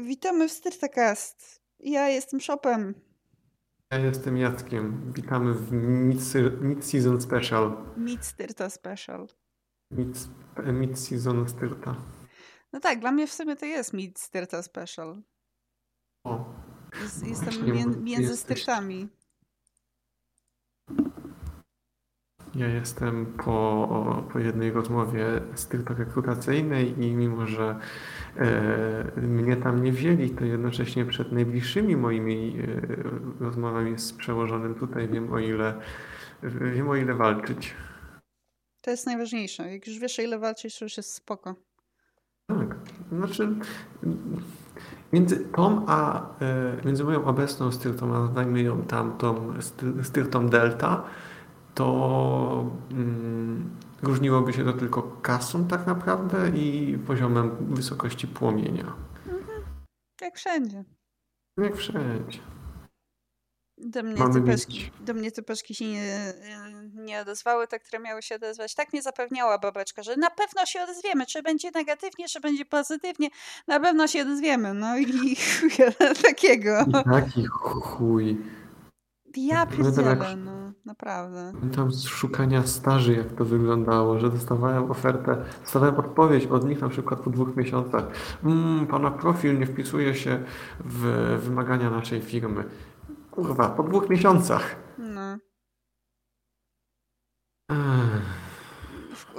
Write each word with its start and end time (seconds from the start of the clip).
Witamy 0.00 0.48
w 0.48 0.52
Styrtacast. 0.52 1.62
Ja 1.80 2.08
jestem 2.08 2.40
Shopem. 2.40 2.94
Ja 3.90 3.98
jestem 3.98 4.36
Jackiem. 4.36 5.12
Witamy 5.12 5.54
w 5.54 5.72
Mid, 5.72 6.20
mid 6.60 6.84
Season 6.84 7.20
Special. 7.20 7.76
Mid 7.96 8.24
Styrta 8.24 8.70
Special. 8.70 9.28
Mid, 9.90 10.28
mid 10.66 10.98
Season 10.98 11.48
Styrta. 11.48 11.96
No 12.72 12.80
tak, 12.80 13.00
dla 13.00 13.12
mnie 13.12 13.26
w 13.26 13.32
sumie 13.32 13.56
to 13.56 13.66
jest 13.66 13.92
Mid 13.92 14.18
Styrta 14.18 14.62
Special. 14.62 15.22
O. 16.24 16.44
Jest, 17.02 17.26
jestem 17.26 17.64
mię, 17.64 17.86
między 17.86 18.22
jesteś... 18.22 18.40
styrtami. 18.40 19.08
Ja 22.54 22.66
jestem 22.66 23.26
po, 23.44 24.28
po 24.32 24.38
jednej 24.38 24.70
rozmowie 24.70 25.24
stricte 25.54 25.94
rekrutacyjnej 25.94 27.02
i 27.04 27.14
mimo, 27.14 27.46
że 27.46 27.80
mnie 29.16 29.56
tam 29.56 29.82
nie 29.82 29.92
wzięli, 29.92 30.30
to 30.30 30.44
jednocześnie 30.44 31.04
przed 31.04 31.32
najbliższymi 31.32 31.96
moimi 31.96 32.58
e, 32.58 33.44
rozmowami 33.44 33.98
z 33.98 34.12
przełożonym 34.12 34.74
tutaj 34.74 35.08
wiem 35.08 35.32
o 35.32 35.38
ile 35.38 35.74
wiem 36.42 36.88
o 36.88 36.96
ile 36.96 37.14
walczyć. 37.14 37.74
To 38.80 38.90
jest 38.90 39.06
najważniejsze. 39.06 39.72
Jak 39.72 39.86
już 39.86 39.98
wiesz 39.98 40.18
o 40.18 40.22
ile 40.22 40.38
walczyć, 40.38 40.78
to 40.78 40.84
już 40.84 40.96
jest 40.96 41.14
spoko. 41.14 41.54
Tak. 42.46 42.76
Znaczy 43.12 43.48
między 45.12 45.36
tą 45.36 45.84
a 45.86 46.26
e, 46.40 46.76
między 46.84 47.04
moją 47.04 47.24
obecną 47.24 47.72
styrtą, 47.72 48.14
a 48.14 48.18
nazwijmy 48.18 48.62
ją 48.62 48.82
tamtą 48.82 49.54
styrtą 50.02 50.48
Delta, 50.48 51.04
to 51.74 52.70
mm, 52.90 53.70
różniłoby 54.02 54.52
się 54.52 54.64
to 54.64 54.72
tylko 54.72 55.02
kasą 55.02 55.68
tak 55.68 55.86
naprawdę 55.86 56.48
i 56.48 56.98
poziomem 57.06 57.74
wysokości 57.74 58.26
płomienia. 58.26 58.94
Mhm. 59.26 59.62
Jak 60.20 60.36
wszędzie. 60.36 60.84
Jak 61.58 61.76
wszędzie. 61.76 62.38
Do 63.78 64.02
mnie, 64.02 64.16
te 64.16 64.42
peszki, 64.46 64.90
do 65.00 65.14
mnie 65.14 65.30
się 65.64 65.84
nie, 65.84 66.32
nie 66.94 67.20
odezwały, 67.20 67.66
te, 67.66 67.80
które 67.80 67.98
miały 67.98 68.22
się 68.22 68.34
odezwać. 68.34 68.74
Tak 68.74 68.92
mnie 68.92 69.02
zapewniała 69.02 69.58
babeczka, 69.58 70.02
że 70.02 70.16
na 70.16 70.30
pewno 70.30 70.66
się 70.66 70.82
odezwiemy. 70.82 71.26
Czy 71.26 71.42
będzie 71.42 71.70
negatywnie, 71.74 72.28
czy 72.28 72.40
będzie 72.40 72.64
pozytywnie, 72.64 73.28
na 73.66 73.80
pewno 73.80 74.06
się 74.06 74.22
odezwiemy. 74.22 74.74
No 74.74 74.96
i 74.96 75.36
chuj, 75.60 75.70
takiego. 76.22 76.84
I 76.88 77.04
taki 77.10 77.46
chuj. 77.46 78.38
Ja 79.36 79.66
pierdzielę, 79.66 80.36
no, 80.36 80.72
naprawdę. 80.84 81.52
Tam 81.76 81.92
z 81.92 82.04
szukania 82.04 82.66
staży, 82.66 83.12
jak 83.12 83.32
to 83.32 83.44
wyglądało, 83.44 84.18
że 84.18 84.30
dostawałem 84.30 84.90
ofertę, 84.90 85.44
dostawałem 85.62 85.96
odpowiedź 85.96 86.46
od 86.46 86.64
nich 86.64 86.80
na 86.80 86.88
przykład 86.88 87.20
po 87.20 87.30
dwóch 87.30 87.56
miesiącach. 87.56 88.04
Mmm, 88.44 88.86
pana 88.86 89.10
profil 89.10 89.58
nie 89.58 89.66
wpisuje 89.66 90.14
się 90.14 90.44
w 90.80 91.00
wymagania 91.42 91.90
naszej 91.90 92.22
firmy. 92.22 92.64
Kurwa, 93.30 93.68
po 93.68 93.82
dwóch 93.82 94.08
miesiącach. 94.10 94.76
No. 94.98 95.38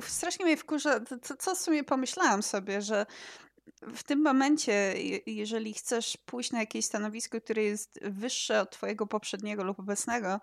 Strasznie 0.01 0.45
mnie 0.45 0.57
wkurza, 0.57 0.99
co, 1.21 1.35
co 1.37 1.55
w 1.55 1.57
sumie 1.57 1.83
pomyślałam 1.83 2.43
sobie, 2.43 2.81
że 2.81 3.05
w 3.95 4.03
tym 4.03 4.21
momencie, 4.21 4.93
jeżeli 5.25 5.73
chcesz 5.73 6.17
pójść 6.25 6.51
na 6.51 6.59
jakieś 6.59 6.85
stanowisko, 6.85 7.41
które 7.41 7.63
jest 7.63 7.99
wyższe 8.01 8.61
od 8.61 8.71
twojego 8.71 9.07
poprzedniego 9.07 9.63
lub 9.63 9.79
obecnego, 9.79 10.39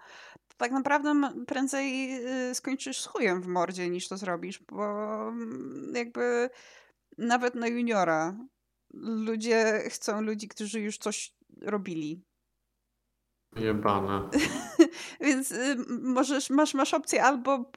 to 0.49 0.57
tak 0.57 0.73
naprawdę 0.73 1.31
prędzej 1.47 2.17
y, 2.51 2.55
skończysz 2.55 3.01
z 3.01 3.07
chujem 3.07 3.43
w 3.43 3.47
mordzie 3.47 3.91
niż 3.91 4.09
to 4.09 4.17
zrobisz, 4.17 4.59
bo 4.59 4.85
mm, 5.29 5.93
jakby 5.95 6.51
nawet 7.19 7.55
na 7.55 7.69
juniora 7.69 8.37
ludzie 8.95 9.83
chcą 9.89 10.21
ludzi, 10.21 10.49
którzy 10.49 10.81
już 10.81 10.99
coś 10.99 11.35
robili. 11.63 12.25
Jebane. 13.57 14.29
Więc 15.21 15.53
y, 15.53 15.77
możesz, 16.03 16.51
masz, 16.51 16.75
masz 16.75 16.95
opcję 16.95 17.25
albo 17.25 17.71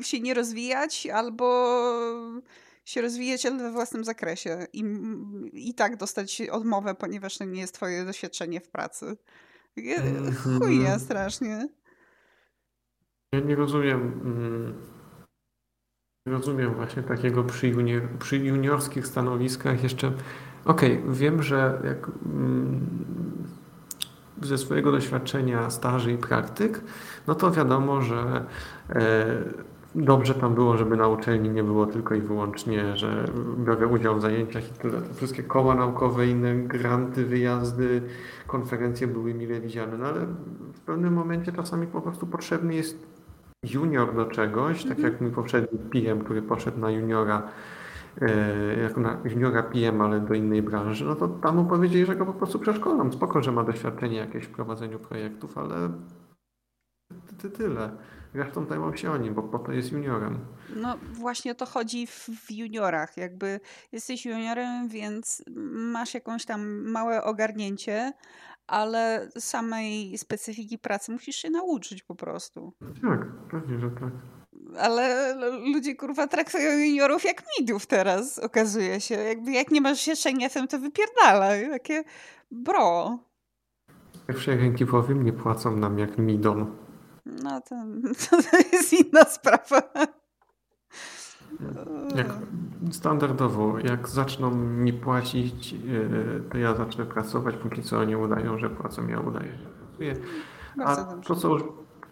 się 0.00 0.20
nie 0.20 0.34
rozwijać, 0.34 1.06
albo 1.06 1.46
się 2.86 3.00
rozwijać, 3.00 3.46
ale 3.46 3.58
we 3.58 3.72
własnym 3.72 4.04
zakresie 4.04 4.66
i, 4.72 4.84
i 5.52 5.74
tak 5.74 5.96
dostać 5.96 6.40
odmowę, 6.40 6.94
ponieważ 6.94 7.38
to 7.38 7.44
nie 7.44 7.60
jest 7.60 7.74
twoje 7.74 8.04
doświadczenie 8.04 8.60
w 8.60 8.68
pracy. 8.68 9.16
Mhm. 9.76 10.34
Chuje 10.60 10.98
strasznie. 10.98 11.68
Ja 13.32 13.40
nie 13.40 13.56
rozumiem 13.56 14.00
mm, 14.24 14.74
nie 16.26 16.32
rozumiem 16.32 16.74
właśnie 16.74 17.02
takiego 17.02 17.44
przy, 17.44 17.68
junior, 17.68 18.02
przy 18.18 18.36
juniorskich 18.36 19.06
stanowiskach 19.06 19.82
jeszcze 19.82 20.12
okej, 20.64 21.02
okay, 21.02 21.14
wiem, 21.14 21.42
że 21.42 21.82
jak 21.84 22.08
mm, 22.08 23.46
ze 24.42 24.58
swojego 24.58 24.92
doświadczenia 24.92 25.70
staży 25.70 26.12
i 26.12 26.18
praktyk, 26.18 26.80
no 27.26 27.34
to 27.34 27.50
wiadomo, 27.50 28.02
że 28.02 28.46
e, 28.90 29.44
dobrze 29.96 30.34
tam 30.34 30.54
było, 30.54 30.76
żeby 30.76 30.96
na 30.96 31.08
uczelni 31.08 31.50
nie 31.50 31.64
było 31.64 31.86
tylko 31.86 32.14
i 32.14 32.20
wyłącznie, 32.20 32.96
że 32.96 33.24
biorę 33.58 33.86
udział 33.86 34.16
w 34.16 34.20
zajęciach 34.20 34.70
i 34.70 34.72
tyle. 34.72 35.00
To 35.00 35.14
wszystkie 35.14 35.42
koła 35.42 35.74
naukowe, 35.74 36.26
inne 36.26 36.54
granty, 36.54 37.24
wyjazdy, 37.26 38.02
konferencje 38.46 39.06
były 39.06 39.34
mile 39.34 39.60
widziane, 39.60 39.98
no 39.98 40.06
ale 40.06 40.20
w 40.74 40.80
pewnym 40.80 41.12
momencie 41.12 41.52
czasami 41.52 41.86
po 41.86 42.00
prostu 42.00 42.26
potrzebny 42.26 42.74
jest 42.74 43.06
junior 43.72 44.14
do 44.14 44.24
czegoś, 44.24 44.84
tak 44.84 44.98
jak 44.98 45.20
mój 45.20 45.30
poprzedni 45.30 45.78
PM, 45.78 46.24
który 46.24 46.42
poszedł 46.42 46.80
na 46.80 46.90
juniora, 46.90 47.42
e, 48.20 48.82
jako 48.82 49.00
na 49.00 49.20
juniora 49.24 49.62
PM, 49.62 50.00
ale 50.00 50.20
do 50.20 50.34
innej 50.34 50.62
branży, 50.62 51.04
no 51.04 51.14
to 51.14 51.28
tam 51.28 51.56
mu 51.56 51.64
powiedzieli, 51.64 52.06
że 52.06 52.16
go 52.16 52.26
po 52.26 52.32
prostu 52.32 52.58
przeszkolam. 52.58 53.12
Spoko, 53.12 53.42
że 53.42 53.52
ma 53.52 53.64
doświadczenie 53.64 54.16
jakieś 54.16 54.44
w 54.44 54.50
prowadzeniu 54.50 54.98
projektów, 54.98 55.58
ale 55.58 55.90
ty 57.38 57.50
tyle. 57.50 57.90
Zresztą 58.36 58.66
zajmował 58.66 58.96
się 58.96 59.10
o 59.10 59.16
nim, 59.16 59.34
bo 59.34 59.42
po 59.42 59.58
to 59.58 59.72
jest 59.72 59.92
juniorem. 59.92 60.38
No 60.76 60.98
właśnie 61.12 61.52
o 61.52 61.54
to 61.54 61.66
chodzi 61.66 62.06
w, 62.06 62.28
w 62.28 62.50
juniorach. 62.50 63.16
Jakby 63.16 63.60
jesteś 63.92 64.26
juniorem, 64.26 64.88
więc 64.88 65.44
masz 65.72 66.14
jakąś 66.14 66.44
tam 66.44 66.90
małe 66.90 67.24
ogarnięcie, 67.24 68.12
ale 68.66 69.28
samej 69.38 70.18
specyfiki 70.18 70.78
pracy 70.78 71.12
musisz 71.12 71.36
się 71.36 71.50
nauczyć 71.50 72.02
po 72.02 72.14
prostu. 72.14 72.72
Tak, 73.02 73.26
pewnie, 73.50 73.78
że 73.78 73.90
tak. 73.90 74.12
Ale 74.78 75.34
ludzie 75.72 75.94
kurwa 75.96 76.26
traktują 76.26 76.78
juniorów 76.78 77.24
jak 77.24 77.42
midów 77.58 77.86
teraz, 77.86 78.38
okazuje 78.38 79.00
się. 79.00 79.14
Jakby 79.14 79.52
jak 79.52 79.70
nie 79.70 79.80
masz 79.80 80.00
sieczenia, 80.00 80.48
to 80.68 80.78
wypierdala. 80.78 81.48
Takie 81.70 82.04
bro. 82.50 83.18
Pierwszej 84.26 84.56
ręki 84.56 84.86
powiem, 84.86 85.24
nie 85.24 85.32
płacą 85.32 85.76
nam 85.76 85.98
jak 85.98 86.18
midom. 86.18 86.85
No 87.26 87.60
to, 87.68 87.74
to 88.30 88.56
jest 88.72 88.92
inna 88.92 89.24
sprawa. 89.24 89.82
Jak 92.16 92.26
standardowo, 92.92 93.78
jak 93.78 94.08
zaczną 94.08 94.50
mi 94.54 94.92
płacić, 94.92 95.74
e, 95.74 96.40
to 96.50 96.58
ja 96.58 96.74
zacznę 96.74 97.06
pracować, 97.06 97.56
póki 97.56 97.82
co 97.82 97.98
oni 97.98 98.16
udają, 98.16 98.58
że 98.58 98.70
płacą, 98.70 99.08
ja 99.08 99.20
udaję, 99.20 99.52
że 99.58 99.68
pracuję. 99.68 100.16
A 100.84 100.96
to 100.96 101.36
co, 101.36 101.48
już, 101.48 101.62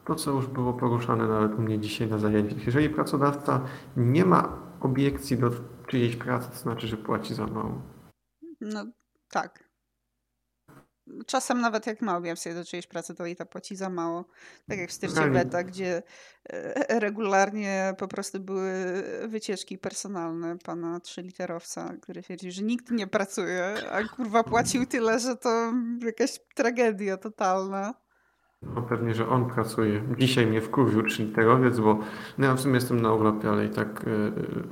to, 0.04 0.14
co 0.14 0.30
już 0.30 0.46
było 0.46 0.72
poruszane 0.72 1.28
nawet 1.28 1.58
u 1.58 1.62
mnie 1.62 1.78
dzisiaj 1.78 2.08
na 2.08 2.18
zajęciach, 2.18 2.66
jeżeli 2.66 2.90
pracodawca 2.90 3.60
nie 3.96 4.24
ma 4.24 4.58
obiekcji 4.80 5.38
do 5.38 5.50
czyjejś 5.86 6.16
pracy, 6.16 6.50
to 6.50 6.56
znaczy, 6.56 6.86
że 6.86 6.96
płaci 6.96 7.34
za 7.34 7.46
mało. 7.46 7.82
No 8.60 8.84
tak. 9.30 9.63
Czasem 11.26 11.60
nawet 11.60 11.86
jak 11.86 12.02
ma 12.02 12.16
objawcie 12.16 12.54
do 12.54 12.64
czyjejś 12.64 12.86
pracy, 12.86 13.14
to 13.14 13.26
i 13.26 13.36
tak 13.36 13.48
płaci 13.48 13.76
za 13.76 13.90
mało. 13.90 14.24
Tak 14.68 14.78
jak 14.78 14.90
w 14.90 14.92
styrcie 14.92 15.30
beta, 15.30 15.64
gdzie 15.64 16.02
e, 16.48 17.00
regularnie 17.00 17.94
po 17.98 18.08
prostu 18.08 18.40
były 18.40 18.72
wycieczki 19.28 19.78
personalne 19.78 20.58
pana 20.58 21.00
trzyliterowca, 21.00 21.94
który 22.02 22.22
twierdzi, 22.22 22.52
że 22.52 22.62
nikt 22.62 22.90
nie 22.90 23.06
pracuje, 23.06 23.74
a 23.90 24.08
kurwa 24.08 24.44
płacił 24.44 24.86
tyle, 24.86 25.18
że 25.18 25.36
to 25.36 25.72
jakaś 26.04 26.40
tragedia 26.54 27.16
totalna. 27.16 27.94
No 28.62 28.82
pewnie, 28.82 29.14
że 29.14 29.28
on 29.28 29.50
pracuje. 29.50 30.02
Dzisiaj 30.18 30.46
mnie 30.46 30.60
wkurwił 30.60 31.02
trzyliterowiec, 31.02 31.80
bo 31.80 31.98
no 32.38 32.46
ja 32.46 32.54
w 32.54 32.60
sumie 32.60 32.74
jestem 32.74 33.02
na 33.02 33.12
urlopie, 33.12 33.48
ale 33.48 33.66
i 33.66 33.70
tak, 33.70 34.04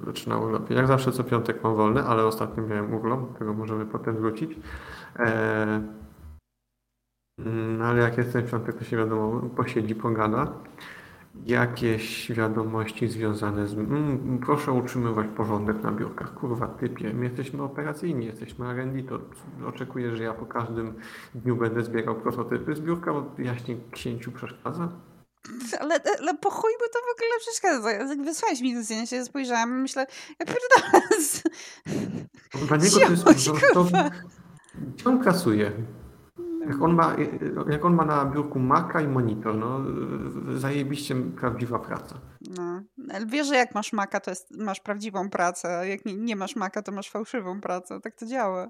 yy, 0.07 0.27
na 0.27 0.39
urlopie. 0.39 0.75
Jak 0.75 0.87
zawsze 0.87 1.13
co 1.13 1.25
piątek 1.25 1.65
mam 1.65 1.77
wolny, 1.77 2.03
ale 2.03 2.25
ostatnio 2.25 2.67
miałem 2.67 2.95
urlop, 2.95 3.33
do 3.33 3.39
tego 3.39 3.55
możemy 3.55 3.87
potem 3.87 4.17
wrócić. 4.17 4.51
E, 5.19 5.83
no 7.39 7.85
ale 7.85 8.03
jak 8.03 8.19
jest 8.19 8.33
ten 8.33 8.49
piątek, 8.49 8.79
to 8.79 8.85
się 8.85 8.97
wiadomo, 8.97 9.49
posiedzi, 9.57 9.95
pogada. 9.95 10.53
Jakieś 11.47 12.33
wiadomości 12.33 13.09
związane 13.09 13.69
z... 13.69 13.73
Mm, 13.73 14.39
proszę 14.47 14.73
utrzymywać 14.73 15.27
porządek 15.37 15.83
na 15.83 15.93
biurkach. 15.93 16.35
Kurwa, 16.35 16.67
typie, 16.69 17.15
my 17.15 17.25
jesteśmy 17.25 17.63
operacyjni, 17.63 18.27
jesteśmy 18.27 18.67
R&D, 18.67 19.03
to 19.03 19.19
oczekuję, 19.69 20.17
że 20.17 20.23
ja 20.23 20.35
po 20.35 20.47
każdym 20.47 20.95
dniu 21.35 21.57
będę 21.57 21.83
zbierał 21.83 22.15
prototypy 22.15 22.75
z 22.75 22.81
biurka, 22.81 23.13
bo 23.13 23.31
jaśnie 23.39 23.77
księciu 23.91 24.33
przeszkadza. 24.33 24.89
Ale, 25.81 26.01
ale 26.21 26.35
po 26.35 26.51
chuj 26.51 26.73
by 26.81 26.89
to 26.89 26.99
w 26.99 27.13
ogóle 27.17 27.39
przeszkadza. 27.41 27.93
Jak 27.93 28.25
wysłałeś 28.25 28.61
mi 28.61 28.75
to 28.75 28.83
zdjęcie, 28.83 29.25
spojrzałam 29.25 29.71
i 29.71 29.83
myślę, 29.83 30.07
ja 30.39 30.47
pierdolę. 30.47 31.05
Dla 32.69 32.77
niego 32.77 32.97
to 33.01 33.11
jest 33.11 33.25
on 35.05 35.25
kasuje? 35.25 35.73
Jak 36.69 36.83
on 36.83 36.95
ma, 36.95 37.17
jak 37.71 37.85
on 37.85 37.95
ma 37.95 38.05
na 38.05 38.25
biurku 38.25 38.59
Maca 38.59 39.01
i 39.01 39.09
monitor, 39.09 39.55
no 39.55 39.81
zajebiście 40.59 41.15
prawdziwa 41.15 41.79
praca. 41.79 42.21
No, 42.41 42.83
ale 43.13 43.27
wiesz, 43.27 43.47
że 43.47 43.57
jak 43.57 43.75
masz 43.75 43.93
Maca, 43.93 44.21
to 44.21 44.31
jest, 44.31 44.51
masz 44.59 44.81
prawdziwą 44.81 45.31
pracę, 45.31 45.79
a 45.79 45.85
jak 45.85 46.05
nie, 46.05 46.15
nie 46.15 46.37
masz 46.37 46.57
Maca, 46.57 46.83
to 46.83 46.93
masz 46.93 47.11
fałszywą 47.11 47.61
pracę. 47.61 48.01
Tak 48.01 48.17
to 48.17 48.27
działa. 48.27 48.69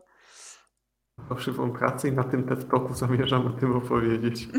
Fałszywą 1.28 1.72
pracę 1.72 2.08
i 2.08 2.12
na 2.12 2.24
tym 2.24 2.44
TED 2.44 2.68
Talku 2.70 2.94
zamierzam 2.94 3.46
o 3.46 3.50
tym 3.50 3.76
opowiedzieć. 3.76 4.48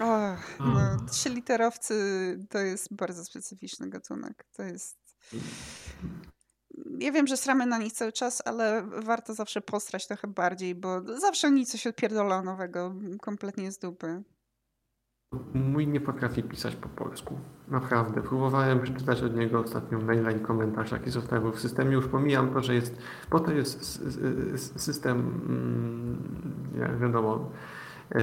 Oh, 0.00 0.36
no, 0.60 1.06
trzyliterowcy 1.10 1.94
to 2.50 2.58
jest 2.58 2.96
bardzo 2.96 3.24
specyficzny 3.24 3.88
gatunek. 3.88 4.46
To 4.56 4.62
jest 4.62 4.98
ja 6.98 7.12
wiem, 7.12 7.26
że 7.26 7.36
sramy 7.36 7.66
na 7.66 7.78
nich 7.78 7.92
cały 7.92 8.12
czas, 8.12 8.42
ale 8.44 8.82
warto 8.82 9.34
zawsze 9.34 9.60
postrać 9.60 10.06
trochę 10.06 10.28
bardziej, 10.28 10.74
bo 10.74 11.18
zawsze 11.18 11.46
oni 11.46 11.66
coś 11.66 11.86
odpierdolą 11.86 12.44
nowego, 12.44 12.94
kompletnie 13.20 13.72
z 13.72 13.78
dupy. 13.78 14.22
Mój 15.54 15.88
nie 15.88 16.00
potrafi 16.00 16.42
pisać 16.42 16.76
po 16.76 16.88
polsku. 16.88 17.38
Naprawdę. 17.68 18.22
Próbowałem 18.22 18.80
przeczytać 18.80 19.22
od 19.22 19.36
niego 19.36 19.60
ostatnio 19.60 19.98
maila 19.98 20.30
i 20.30 20.40
komentarz, 20.40 20.92
jaki 20.92 21.10
zostawił 21.10 21.52
w 21.52 21.60
systemie. 21.60 21.92
Już 21.92 22.08
pomijam 22.08 22.54
to, 22.54 22.62
że 22.62 22.74
jest, 22.74 22.98
po 23.30 23.40
to 23.40 23.52
jest 23.52 23.84
system, 24.80 25.18
mm, 25.18 26.80
jak 26.80 26.98
wiadomo, 26.98 27.50
e, 28.10 28.22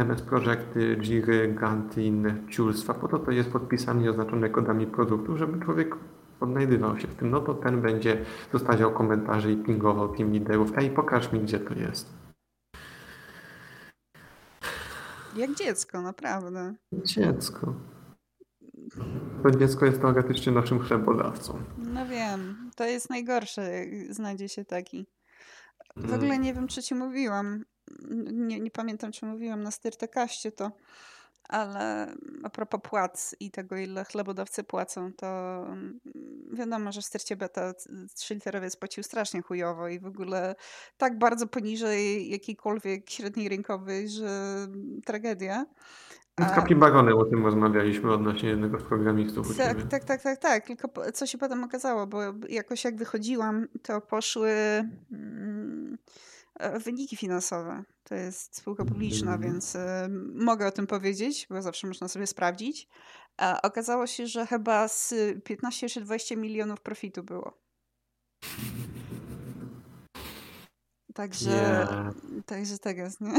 MS 0.00 0.22
Projekty, 0.22 0.96
Jiry, 0.96 1.56
inne 1.96 2.36
ciulstwa. 2.48 2.94
Po 2.94 3.08
to 3.08 3.18
to 3.18 3.30
jest 3.30 3.50
podpisane 3.50 4.04
i 4.04 4.08
oznaczone 4.08 4.50
kodami 4.50 4.86
produktów, 4.86 5.38
żeby 5.38 5.64
człowiek 5.64 5.96
odnajdywał 6.40 6.98
się 6.98 7.06
w 7.06 7.14
tym, 7.14 7.30
no 7.30 7.40
to 7.40 7.54
ten 7.54 7.82
będzie 7.82 8.24
zostawiał 8.52 8.92
komentarze 8.92 9.52
i 9.52 9.56
pingował 9.56 10.16
team 10.16 10.32
liderów. 10.32 10.78
Ej, 10.78 10.90
pokaż 10.90 11.32
mi, 11.32 11.40
gdzie 11.40 11.60
to 11.60 11.74
jest. 11.74 12.08
Jak 15.36 15.54
dziecko, 15.54 16.02
naprawdę. 16.02 16.74
Dziecko. 16.92 17.74
To 19.42 19.50
dziecko 19.50 19.86
jest 19.86 20.00
teoretycznie 20.00 20.52
naszym 20.52 20.78
chlebodawcą. 20.78 21.58
No 21.78 22.06
wiem, 22.06 22.70
to 22.76 22.84
jest 22.84 23.10
najgorsze, 23.10 23.70
jak 23.70 24.14
znajdzie 24.14 24.48
się 24.48 24.64
taki. 24.64 25.06
W 25.96 26.12
ogóle 26.12 26.30
mm. 26.30 26.42
nie 26.42 26.54
wiem, 26.54 26.68
czy 26.68 26.82
ci 26.82 26.94
mówiłam. 26.94 27.64
Nie, 28.32 28.60
nie 28.60 28.70
pamiętam, 28.70 29.12
czy 29.12 29.26
mówiłam 29.26 29.62
na 29.62 29.70
Styrtekaście 29.70 30.52
to 30.52 30.72
ale 31.48 32.14
a 32.42 32.50
propos 32.50 32.80
płac 32.82 33.36
i 33.40 33.50
tego, 33.50 33.76
ile 33.76 34.04
chlebodawcy 34.04 34.64
płacą, 34.64 35.12
to 35.12 35.26
mm, 35.66 36.00
wiadomo, 36.52 36.92
że 36.92 37.00
w 37.00 37.04
stercie 37.04 37.36
beta 37.36 37.72
3-literowiec 38.16 38.78
płacił 38.78 39.02
strasznie 39.02 39.42
chujowo 39.42 39.88
i 39.88 39.98
w 39.98 40.06
ogóle 40.06 40.54
tak 40.96 41.18
bardzo 41.18 41.46
poniżej 41.46 42.30
jakiejkolwiek 42.30 43.10
średniej 43.10 43.48
rynkowej, 43.48 44.08
że 44.08 44.56
tragedia. 45.04 45.66
Z 46.40 46.54
Kapibaronem 46.54 47.18
o 47.18 47.24
tym 47.24 47.44
rozmawialiśmy 47.44 48.12
odnośnie 48.12 48.48
jednego 48.48 48.80
z 48.80 48.82
programistów. 48.82 49.56
Tak, 49.56 49.82
tak, 49.82 50.04
tak, 50.04 50.22
tak, 50.22 50.38
tak. 50.38 50.66
Tylko 50.66 50.88
co 51.12 51.26
się 51.26 51.38
potem 51.38 51.64
okazało, 51.64 52.06
bo 52.06 52.20
jakoś 52.48 52.84
jak 52.84 52.96
wychodziłam, 52.96 53.68
to 53.82 54.00
poszły. 54.00 54.50
Mm, 55.12 55.98
wyniki 56.84 57.16
finansowe. 57.16 57.84
To 58.04 58.14
jest 58.14 58.56
spółka 58.56 58.84
publiczna, 58.84 59.34
mm. 59.34 59.42
więc 59.42 59.76
e, 59.76 60.08
mogę 60.34 60.66
o 60.66 60.70
tym 60.70 60.86
powiedzieć, 60.86 61.46
bo 61.50 61.62
zawsze 61.62 61.86
można 61.86 62.08
sobie 62.08 62.26
sprawdzić. 62.26 62.88
A 63.36 63.62
okazało 63.62 64.06
się, 64.06 64.26
że 64.26 64.46
chyba 64.46 64.88
z 64.88 65.14
15 65.44 65.88
czy 65.88 66.00
20 66.00 66.36
milionów 66.36 66.80
profitu 66.80 67.22
było. 67.22 67.58
Także, 71.16 71.50
yeah. 71.50 72.14
także 72.46 72.78
tak 72.78 72.96
jest, 72.96 73.20
nie? 73.20 73.32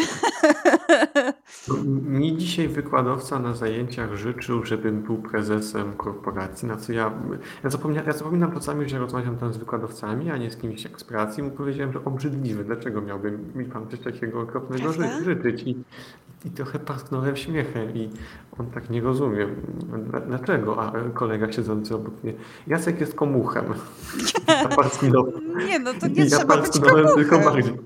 Mi 1.86 2.38
dzisiaj 2.38 2.68
wykładowca 2.68 3.40
na 3.40 3.54
zajęciach 3.54 4.16
życzył, 4.16 4.66
żebym 4.66 5.02
był 5.02 5.18
prezesem 5.18 5.94
korporacji, 5.94 6.68
na 6.68 6.78
co 6.78 6.94
ja, 6.94 7.12
ja, 7.64 7.70
zapomnia, 7.70 8.04
ja 8.04 8.14
zapominam 8.14 8.52
czasami, 8.52 8.90
że 8.90 9.00
rozmawiam 9.00 9.38
tam 9.38 9.54
z 9.54 9.58
wykładowcami, 9.58 10.32
a 10.32 10.38
nie 10.38 10.52
z 10.52 10.58
kimś 10.58 10.84
jak 10.84 11.00
z 11.00 11.04
pracy. 11.04 11.44
Mu 11.44 11.52
powiedziałem, 11.52 11.94
że 11.94 12.06
obrzydliwy, 12.06 12.64
dlaczego 12.64 13.02
miałbym 13.02 13.52
mi 13.56 13.66
pan 13.66 13.88
coś 13.90 14.00
takiego 14.00 14.42
okropnego 14.42 14.94
ży, 14.94 15.24
życzyć. 15.24 15.64
I, 15.64 15.84
I 16.46 16.50
trochę 16.50 16.80
parsknąłem 16.80 17.36
śmiechem 17.36 17.96
i 17.96 18.10
on 18.60 18.66
tak 18.66 18.90
nie 18.90 19.02
rozumie. 19.02 19.48
Dlaczego? 20.28 20.82
A 20.82 20.92
kolega 21.14 21.52
siedzący 21.52 21.96
obok 21.96 22.24
mnie, 22.24 22.34
Jacek 22.68 23.02
jest 23.02 23.16
komuchem. 23.16 23.66
nie, 25.68 25.80
no 25.80 25.94
to 25.94 26.08
nie 26.08 26.26
ja 26.26 26.38
trzeba 26.38 26.58
być 26.58 26.80
komuchem. 26.80 27.16
tylko 27.16 27.40
bardziej. 27.40 27.78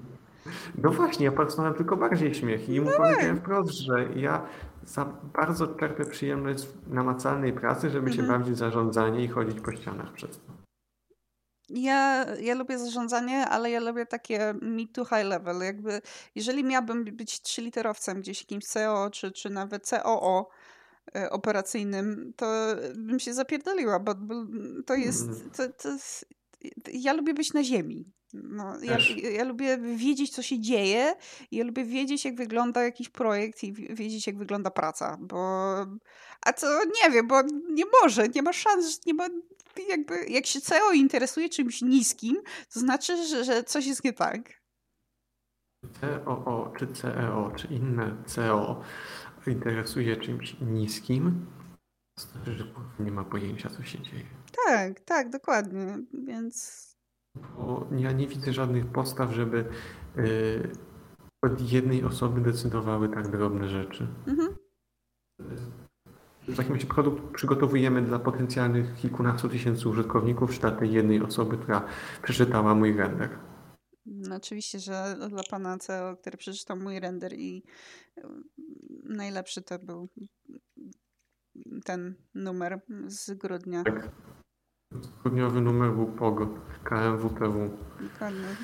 No 0.84 0.92
właśnie, 0.92 1.26
ja 1.26 1.32
parsknąłem 1.32 1.74
tylko 1.74 1.98
bardziej 1.98 2.34
śmiech 2.34 2.70
i 2.70 2.82
mu 2.82 2.90
no 2.90 2.98
powiedziałem 2.98 3.38
wprost, 3.38 3.72
że 3.72 4.06
ja 4.16 4.42
za 4.86 5.06
bardzo 5.34 5.68
czerpię 5.68 6.06
przyjemność 6.06 6.60
z 6.60 6.74
namacalnej 6.88 7.54
pracy, 7.54 7.90
żeby 7.90 8.10
mhm. 8.10 8.28
się 8.28 8.34
bawić 8.34 8.56
w 8.56 8.58
zarządzanie 8.58 9.24
i 9.24 9.28
chodzić 9.28 9.60
po 9.60 9.72
ścianach 9.72 10.14
przez 10.14 10.30
to. 10.30 10.61
Ja, 11.74 12.26
ja 12.42 12.56
lubię 12.56 12.80
zarządzanie, 12.80 13.48
ale 13.48 13.72
ja 13.72 13.80
lubię 13.80 14.06
takie 14.06 14.54
mid 14.62 14.94
to 14.94 15.06
high 15.06 15.26
level. 15.26 15.62
Jakby, 15.62 16.02
jeżeli 16.36 16.64
miałabym 16.64 17.04
być 17.04 17.42
trzyliterowcem 17.42 18.22
gdzieś 18.22 18.42
jakimś 18.42 18.66
CO 18.66 19.10
czy, 19.12 19.32
czy 19.32 19.50
nawet 19.50 19.90
COO 19.90 20.50
e, 21.16 21.30
operacyjnym, 21.30 22.34
to 22.36 22.46
bym 22.96 23.20
się 23.20 23.34
zapierdoliła, 23.34 24.00
bo, 24.00 24.16
to 24.86 24.96
jest, 24.96 25.28
mhm. 25.28 25.52
to, 25.52 25.70
to, 25.70 25.90
ja 26.94 27.14
lubię 27.14 27.34
być 27.34 27.54
na 27.54 27.64
ziemi. 27.64 28.06
No, 28.34 28.80
ja, 28.82 28.98
ja, 29.32 29.44
lubię 29.44 29.78
wiedzieć, 29.78 30.36
co 30.36 30.42
się 30.42 30.60
dzieje, 30.60 31.16
ja 31.52 31.64
lubię 31.64 31.86
wiedzieć, 31.86 32.26
jak 32.26 32.36
wygląda 32.36 32.84
jakiś 32.84 33.10
projekt 33.10 33.64
i 33.64 33.74
wiedzieć, 33.74 34.28
jak 34.28 34.38
wygląda 34.38 34.72
praca, 34.72 35.18
bo 35.22 35.38
a 36.46 36.54
co 36.54 36.68
nie 36.86 37.12
wiem, 37.12 37.28
bo 37.28 37.42
nie 37.70 37.84
może, 38.02 38.28
nie 38.28 38.42
ma 38.42 38.54
szans, 38.54 39.06
nie 39.06 39.14
ma 39.14 39.28
jakby, 39.90 40.26
jak 40.26 40.46
się 40.46 40.62
CEO 40.62 40.92
interesuje 40.92 41.50
czymś 41.50 41.82
niskim, 41.82 42.38
to 42.74 42.80
znaczy, 42.80 43.28
że, 43.28 43.44
że 43.44 43.64
coś 43.64 43.86
jest 43.86 44.04
nie 44.04 44.14
tak. 44.14 44.62
COO, 46.02 46.74
czy 46.78 46.88
CEO, 46.88 47.52
czy 47.56 47.68
inne 47.68 48.24
CEO 48.26 48.82
interesuje 49.48 50.18
czymś 50.18 50.60
niskim, 50.60 51.46
to 52.16 52.24
znaczy, 52.24 52.54
że 52.54 52.66
nie 53.00 53.12
ma 53.12 53.24
pojęcia, 53.24 53.70
co 53.70 53.84
się 53.84 54.00
dzieje. 54.00 54.26
Tak, 54.66 55.00
tak, 55.00 55.30
dokładnie, 55.30 55.98
więc 56.14 56.92
bo 57.34 57.88
ja 57.98 58.12
nie 58.12 58.28
widzę 58.28 58.54
żadnych 58.54 58.86
podstaw, 58.86 59.32
żeby 59.32 59.66
y, 60.18 60.70
od 61.42 61.72
jednej 61.72 62.04
osoby 62.04 62.42
decydowały 62.42 63.10
tak 63.10 63.32
drobne 63.32 63.70
rzeczy. 63.70 64.08
Mhm. 64.28 64.56
W 66.52 66.58
takim 66.58 66.74
razie 66.74 66.88
produkt 66.88 67.34
przygotowujemy 67.34 68.02
dla 68.02 68.20
potencjalnych 68.20 68.96
kilkunastu 68.96 69.50
tysięcy 69.50 69.90
użytkowników, 69.90 70.54
czy 70.54 70.60
dla 70.60 70.72
tej 70.72 70.92
jednej 70.92 71.22
osoby, 71.22 71.58
która 71.58 71.86
przeczytała 72.24 72.76
mój 72.76 72.98
render. 72.98 73.30
No 74.06 74.36
oczywiście, 74.36 74.80
że 74.80 75.16
dla 75.30 75.44
pana 75.50 75.78
CEO, 75.78 76.16
który 76.16 76.38
przeczytał 76.38 76.78
mój 76.78 77.00
render 77.00 77.34
i 77.34 77.64
y, 78.18 78.22
najlepszy 79.04 79.62
to 79.62 79.80
był 79.80 80.10
ten 81.86 82.16
numer 82.36 82.82
z 83.08 83.34
grudnia. 83.34 83.84
Tak. 83.84 84.12
Grudniowy 85.24 85.62
numer 85.62 85.92
był 85.92 86.06
POG, 86.06 86.40
KMWPW. 86.84 87.78
Dokładnie. 88.14 88.56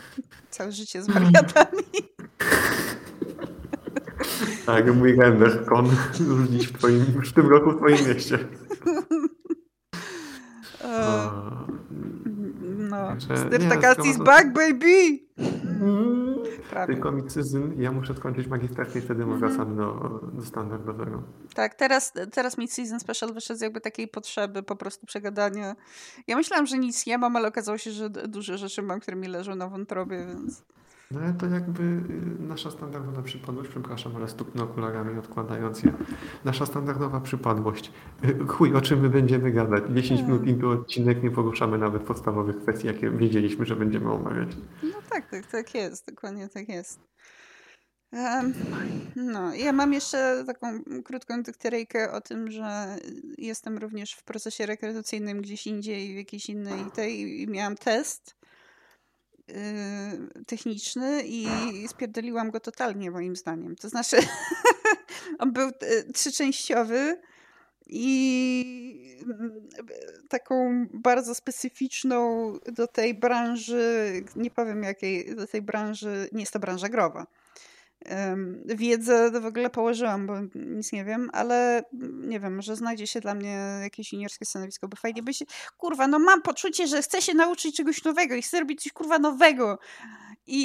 Całe 0.50 0.72
życie 0.72 1.04
z 1.04 1.08
wariatami. 1.08 1.84
tak, 4.68 4.96
mój 4.96 5.16
render 5.16 5.66
kon 5.66 5.86
już 6.20 6.50
dziś 6.50 6.68
w, 6.68 6.78
twoim, 6.78 7.06
już 7.16 7.30
w 7.30 7.34
tym 7.34 7.50
roku 7.50 7.72
w 7.72 7.78
twoim 7.78 8.08
mieście. 8.08 8.40
Uh, 10.84 11.68
no, 12.78 13.16
Stertakacji 13.20 14.12
is 14.12 14.18
back, 14.18 14.48
baby! 14.54 15.20
Prawie. 16.70 16.94
Tylko 16.94 17.12
micyzyn, 17.12 17.82
ja 17.82 17.92
muszę 17.92 18.16
skończyć 18.16 18.48
magisterkę 18.48 19.00
i 19.00 19.02
wtedy 19.02 19.24
mm 19.24 19.36
-hmm. 19.36 19.40
wracam 19.40 19.78
do, 19.78 20.20
do 20.34 20.46
standardowego. 20.46 21.24
Tak, 21.54 21.76
teraz, 21.76 22.14
teraz 22.32 22.58
Mid 22.58 22.74
Season 22.74 23.00
Special 23.00 23.34
wyszedł 23.34 23.60
z 23.60 23.62
jakby 23.62 23.82
takiej 23.82 24.08
potrzeby 24.08 24.64
po 24.64 24.76
prostu 24.76 25.06
przegadania. 25.06 25.76
Ja 26.28 26.36
myślałam, 26.36 26.66
że 26.66 26.78
nic 26.78 27.06
nie 27.06 27.18
mam, 27.18 27.36
ale 27.36 27.48
okazało 27.48 27.78
się, 27.78 27.92
że 27.92 28.10
duże 28.10 28.58
rzeczy 28.58 28.82
mam, 28.82 29.00
które 29.00 29.18
mi 29.18 29.28
leżą 29.28 29.56
na 29.56 29.68
wątrobie, 29.68 30.26
więc... 30.28 30.64
No 31.12 31.20
ale 31.20 31.34
to 31.34 31.46
jakby 31.46 31.84
y, 31.84 32.04
nasza 32.40 32.72
standardowa 32.72 33.22
przypadłość, 33.22 33.70
przepraszam, 33.70 34.16
ale 34.16 34.30
stuknę 34.30 34.64
okularami 34.64 35.20
odkładając 35.20 35.84
je. 35.84 35.94
Nasza 36.46 36.66
standardowa 36.66 37.22
przypadłość. 37.22 37.92
Y, 38.24 38.48
chuj, 38.48 38.74
o 38.76 38.82
czym 38.82 39.00
my 39.00 39.10
będziemy 39.10 39.52
gadać? 39.52 39.84
10 39.90 40.22
minut 40.22 40.38
hmm. 40.38 40.50
into 40.50 40.70
odcinek 40.70 41.24
nie 41.24 41.32
poruszamy 41.32 41.78
nawet 41.78 42.04
podstawowych 42.04 42.58
kwestii, 42.58 42.88
jakie 42.88 43.12
wiedzieliśmy, 43.12 43.66
że 43.66 43.76
będziemy 43.76 44.12
omawiać. 44.12 44.50
No 44.84 45.00
tak, 45.10 45.30
tak, 45.32 45.46
tak 45.46 45.76
jest, 45.76 46.08
dokładnie 46.08 46.50
tak 46.50 46.70
jest. 46.70 47.00
Um, 48.14 48.54
no, 49.16 49.54
ja 49.54 49.74
mam 49.74 49.94
jeszcze 49.94 50.44
taką 50.48 50.84
krótką 51.04 51.44
dykteryjkę 51.44 52.12
o 52.12 52.22
tym, 52.22 52.52
że 52.52 52.98
jestem 53.38 53.78
również 53.78 54.14
w 54.14 54.24
procesie 54.24 54.66
rekrutacyjnym 54.66 55.42
gdzieś 55.42 55.68
indziej, 55.68 56.14
w 56.14 56.18
jakiejś 56.18 56.50
innej 56.50 56.86
tej 56.96 57.42
i 57.42 57.48
miałam 57.48 57.76
test 57.76 58.37
techniczny 60.48 61.24
i 61.26 61.48
spierdoliłam 61.88 62.52
go 62.52 62.60
totalnie 62.60 63.12
moim 63.12 63.36
zdaniem. 63.36 63.76
To 63.76 63.90
znaczy 63.90 64.18
on 65.40 65.54
był 65.54 65.72
trzyczęściowy 66.14 67.18
i 67.88 69.18
mm, 69.24 69.70
taką 70.30 70.86
bardzo 70.94 71.36
specyficzną 71.36 72.54
do 72.72 72.88
tej 72.88 73.14
branży, 73.14 74.12
nie 74.36 74.52
powiem 74.52 74.84
jakiej, 74.84 75.36
do 75.36 75.48
tej 75.48 75.62
branży, 75.62 76.30
nie 76.32 76.40
jest 76.40 76.54
to 76.54 76.60
branża 76.60 76.90
growa. 76.90 77.28
Wiedzę 78.66 79.42
w 79.42 79.46
ogóle 79.46 79.70
położyłam, 79.70 80.28
bo 80.28 80.34
nic 80.56 80.92
nie 80.92 81.06
wiem, 81.06 81.30
ale 81.34 81.84
nie 82.14 82.40
wiem, 82.40 82.56
może 82.56 82.76
znajdzie 82.76 83.08
się 83.08 83.20
dla 83.20 83.36
mnie 83.36 83.80
jakieś 83.82 84.14
juniorskie 84.14 84.46
stanowisko, 84.46 84.88
bo 84.88 84.98
fajnie 84.98 85.24
by 85.24 85.34
się. 85.34 85.46
Kurwa, 85.78 86.08
no 86.08 86.20
mam 86.20 86.42
poczucie, 86.42 86.88
że 86.88 87.02
chcę 87.02 87.22
się 87.22 87.34
nauczyć 87.34 87.76
czegoś 87.76 88.04
nowego 88.04 88.36
i 88.36 88.42
chcę 88.42 88.60
robić 88.60 88.84
coś 88.84 88.92
kurwa 88.92 89.20
nowego. 89.20 89.80
I, 90.48 90.62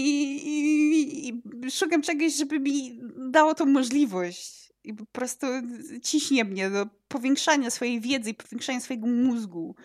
i, 0.46 1.28
i 1.28 1.70
szukam 1.70 2.02
czegoś, 2.02 2.36
żeby 2.36 2.60
mi 2.60 3.00
dało 3.30 3.54
tą 3.54 3.66
możliwość 3.66 4.72
i 4.84 4.94
po 4.94 5.04
prostu 5.12 5.46
ciśnie 6.02 6.44
mnie 6.44 6.70
do 6.70 6.86
powiększania 7.08 7.70
swojej 7.70 8.00
wiedzy 8.00 8.30
i 8.30 8.34
powiększania 8.34 8.80
swojego 8.80 9.06
mózgu. 9.06 9.76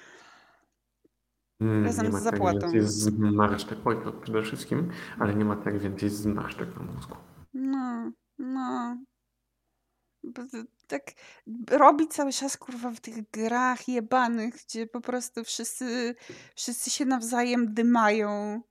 Mm, 1.62 1.86
razem 1.86 2.06
nie 2.06 2.12
ma 2.12 2.20
z 2.20 2.24
tak 2.24 2.34
zapłatą. 2.34 2.72
Więcej 2.72 2.90
zmarszczek, 2.90 3.78
oj, 3.86 3.96
przede 4.22 4.44
wszystkim, 4.44 4.90
ale 5.20 5.36
nie 5.36 5.46
ma 5.46 5.56
tak 5.56 5.80
więcej 5.80 6.10
zmarszczek 6.10 6.70
na 6.76 6.84
mózgu. 6.84 7.16
No, 7.58 8.12
no. 8.38 8.98
Tak 10.88 11.12
robi 11.70 12.08
cały 12.08 12.34
czas, 12.34 12.58
kurwa, 12.58 12.92
w 12.92 13.00
tych 13.00 13.32
grach 13.32 13.88
jebanych, 13.88 14.56
gdzie 14.56 14.88
po 14.88 15.02
prostu 15.02 15.44
wszyscy, 15.44 16.16
wszyscy 16.56 16.90
się 16.90 17.06
nawzajem 17.06 17.74
dymają. 17.74 18.62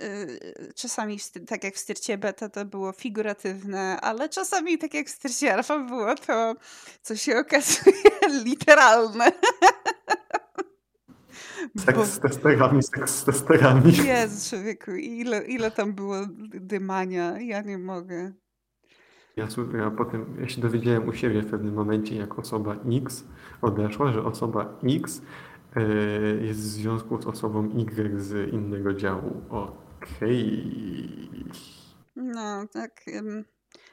Y, 0.00 0.72
czasami, 0.76 1.18
tak 1.46 1.64
jak 1.64 1.74
w 1.74 1.78
styrcie 1.78 2.18
beta, 2.18 2.48
to 2.48 2.64
było 2.64 2.92
figuratywne, 2.92 4.00
ale 4.00 4.28
czasami, 4.28 4.78
tak 4.78 4.94
jak 4.94 5.06
w 5.06 5.10
styrcie 5.10 5.54
alfa, 5.54 5.78
było 5.78 6.14
to, 6.14 6.54
co 7.02 7.16
się 7.16 7.38
okazuje, 7.38 8.10
literalne. 8.44 9.32
Seks 11.78 11.98
Bo... 11.98 12.06
z 12.06 12.20
testerami, 12.20 12.82
seks 12.82 13.18
z 13.18 13.24
testerami. 13.24 13.92
Jezu, 14.06 14.50
człowieku, 14.50 14.90
ile, 14.90 15.44
ile 15.44 15.70
tam 15.70 15.92
było 15.92 16.16
dymania, 16.54 17.40
ja 17.40 17.62
nie 17.62 17.78
mogę. 17.78 18.32
Ja, 19.36 19.48
ja 19.78 19.90
potem 19.90 20.36
ja 20.40 20.48
się 20.48 20.60
dowiedziałem 20.60 21.08
u 21.08 21.12
siebie 21.12 21.42
w 21.42 21.50
pewnym 21.50 21.74
momencie, 21.74 22.16
jak 22.16 22.38
osoba 22.38 22.76
X 22.92 23.24
odeszła, 23.62 24.12
że 24.12 24.24
osoba 24.24 24.78
X 24.84 25.22
e, 25.76 25.82
jest 26.44 26.60
w 26.60 26.62
związku 26.62 27.22
z 27.22 27.26
osobą 27.26 27.70
Y 27.74 28.20
z 28.20 28.52
innego 28.52 28.94
działu. 28.94 29.42
Okej. 29.50 30.64
Okay. 31.40 31.52
No, 32.16 32.66
tak. 32.72 33.04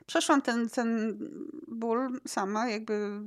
Przeszłam 0.07 0.41
ten, 0.41 0.69
ten 0.69 1.17
ból 1.67 2.19
sama, 2.27 2.69
jakby 2.69 3.21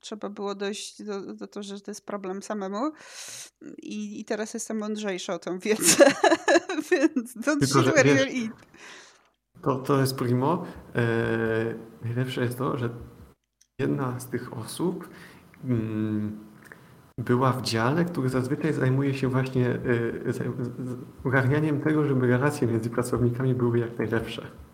trzeba 0.00 0.28
było 0.28 0.54
dojść 0.54 1.02
do, 1.02 1.34
do 1.34 1.46
tego, 1.46 1.62
że 1.62 1.80
to 1.80 1.90
jest 1.90 2.06
problem 2.06 2.42
samemu 2.42 2.92
i, 3.82 4.20
i 4.20 4.24
teraz 4.24 4.54
jestem 4.54 4.78
mądrzejsza 4.78 5.34
o 5.34 5.38
tą 5.38 5.58
wiedzę, 5.58 6.04
więc 6.90 7.36
don't 7.36 7.72
Tylko, 7.72 8.02
wiesz, 8.04 8.22
eat. 8.22 8.66
To, 9.62 9.76
to 9.76 10.00
jest 10.00 10.16
primo. 10.16 10.64
E, 10.94 11.04
najlepsze 12.04 12.42
jest 12.42 12.58
to, 12.58 12.78
że 12.78 12.90
jedna 13.78 14.20
z 14.20 14.26
tych 14.26 14.52
osób 14.52 15.08
mm, 15.64 16.48
była 17.18 17.52
w 17.52 17.62
dziale, 17.62 18.04
który 18.04 18.28
zazwyczaj 18.28 18.72
zajmuje 18.72 19.14
się 19.14 19.28
właśnie 19.28 19.68
e, 19.68 19.78
ogarnianiem 21.24 21.80
tego, 21.80 22.04
żeby 22.04 22.26
relacje 22.26 22.68
między 22.68 22.90
pracownikami 22.90 23.54
były 23.54 23.78
jak 23.78 23.98
najlepsze. 23.98 24.67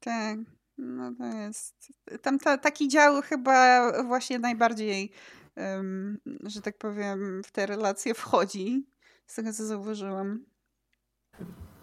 Tak. 0.00 0.38
No 0.78 1.12
to 1.18 1.24
jest. 1.24 1.92
Tam 2.22 2.38
ta, 2.38 2.58
taki 2.58 2.88
dział 2.88 3.22
chyba 3.22 3.92
właśnie 4.02 4.38
najbardziej, 4.38 5.12
um, 5.56 6.18
że 6.42 6.62
tak 6.62 6.78
powiem, 6.78 7.42
w 7.44 7.52
te 7.52 7.66
relacje 7.66 8.14
wchodzi. 8.14 8.86
Z 9.26 9.34
tego 9.34 9.52
co 9.52 9.66
zauważyłam. 9.66 10.44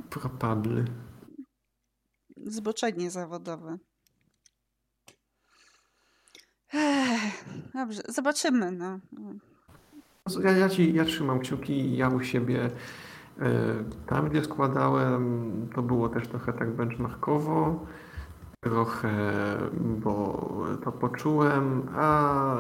Probable. 0.10 0.86
Zboczenie 2.38 3.12
zawodowe. 3.12 3.78
Ech, 6.74 7.46
dobrze, 7.74 8.02
zobaczymy. 8.08 8.72
No. 8.72 9.00
Ja, 10.44 10.52
ja, 10.52 10.70
ci, 10.70 10.94
ja 10.94 11.06
trzymam 11.06 11.40
kciuki, 11.40 11.98
ja 11.98 12.10
u 12.10 12.24
siebie 12.24 12.70
E, 13.42 13.84
tam, 14.08 14.30
gdzie 14.30 14.44
składałem, 14.44 15.52
to 15.76 15.82
było 15.82 16.10
też 16.10 16.28
trochę 16.28 16.54
tak 16.54 16.76
benchmarkowo, 16.76 17.86
trochę, 18.66 19.12
bo 19.82 20.50
to 20.84 20.92
poczułem, 20.92 21.82
a 21.96 22.56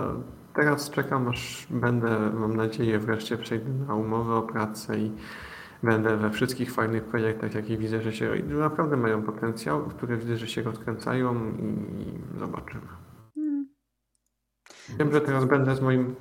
teraz 0.54 0.90
czekam, 0.90 1.28
aż 1.28 1.68
będę, 1.70 2.32
mam 2.34 2.56
nadzieję, 2.56 3.00
wreszcie 3.00 3.38
przejdę 3.38 3.72
na 3.88 3.96
umowę 3.96 4.36
o 4.36 4.42
pracę 4.42 4.98
i 5.00 5.12
będę 5.84 6.18
we 6.18 6.30
wszystkich 6.30 6.74
fajnych 6.74 7.04
projektach, 7.04 7.56
jakie 7.56 7.78
widzę, 7.78 8.02
że 8.02 8.14
się 8.14 8.32
naprawdę 8.44 8.98
mają 8.98 9.24
potencjał, 9.24 9.82
które 9.82 10.18
widzę, 10.18 10.38
że 10.38 10.48
się 10.48 10.62
rozkręcają 10.62 11.36
i 12.00 12.40
zobaczymy. 12.40 12.88
Wiem, 15.00 15.12
że 15.12 15.22
teraz 15.22 15.46
będę 15.46 15.76
z 15.76 15.82
moim 15.82 16.16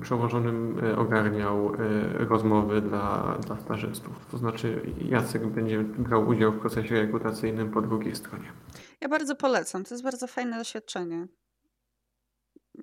przełożonym 0.00 0.76
e, 0.82 0.96
ogarniał 0.98 1.72
e, 1.74 1.78
rozmowy 2.24 2.80
dla, 2.80 3.38
dla 3.46 3.56
stażystów. 3.58 4.26
To 4.30 4.38
znaczy 4.38 4.80
Jacek 4.98 5.46
będzie 5.46 5.82
brał 5.82 6.28
udział 6.28 6.52
w 6.52 6.58
procesie 6.58 6.94
rekrutacyjnym 6.94 7.70
po 7.70 7.82
drugiej 7.82 8.14
stronie. 8.14 8.52
Ja 9.00 9.08
bardzo 9.08 9.36
polecam. 9.36 9.84
To 9.84 9.94
jest 9.94 10.04
bardzo 10.04 10.26
fajne 10.26 10.58
doświadczenie. 10.58 11.26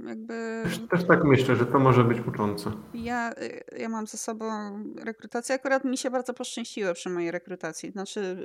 Jakby... 0.07 0.61
Też, 0.63 0.79
też, 0.91 1.07
tak 1.07 1.23
myślę, 1.23 1.55
że 1.55 1.65
to 1.65 1.79
może 1.79 2.03
być 2.03 2.27
uczące. 2.27 2.71
Ja, 2.93 3.33
ja 3.77 3.89
mam 3.89 4.07
ze 4.07 4.17
sobą 4.17 4.45
rekrutację. 4.97 5.55
Akurat 5.55 5.85
mi 5.85 5.97
się 5.97 6.09
bardzo 6.09 6.33
poszczęściło 6.33 6.93
przy 6.93 7.09
mojej 7.09 7.31
rekrutacji. 7.31 7.91
Znaczy 7.91 8.37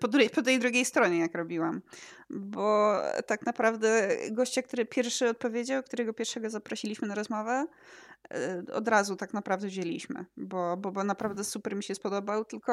po, 0.00 0.08
drugiej, 0.08 0.30
po 0.30 0.42
tej 0.42 0.58
drugiej 0.58 0.84
stronie, 0.84 1.18
jak 1.18 1.34
robiłam. 1.34 1.82
Bo 2.30 2.96
tak 3.26 3.46
naprawdę 3.46 4.08
gościa, 4.30 4.62
który 4.62 4.86
pierwszy 4.86 5.28
odpowiedział, 5.28 5.82
którego 5.82 6.12
pierwszego 6.12 6.50
zaprosiliśmy 6.50 7.08
na 7.08 7.14
rozmowę, 7.14 7.66
od 8.72 8.88
razu 8.88 9.16
tak 9.16 9.34
naprawdę 9.34 9.66
wzięliśmy, 9.66 10.24
bo, 10.36 10.76
bo, 10.76 10.92
bo 10.92 11.04
naprawdę 11.04 11.44
super 11.44 11.76
mi 11.76 11.82
się 11.82 11.94
spodobał, 11.94 12.44
tylko 12.44 12.72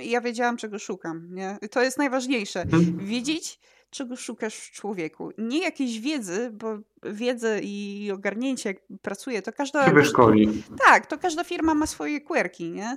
ja 0.00 0.20
wiedziałam, 0.20 0.56
czego 0.56 0.78
szukam. 0.78 1.28
Nie? 1.30 1.58
I 1.62 1.68
to 1.68 1.82
jest 1.82 1.98
najważniejsze. 1.98 2.60
Mhm. 2.60 2.98
Wiedzieć, 2.98 3.60
czego 3.92 4.16
szukasz 4.16 4.56
w 4.56 4.70
człowieku. 4.70 5.30
Nie 5.38 5.62
jakiejś 5.62 6.00
wiedzy, 6.00 6.50
bo 6.52 6.78
wiedzę 7.02 7.60
i 7.62 8.10
ogarnięcie, 8.14 8.68
jak 8.68 8.78
pracuje, 9.02 9.42
to 9.42 9.52
każda... 9.52 9.86
Się 9.86 9.94
wyszkoli. 9.94 10.62
Tak, 10.86 11.06
to 11.06 11.18
każda 11.18 11.44
firma 11.44 11.74
ma 11.74 11.86
swoje 11.86 12.20
querki, 12.20 12.70
nie? 12.70 12.96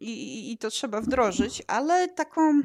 I, 0.00 0.52
I 0.52 0.58
to 0.58 0.70
trzeba 0.70 1.00
wdrożyć, 1.00 1.62
ale 1.66 2.08
taką... 2.08 2.60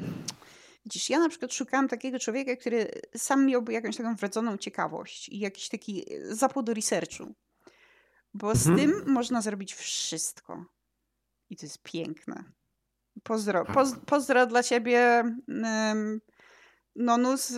Widzisz, 0.86 1.10
ja 1.10 1.20
na 1.20 1.30
przykład 1.30 1.54
szukałam 1.54 1.88
takiego 1.88 2.20
człowieka, 2.20 2.56
który 2.56 2.92
sam 3.18 3.46
miałby 3.46 3.74
jakąś 3.74 3.98
taką 3.98 4.16
wrodzoną 4.16 4.58
ciekawość 4.58 5.30
i 5.30 5.40
jakiś 5.40 5.70
taki 5.70 6.06
zapał 6.30 6.64
do 6.64 6.74
researchu. 6.74 7.34
Bo 8.34 8.56
z 8.56 8.68
mhm. 8.68 8.90
tym 8.90 9.14
można 9.14 9.42
zrobić 9.42 9.74
wszystko. 9.74 10.66
I 11.50 11.58
to 11.58 11.66
jest 11.66 11.84
piękne. 11.84 12.44
Pozdro, 13.24 13.66
tak. 13.66 13.76
poz, 13.76 13.94
pozdro 14.06 14.46
dla 14.46 14.64
ciebie. 14.64 15.24
Um, 15.48 16.22
Nonus, 16.96 17.54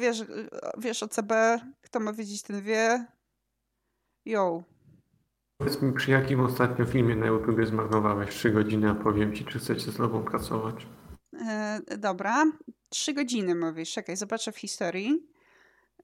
wiesz, 0.00 0.24
wiesz 0.78 1.02
o 1.02 1.08
CB, 1.08 1.60
kto 1.82 2.00
ma 2.00 2.12
wiedzieć, 2.12 2.42
ten 2.42 2.62
wie. 2.62 3.06
Yo. 4.24 4.62
Powiedz 5.58 5.82
mi, 5.82 5.92
przy 5.92 6.10
jakim 6.10 6.40
ostatnio 6.40 6.84
filmie 6.84 7.16
na 7.16 7.26
YouTubie 7.26 7.66
zmarnowałeś 7.66 8.30
3 8.30 8.50
godziny, 8.50 8.90
a 8.90 8.94
powiem 8.94 9.34
ci, 9.34 9.44
czy 9.44 9.58
chcecie 9.58 9.92
z 9.92 9.96
tobą 9.96 10.24
pracować. 10.24 10.86
E, 11.46 11.80
dobra, 11.98 12.44
3 12.88 13.14
godziny 13.14 13.54
mówisz, 13.54 13.92
czekaj, 13.92 14.16
zobaczę 14.16 14.52
w 14.52 14.58
historii. 14.58 15.28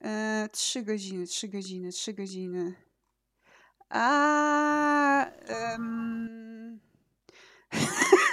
E, 0.05 0.49
3 0.53 0.83
godziny, 0.83 1.27
3 1.27 1.49
godziny, 1.49 1.93
3 1.93 2.15
godziny. 2.15 2.75
A... 3.91 5.27
Um... 5.75 6.81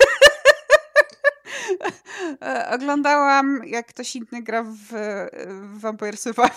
E, 2.41 2.69
oglądałam, 2.73 3.61
jak 3.65 3.87
ktoś 3.87 4.15
inny 4.15 4.43
gra 4.43 4.63
w, 4.63 4.93
w 5.63 5.79
Vampire 5.79 6.17
Survivor. 6.17 6.49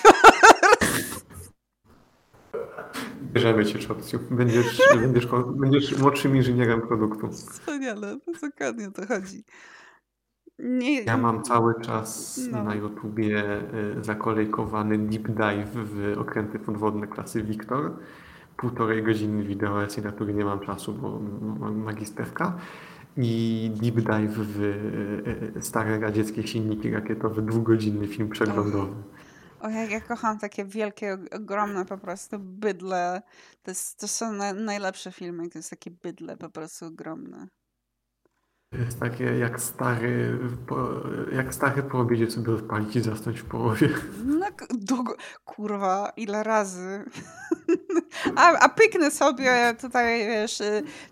Bierzemy 3.23 3.65
cię, 3.65 3.79
Czopciu. 3.79 4.19
Będziesz, 4.31 4.83
będziesz, 5.01 5.27
będziesz 5.57 5.99
młodszym 5.99 6.37
inżynierem 6.37 6.83
produktu. 6.83 7.29
Wspaniale, 7.33 8.19
to 8.25 8.49
dokładnie 8.49 8.89
o 8.89 8.91
to 8.91 9.07
chodzi. 9.07 9.45
Nie... 10.59 11.03
Ja 11.03 11.17
mam 11.17 11.43
cały 11.43 11.81
czas 11.81 12.41
no. 12.51 12.65
na 12.65 12.75
YouTubie 12.75 13.45
e, 13.45 13.63
zakolejkowany 14.05 14.99
deep 14.99 15.29
dive 15.29 15.71
w 15.75 16.19
okręty 16.19 16.59
podwodne 16.59 17.07
klasy 17.07 17.43
Wiktor. 17.43 17.97
Półtorej 18.57 19.03
godziny 19.03 19.45
wideo, 19.45 19.79
na 20.05 20.13
który 20.13 20.35
nie 20.35 20.45
mam 20.45 20.61
czasu, 20.61 20.93
bo 20.93 21.21
mam 21.61 21.77
magisterka. 21.77 22.59
I 23.17 23.71
deep 23.75 23.95
dive 23.95 24.45
w 24.45 24.63
e, 25.57 25.63
stare 25.63 25.99
radzieckie 26.01 26.47
silniki 26.47 26.91
rakietowe, 26.91 27.43
dwugodzinny 27.43 28.09
film 28.09 28.29
przeglądowy. 28.29 29.03
O, 29.61 29.69
jak 29.69 29.91
ja 29.91 30.01
kocham 30.01 30.39
takie 30.39 30.65
wielkie, 30.65 31.19
ogromne 31.31 31.85
po 31.85 31.99
prostu 31.99 32.39
bydle. 32.39 33.23
To, 33.63 33.71
jest, 33.71 34.01
to 34.01 34.09
są 34.09 34.33
na, 34.33 34.53
najlepsze 34.53 35.13
filmy, 35.13 35.49
to 35.49 35.59
jest 35.59 35.71
takie 35.71 35.91
bydle 35.91 36.37
po 36.37 36.49
prostu 36.49 36.87
ogromne. 36.87 37.49
Jest 38.79 39.01
takie 39.01 39.25
jak 39.25 39.61
stary, 39.61 40.39
jak 41.33 41.55
stary 41.55 41.83
po 41.83 41.99
obiedzie 41.99 42.31
sobie 42.31 42.53
odpalić 42.53 42.97
i 42.97 43.01
zasnąć 43.01 43.41
w 43.41 43.45
połowie. 43.45 43.89
No, 44.25 44.47
długo, 44.71 45.17
kurwa, 45.45 46.13
ile 46.17 46.43
razy. 46.43 47.05
A, 48.37 48.59
a 48.59 48.69
pyknę 48.69 49.11
sobie 49.11 49.77
tutaj, 49.81 50.27
wiesz, 50.27 50.63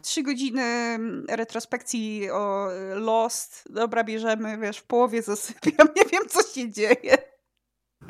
trzy 0.03 0.23
godziny 0.23 0.99
retrospekcji 1.29 2.31
o 2.31 2.69
Lost. 2.95 3.69
Dobra, 3.71 4.05
bierzemy, 4.05 4.59
wiesz, 4.59 4.79
w 4.79 4.87
połowie 4.87 5.23
zasypiam, 5.23 5.89
nie 5.97 6.05
wiem, 6.13 6.23
co 6.29 6.43
się 6.43 6.71
dzieje. 6.71 7.17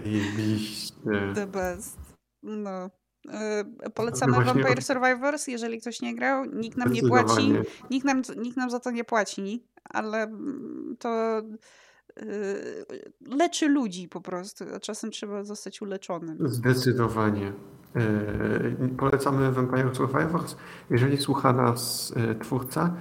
Jebiście. 0.04 1.32
The 1.34 1.46
best. 1.46 1.98
No. 2.42 2.90
Yy, 3.24 3.90
polecamy 3.94 4.32
no 4.32 4.44
Vampire 4.44 4.82
Survivors, 4.82 5.46
jeżeli 5.46 5.80
ktoś 5.80 6.02
nie 6.02 6.14
grał. 6.14 6.44
Nikt 6.44 6.78
nam 6.78 6.92
nie 6.92 7.02
płaci. 7.02 7.52
Nikt 7.90 8.06
nam, 8.06 8.22
nikt 8.36 8.56
nam 8.56 8.70
za 8.70 8.80
to 8.80 8.90
nie 8.90 9.04
płaci, 9.04 9.66
ale 9.84 10.22
mm, 10.22 10.96
to 10.98 11.42
yy, 12.16 12.84
leczy 13.26 13.68
ludzi 13.68 14.08
po 14.08 14.20
prostu, 14.20 14.64
a 14.74 14.80
czasem 14.80 15.10
trzeba 15.10 15.44
zostać 15.44 15.82
uleczonym. 15.82 16.38
Zdecydowanie. 16.48 17.52
Yy, 17.94 18.88
polecamy 18.98 19.52
Vampire 19.52 19.96
Survivors. 19.96 20.56
Jeżeli 20.90 21.16
słucha 21.16 21.52
nas 21.52 22.14
twórca, 22.42 22.94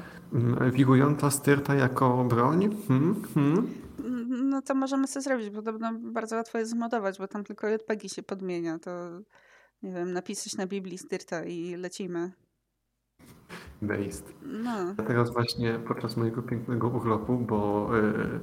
yy, 0.61 0.71
wirująca 0.71 1.31
styrta 1.31 1.75
jako 1.75 2.23
broń. 2.23 2.77
Hmm, 2.88 3.23
hmm. 3.33 3.73
No 4.29 4.61
to 4.61 4.75
możemy 4.75 5.07
coś 5.07 5.23
zrobić, 5.23 5.49
bo 5.49 5.55
podobno 5.55 5.91
bardzo 5.93 6.35
łatwo 6.35 6.57
jest 6.57 6.71
zmodować, 6.71 7.17
bo 7.19 7.27
tam 7.27 7.43
tylko 7.43 7.67
JPG 7.67 8.09
się 8.09 8.23
podmienia. 8.23 8.79
To 8.79 8.91
nie 9.83 9.91
wiem, 9.91 10.13
napisać 10.13 10.55
na 10.55 10.67
Biblii 10.67 10.98
styrta 10.98 11.43
i 11.43 11.75
lecimy. 11.75 12.31
Based. 13.81 14.33
No. 14.41 14.95
Teraz 15.07 15.33
właśnie 15.33 15.79
podczas 15.88 16.17
mojego 16.17 16.41
pięknego 16.41 16.88
urlopu, 16.88 17.38
bo 17.38 17.89
yy, 17.95 18.39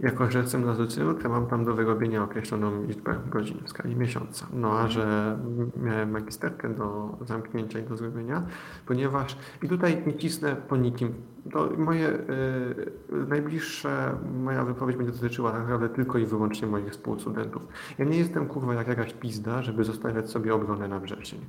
jako, 0.00 0.30
że 0.30 0.38
jestem 0.38 0.64
na 0.64 0.74
to 1.22 1.28
mam 1.28 1.46
tam 1.46 1.64
do 1.64 1.74
wyrobienia 1.74 2.22
określoną 2.22 2.82
liczbę 2.82 3.16
godzin 3.30 3.58
w 3.64 3.68
skali 3.68 3.96
miesiąca. 3.96 4.46
No 4.52 4.78
a 4.78 4.88
że 4.88 5.38
miałem 5.82 6.10
magisterkę 6.10 6.74
do 6.74 7.18
zamknięcia 7.20 7.78
i 7.78 7.82
do 7.82 7.96
zrobienia, 7.96 8.42
ponieważ 8.86 9.36
i 9.62 9.68
tutaj 9.68 10.02
nie 10.06 10.14
cisnę 10.14 10.56
po 10.56 10.76
nikim. 10.76 11.14
To 11.52 11.70
moje 11.78 12.08
y, 12.08 13.26
najbliższe, 13.28 14.18
moja 14.34 14.64
wypowiedź 14.64 14.96
będzie 14.96 15.12
dotyczyła 15.12 15.50
tak 15.52 15.60
naprawdę 15.60 15.88
tylko 15.88 16.18
i 16.18 16.26
wyłącznie 16.26 16.68
moich 16.68 16.90
współstudentów. 16.90 17.62
Ja 17.98 18.04
nie 18.04 18.18
jestem 18.18 18.46
kurwa 18.46 18.74
jak 18.74 18.88
jakaś 18.88 19.14
pizda, 19.14 19.62
żeby 19.62 19.84
zostawiać 19.84 20.30
sobie 20.30 20.54
obronę 20.54 20.88
na 20.88 21.00
wrzesień. 21.00 21.40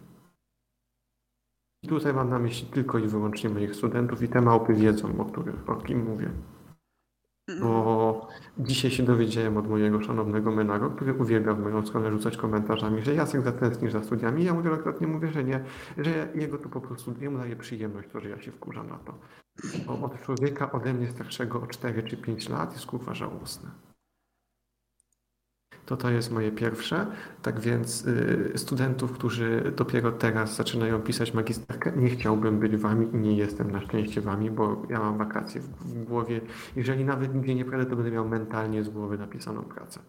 I 1.83 1.87
tutaj 1.87 2.13
mam 2.13 2.29
na 2.29 2.39
myśli 2.39 2.67
tylko 2.67 2.97
i 2.97 3.07
wyłącznie 3.07 3.49
moich 3.49 3.75
studentów 3.75 4.23
i 4.23 4.27
te 4.27 4.41
małpy 4.41 4.73
wiedzą, 4.73 5.19
o, 5.19 5.25
których, 5.25 5.69
o 5.69 5.75
kim 5.75 6.03
mówię. 6.03 6.29
Bo 7.61 8.27
dzisiaj 8.57 8.91
się 8.91 9.03
dowiedziałem 9.03 9.57
od 9.57 9.69
mojego 9.69 10.01
szanownego 10.01 10.51
Menago, 10.51 10.89
który 10.89 11.13
uwielbia 11.13 11.53
w 11.53 11.59
moją 11.59 11.85
stronę 11.85 12.11
rzucać 12.11 12.37
komentarzami, 12.37 13.01
że 13.01 13.13
Jacek 13.13 13.41
zatęsknisz 13.41 13.91
za 13.91 14.03
studiami. 14.03 14.43
Ja 14.43 14.53
mu 14.53 14.61
wielokrotnie 14.61 15.07
mówię, 15.07 15.27
że 15.27 15.43
nie, 15.43 15.63
że 15.97 16.29
jego 16.35 16.57
to 16.57 16.69
po 16.69 16.81
prostu 16.81 17.13
jemu 17.21 17.37
daje 17.37 17.55
przyjemność 17.55 18.09
to, 18.09 18.19
że 18.19 18.29
ja 18.29 18.41
się 18.41 18.51
wkurzam 18.51 18.89
na 18.89 18.97
to. 18.97 19.19
Bo 19.87 20.05
od 20.05 20.21
człowieka 20.21 20.71
ode 20.71 20.93
mnie 20.93 21.07
starszego 21.07 21.61
o 21.61 21.67
4 21.67 22.03
czy 22.03 22.17
5 22.17 22.49
lat 22.49 22.73
jest 22.73 22.85
kurwa 22.85 23.13
żałosne. 23.13 23.71
To 25.85 25.97
to 25.97 26.09
jest 26.09 26.31
moje 26.31 26.51
pierwsze. 26.51 27.05
Tak 27.41 27.59
więc 27.59 28.05
y, 28.05 28.51
studentów, 28.55 29.11
którzy 29.11 29.73
dopiero 29.75 30.11
teraz 30.11 30.55
zaczynają 30.55 31.01
pisać 31.01 31.33
magisterkę, 31.33 31.91
nie 31.95 32.09
chciałbym 32.09 32.59
być 32.59 32.77
wami 32.77 33.07
i 33.13 33.17
nie 33.17 33.37
jestem 33.37 33.71
na 33.71 33.81
szczęście 33.81 34.21
wami, 34.21 34.51
bo 34.51 34.81
ja 34.89 34.99
mam 34.99 35.17
wakacje 35.17 35.61
w, 35.61 35.67
w 35.67 36.03
głowie. 36.03 36.41
Jeżeli 36.75 37.05
nawet 37.05 37.35
nigdzie 37.35 37.55
nie 37.55 37.65
pradę, 37.65 37.85
to 37.85 37.95
będę 37.95 38.11
miał 38.11 38.27
mentalnie 38.27 38.83
z 38.83 38.89
głowy 38.89 39.17
napisaną 39.17 39.61
pracę. 39.61 39.99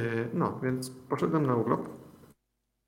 Y, 0.00 0.28
no, 0.34 0.60
więc 0.62 0.90
poszedłem 0.90 1.46
na 1.46 1.54
urlop, 1.54 1.88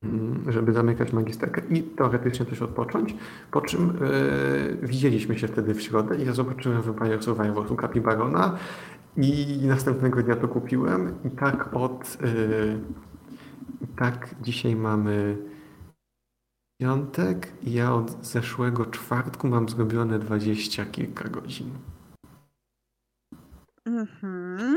mm, 0.03 0.53
żeby 0.53 0.73
zamykać 0.73 1.13
magisterkę 1.13 1.63
i 1.71 1.83
teoretycznie 1.83 2.47
coś 2.47 2.63
odpocząć, 2.63 3.17
po 3.51 3.61
czym 3.61 3.91
y, 4.03 4.87
widzieliśmy 4.87 5.39
się 5.39 5.49
wtedy 5.49 5.75
w 5.75 5.83
środę 5.83 6.17
i 6.17 6.27
ja 6.27 6.33
zobaczyłem 6.33 6.83
Vampire 6.83 7.23
Survivor 7.23 7.67
u 7.73 8.01
Barona 8.01 8.59
i 9.17 9.59
następnego 9.67 10.23
dnia 10.23 10.37
to 10.37 10.49
kupiłem 10.49 11.19
i 11.25 11.31
tak 11.31 11.75
od... 11.75 12.19
Yy, 12.23 12.81
tak 13.97 14.35
dzisiaj 14.43 14.77
mamy 14.77 15.39
piątek 16.81 17.53
i 17.63 17.73
ja 17.73 17.95
od 17.95 18.27
zeszłego 18.27 18.87
czwartku 18.87 19.49
mam 19.49 19.69
zrobione 19.69 20.19
dwadzieścia 20.19 20.85
kilka 20.87 21.29
godzin. 21.29 21.71
Mhm. 23.87 24.77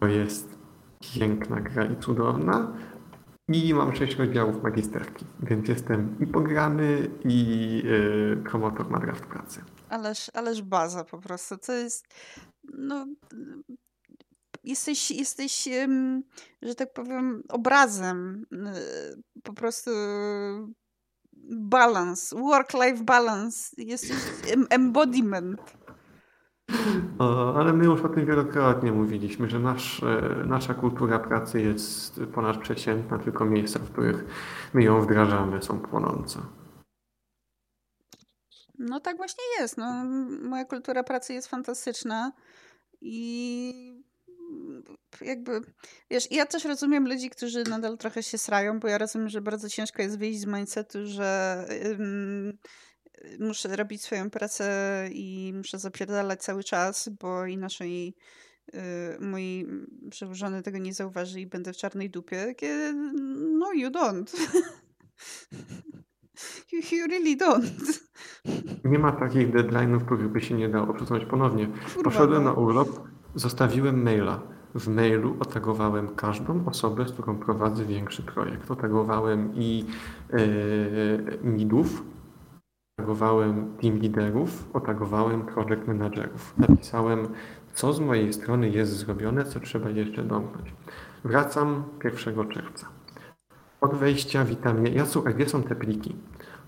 To 0.00 0.06
jest 0.06 0.58
piękna 1.00 1.60
gra 1.60 1.84
i 1.84 1.96
cudowna. 1.96 2.72
I 3.48 3.74
mam 3.74 3.96
sześć 3.96 4.16
rozdziałów 4.18 4.62
magisterki, 4.62 5.24
więc 5.40 5.68
jestem 5.68 6.16
i 6.20 6.26
pograny, 6.26 7.10
i 7.24 7.82
yy, 7.84 8.42
promotor 8.44 8.90
na 8.90 8.98
draft 8.98 9.26
pracy. 9.26 9.64
Ależ, 9.88 10.30
ależ 10.34 10.62
baza 10.62 11.04
po 11.04 11.18
prostu. 11.18 11.58
To 11.58 11.72
jest 11.72 12.14
no, 12.72 13.06
jesteś, 14.64 15.10
jesteś, 15.10 15.68
że 16.62 16.74
tak 16.74 16.92
powiem, 16.92 17.42
obrazem. 17.48 18.46
Y, 18.52 19.42
po 19.42 19.52
prostu 19.52 19.90
balance, 21.50 22.36
work-life 22.36 23.04
balance. 23.04 23.74
Jesteś 23.78 24.16
embodiment. 24.70 25.60
Ale 27.54 27.72
my 27.72 27.84
już 27.84 28.00
o 28.00 28.08
tym 28.08 28.26
wielokrotnie 28.26 28.92
mówiliśmy, 28.92 29.50
że 29.50 29.58
nasz, 29.58 30.02
e, 30.02 30.44
nasza 30.46 30.74
kultura 30.74 31.18
pracy 31.18 31.60
jest 31.60 32.20
ponadprzeciętna, 32.34 33.18
tylko 33.18 33.44
miejsca, 33.44 33.78
w 33.78 33.90
których 33.90 34.24
my 34.74 34.82
ją 34.82 35.00
wdrażamy, 35.00 35.62
są 35.62 35.80
płonące. 35.80 36.40
No 38.78 39.00
tak 39.00 39.16
właśnie 39.16 39.44
jest. 39.60 39.76
No, 39.76 40.04
moja 40.42 40.64
kultura 40.64 41.04
pracy 41.04 41.34
jest 41.34 41.48
fantastyczna 41.48 42.32
i 43.00 44.04
jakby, 45.20 45.60
wiesz, 46.10 46.30
ja 46.30 46.46
też 46.46 46.64
rozumiem 46.64 47.08
ludzi, 47.08 47.30
którzy 47.30 47.64
nadal 47.64 47.98
trochę 47.98 48.22
się 48.22 48.38
srają, 48.38 48.80
bo 48.80 48.88
ja 48.88 48.98
rozumiem, 48.98 49.28
że 49.28 49.40
bardzo 49.40 49.68
ciężko 49.68 50.02
jest 50.02 50.18
wyjść 50.18 50.40
z 50.40 50.46
mindsetu, 50.46 51.06
że 51.06 51.64
muszę 53.38 53.76
robić 53.76 54.02
swoją 54.02 54.30
pracę 54.30 55.08
i 55.12 55.52
muszę 55.56 55.78
zapierdalać 55.78 56.42
cały 56.42 56.64
czas, 56.64 57.08
bo 57.08 57.46
inaczej 57.46 58.14
yy, 58.72 58.80
mój 59.20 59.66
przełożony 60.10 60.62
tego 60.62 60.78
nie 60.78 60.94
zauważy 60.94 61.40
i 61.40 61.46
będę 61.46 61.72
w 61.72 61.76
czarnej 61.76 62.10
dupie. 62.10 62.54
No 63.58 63.72
you 63.72 63.90
don't. 63.90 64.30
You, 66.92 67.06
really 67.08 67.36
don't. 67.36 68.00
Nie 68.84 68.98
ma 68.98 69.12
takich 69.12 69.50
deadline'ów, 69.52 70.04
których 70.04 70.28
by 70.28 70.40
się 70.40 70.54
nie 70.54 70.68
dało 70.68 70.94
przesunąć 70.94 71.24
ponownie. 71.24 71.66
Kurwa, 71.66 72.02
Poszedłem 72.10 72.44
no. 72.44 72.50
na 72.50 72.56
urlop, 72.56 72.88
zostawiłem 73.34 74.02
maila. 74.02 74.42
W 74.74 74.88
mailu 74.88 75.36
otagowałem 75.40 76.08
każdą 76.08 76.66
osobę, 76.66 77.08
z 77.08 77.12
którą 77.12 77.38
prowadzę 77.38 77.84
większy 77.84 78.22
projekt. 78.22 78.70
Otagowałem 78.70 79.54
i 79.54 79.84
yy, 80.32 81.38
midów, 81.42 82.04
otagowałem 82.98 83.76
team 83.80 83.98
liderów, 83.98 84.68
otagowałem 84.72 85.42
project 85.42 85.86
managerów. 85.86 86.54
Napisałem, 86.58 87.28
co 87.74 87.92
z 87.92 88.00
mojej 88.00 88.32
strony 88.32 88.70
jest 88.70 88.92
zrobione, 88.92 89.44
co 89.44 89.60
trzeba 89.60 89.90
jeszcze 89.90 90.22
domknąć. 90.22 90.72
Wracam 91.24 91.84
1 92.04 92.48
czerwca. 92.48 92.97
Od 93.80 93.94
wejścia 93.94 94.44
witam 94.44 94.86
je. 94.86 94.92
Ja 94.92 95.06
słuchaj, 95.06 95.34
gdzie 95.34 95.48
są 95.48 95.62
te 95.62 95.74
pliki? 95.74 96.16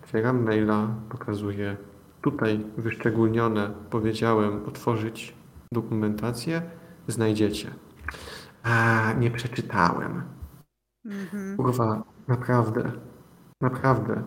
Otwieram 0.03 0.45
maila, 0.45 0.89
pokazuję 1.09 1.77
tutaj 2.23 2.65
wyszczególnione, 2.77 3.71
powiedziałem 3.91 4.65
otworzyć 4.67 5.35
dokumentację, 5.73 6.63
znajdziecie. 7.09 7.71
A, 8.63 9.13
nie 9.13 9.31
przeczytałem. 9.31 10.23
Mhm. 11.05 11.57
Kurwa, 11.57 12.03
naprawdę, 12.29 12.93
naprawdę. 13.61 14.23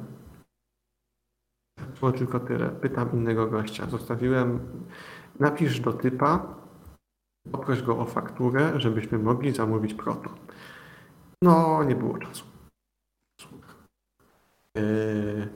Było 2.00 2.12
tylko 2.12 2.40
tyle. 2.40 2.70
Pytam 2.70 3.12
innego 3.14 3.48
gościa. 3.48 3.90
Zostawiłem, 3.90 4.60
napisz 5.40 5.80
do 5.80 5.94
typa, 5.94 6.56
poproś 7.52 7.82
go 7.82 8.00
o 8.00 8.06
fakturę, 8.06 8.80
żebyśmy 8.80 9.18
mogli 9.20 9.52
zamówić 9.52 9.94
proto. 9.94 10.30
No, 11.42 11.84
nie 11.84 11.96
było 11.96 12.18
czasu. 12.18 12.53
Yy, 14.76 15.50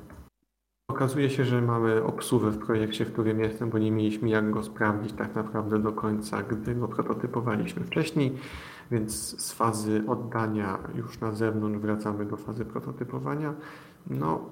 Okazuje 0.91 1.30
się, 1.30 1.45
że 1.45 1.62
mamy 1.62 2.03
obsuwę 2.03 2.51
w 2.51 2.58
projekcie, 2.58 3.06
w 3.06 3.13
którym 3.13 3.39
jestem, 3.39 3.69
bo 3.69 3.77
nie 3.77 3.91
mieliśmy 3.91 4.30
jak 4.30 4.51
go 4.51 4.63
sprawdzić 4.63 5.13
tak 5.13 5.36
naprawdę 5.36 5.80
do 5.80 5.91
końca, 5.91 6.43
gdy 6.43 6.75
go 6.75 6.88
prototypowaliśmy 6.88 7.84
wcześniej, 7.84 8.38
więc 8.91 9.41
z 9.41 9.53
fazy 9.53 10.03
oddania 10.08 10.80
już 10.95 11.19
na 11.19 11.32
zewnątrz 11.32 11.80
wracamy 11.80 12.25
do 12.25 12.38
fazy 12.38 12.65
prototypowania. 12.65 13.53
No, 14.10 14.49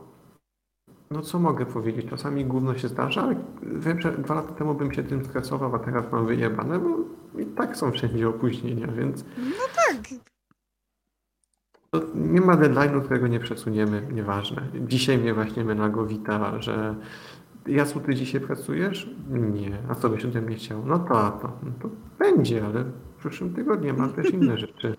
no 1.11 1.21
co 1.21 1.39
mogę 1.39 1.65
powiedzieć? 1.65 2.09
Czasami 2.09 2.45
gówno 2.45 2.77
się 2.77 2.87
zdarza, 2.87 3.21
ale 3.21 3.35
wiem, 3.63 4.01
że 4.01 4.11
dwa 4.11 4.35
lata 4.35 4.53
temu 4.53 4.75
bym 4.75 4.91
się 4.91 5.03
tym 5.03 5.25
stresował, 5.25 5.75
a 5.75 5.79
teraz 5.79 6.11
mam 6.11 6.25
wyjebane, 6.25 6.79
bo 6.79 6.89
i 7.41 7.45
tak 7.45 7.77
są 7.77 7.91
wszędzie 7.91 8.29
opóźnienia, 8.29 8.87
więc... 8.87 9.25
No 9.37 9.65
tak. 9.75 10.34
Nie 12.15 12.41
ma 12.41 12.57
deadline'u, 12.57 13.01
którego 13.01 13.27
nie 13.27 13.39
przesuniemy, 13.39 14.07
nieważne. 14.13 14.61
Dzisiaj 14.87 15.17
mnie 15.17 15.33
właśnie 15.33 15.63
Menago 15.63 16.05
wita, 16.05 16.61
że 16.61 16.95
Jasu, 17.67 17.99
ty 17.99 18.15
dzisiaj 18.15 18.41
pracujesz? 18.41 19.09
Nie. 19.29 19.77
A 19.89 19.95
co 19.95 20.09
byś 20.09 20.25
ode 20.25 20.41
mnie 20.41 20.55
chciał? 20.55 20.85
No 20.85 20.99
to, 20.99 21.25
a 21.25 21.31
to. 21.31 21.51
No 21.63 21.71
to 21.81 21.89
będzie, 22.19 22.65
ale 22.65 22.83
w 22.83 23.15
przyszłym 23.19 23.53
tygodniu 23.53 23.97
mam 23.97 24.13
też 24.13 24.29
inne 24.29 24.57
rzeczy. 24.67 24.95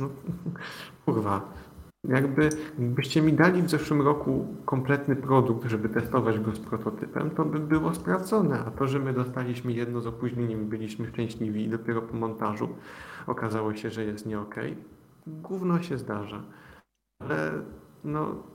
No, 0.00 0.08
kurwa. 1.04 1.52
Jakby, 2.04 2.48
jakbyście 2.78 3.22
mi 3.22 3.32
dali 3.32 3.62
w 3.62 3.70
zeszłym 3.70 4.02
roku 4.02 4.46
kompletny 4.64 5.16
produkt, 5.16 5.68
żeby 5.68 5.88
testować 5.88 6.40
go 6.40 6.52
z 6.52 6.58
prototypem, 6.58 7.30
to 7.30 7.44
by 7.44 7.60
było 7.60 7.94
sprawdzone. 7.94 8.64
A 8.66 8.70
to, 8.70 8.86
że 8.86 8.98
my 8.98 9.12
dostaliśmy 9.12 9.72
jedno 9.72 10.00
z 10.00 10.06
opóźnieniem, 10.06 10.68
byliśmy 10.68 11.06
szczęśliwi 11.06 11.64
i 11.64 11.68
dopiero 11.68 12.02
po 12.02 12.16
montażu 12.16 12.68
okazało 13.26 13.74
się, 13.74 13.90
że 13.90 14.04
jest 14.04 14.26
nie 14.26 14.40
okej, 14.40 14.72
okay, 14.72 14.84
gówno 15.28 15.82
się 15.82 15.98
zdarza. 15.98 16.42
Ale 17.20 17.52
no 18.04 18.46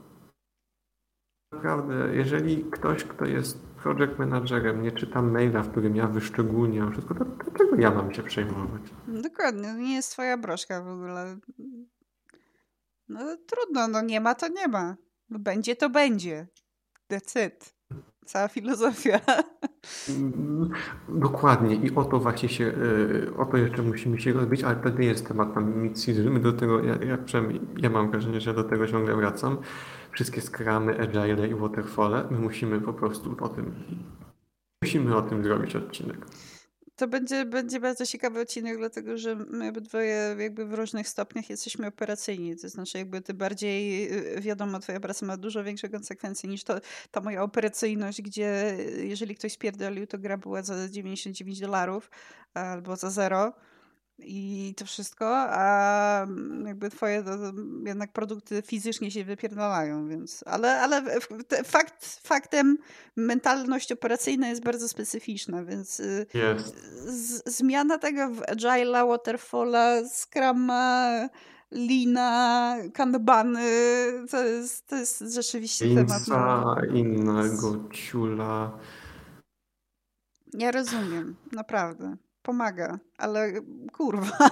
naprawdę, 1.52 2.16
jeżeli 2.16 2.64
ktoś, 2.64 3.04
kto 3.04 3.24
jest 3.24 3.66
project 3.66 4.18
managerem, 4.18 4.82
nie 4.82 4.92
czyta 4.92 5.22
maila, 5.22 5.62
w 5.62 5.70
którym 5.70 5.96
ja 5.96 6.06
wyszczególniam 6.06 6.92
wszystko, 6.92 7.14
to 7.14 7.24
dlaczego 7.24 7.76
ja 7.76 7.90
mam 7.90 8.14
się 8.14 8.22
przejmować? 8.22 8.82
Dokładnie, 9.08 9.74
nie 9.74 9.94
jest 9.94 10.12
twoja 10.12 10.38
broszka 10.38 10.82
w 10.82 10.88
ogóle. 10.88 11.36
No 13.08 13.20
trudno, 13.46 13.88
no 13.88 14.02
nie 14.02 14.20
ma 14.20 14.34
to 14.34 14.48
nie 14.48 14.68
ma. 14.68 14.96
Będzie 15.30 15.76
to 15.76 15.90
będzie. 15.90 16.46
It. 17.46 17.73
Cała 18.24 18.48
filozofia. 18.48 19.20
Dokładnie 21.08 21.74
i 21.74 21.94
o 21.94 22.04
to 22.04 22.20
właśnie 22.20 22.48
się, 22.48 22.72
e, 23.32 23.36
o 23.36 23.44
to 23.46 23.56
jeszcze 23.56 23.82
musimy 23.82 24.20
się 24.20 24.32
rozbić, 24.32 24.64
ale 24.64 24.76
to 24.76 24.88
nie 24.88 25.06
jest 25.06 25.28
temat 25.28 25.48
misji, 25.66 26.14
my 26.14 26.40
do 26.40 26.52
tego, 26.52 26.84
ja, 26.84 26.94
ja, 26.94 27.18
ja 27.76 27.90
mam 27.90 28.10
wrażenie, 28.10 28.40
że 28.40 28.54
do 28.54 28.64
tego 28.64 28.86
ciągle 28.86 29.16
wracam. 29.16 29.58
Wszystkie 30.10 30.40
skramy, 30.40 31.00
agile 31.00 31.48
i 31.48 31.54
waterfall, 31.54 32.28
my 32.30 32.38
musimy 32.38 32.80
po 32.80 32.92
prostu 32.92 33.36
o 33.40 33.48
tym, 33.48 33.74
musimy 34.82 35.16
o 35.16 35.22
tym 35.22 35.44
zrobić 35.44 35.76
odcinek. 35.76 36.26
To 36.96 37.08
będzie, 37.08 37.44
będzie 37.44 37.80
bardzo 37.80 38.06
ciekawy 38.06 38.40
odcinek, 38.40 38.78
dlatego 38.78 39.18
że 39.18 39.36
my 39.36 39.68
obydwoje 39.68 40.36
jakby 40.38 40.66
w 40.66 40.74
różnych 40.74 41.08
stopniach 41.08 41.50
jesteśmy 41.50 41.86
operacyjni. 41.86 42.56
To 42.56 42.68
znaczy 42.68 42.98
jakby 42.98 43.20
ty 43.20 43.34
bardziej, 43.34 44.08
y, 44.36 44.40
wiadomo, 44.40 44.78
twoja 44.78 45.00
praca 45.00 45.26
ma 45.26 45.36
dużo 45.36 45.64
większe 45.64 45.88
konsekwencje 45.88 46.48
niż 46.50 46.64
to, 46.64 46.80
ta 47.10 47.20
moja 47.20 47.42
operacyjność, 47.42 48.22
gdzie 48.22 48.76
jeżeli 48.96 49.34
ktoś 49.34 49.52
spierdolił, 49.52 50.06
to 50.06 50.18
gra 50.18 50.38
była 50.38 50.62
za 50.62 50.88
99 50.88 51.60
dolarów 51.60 52.10
albo 52.54 52.96
za 52.96 53.10
zero 53.10 53.52
i 54.18 54.74
to 54.76 54.84
wszystko, 54.84 55.26
a 55.48 56.26
jakby 56.84 56.96
twoje 56.96 57.22
to, 57.22 57.30
jednak 57.86 58.12
produkty 58.12 58.62
fizycznie 58.62 59.10
się 59.10 59.24
wypierdalają, 59.24 60.08
więc, 60.08 60.44
ale, 60.46 60.80
ale 60.80 61.02
fakt, 61.64 62.20
faktem 62.22 62.78
mentalność 63.16 63.92
operacyjna 63.92 64.48
jest 64.48 64.64
bardzo 64.64 64.88
specyficzna, 64.88 65.64
więc 65.64 66.00
y, 66.00 66.26
z, 67.06 67.56
zmiana 67.56 67.98
tego 67.98 68.28
w 68.28 68.40
Agile'a, 68.40 69.08
Waterfalla, 69.08 70.02
Scrum'a, 70.02 71.28
Lina, 71.72 72.76
Kanbany, 72.94 73.70
to 74.30 74.44
jest, 74.44 74.86
to 74.86 74.96
jest 74.96 75.20
rzeczywiście 75.20 75.86
Inca, 75.86 76.20
temat. 76.20 76.78
innego 76.94 77.88
ciula. 77.92 78.78
Ja 80.52 80.70
rozumiem, 80.70 81.36
naprawdę 81.52 82.16
pomaga, 82.42 82.98
ale 83.18 83.52
kurwa. 83.92 84.50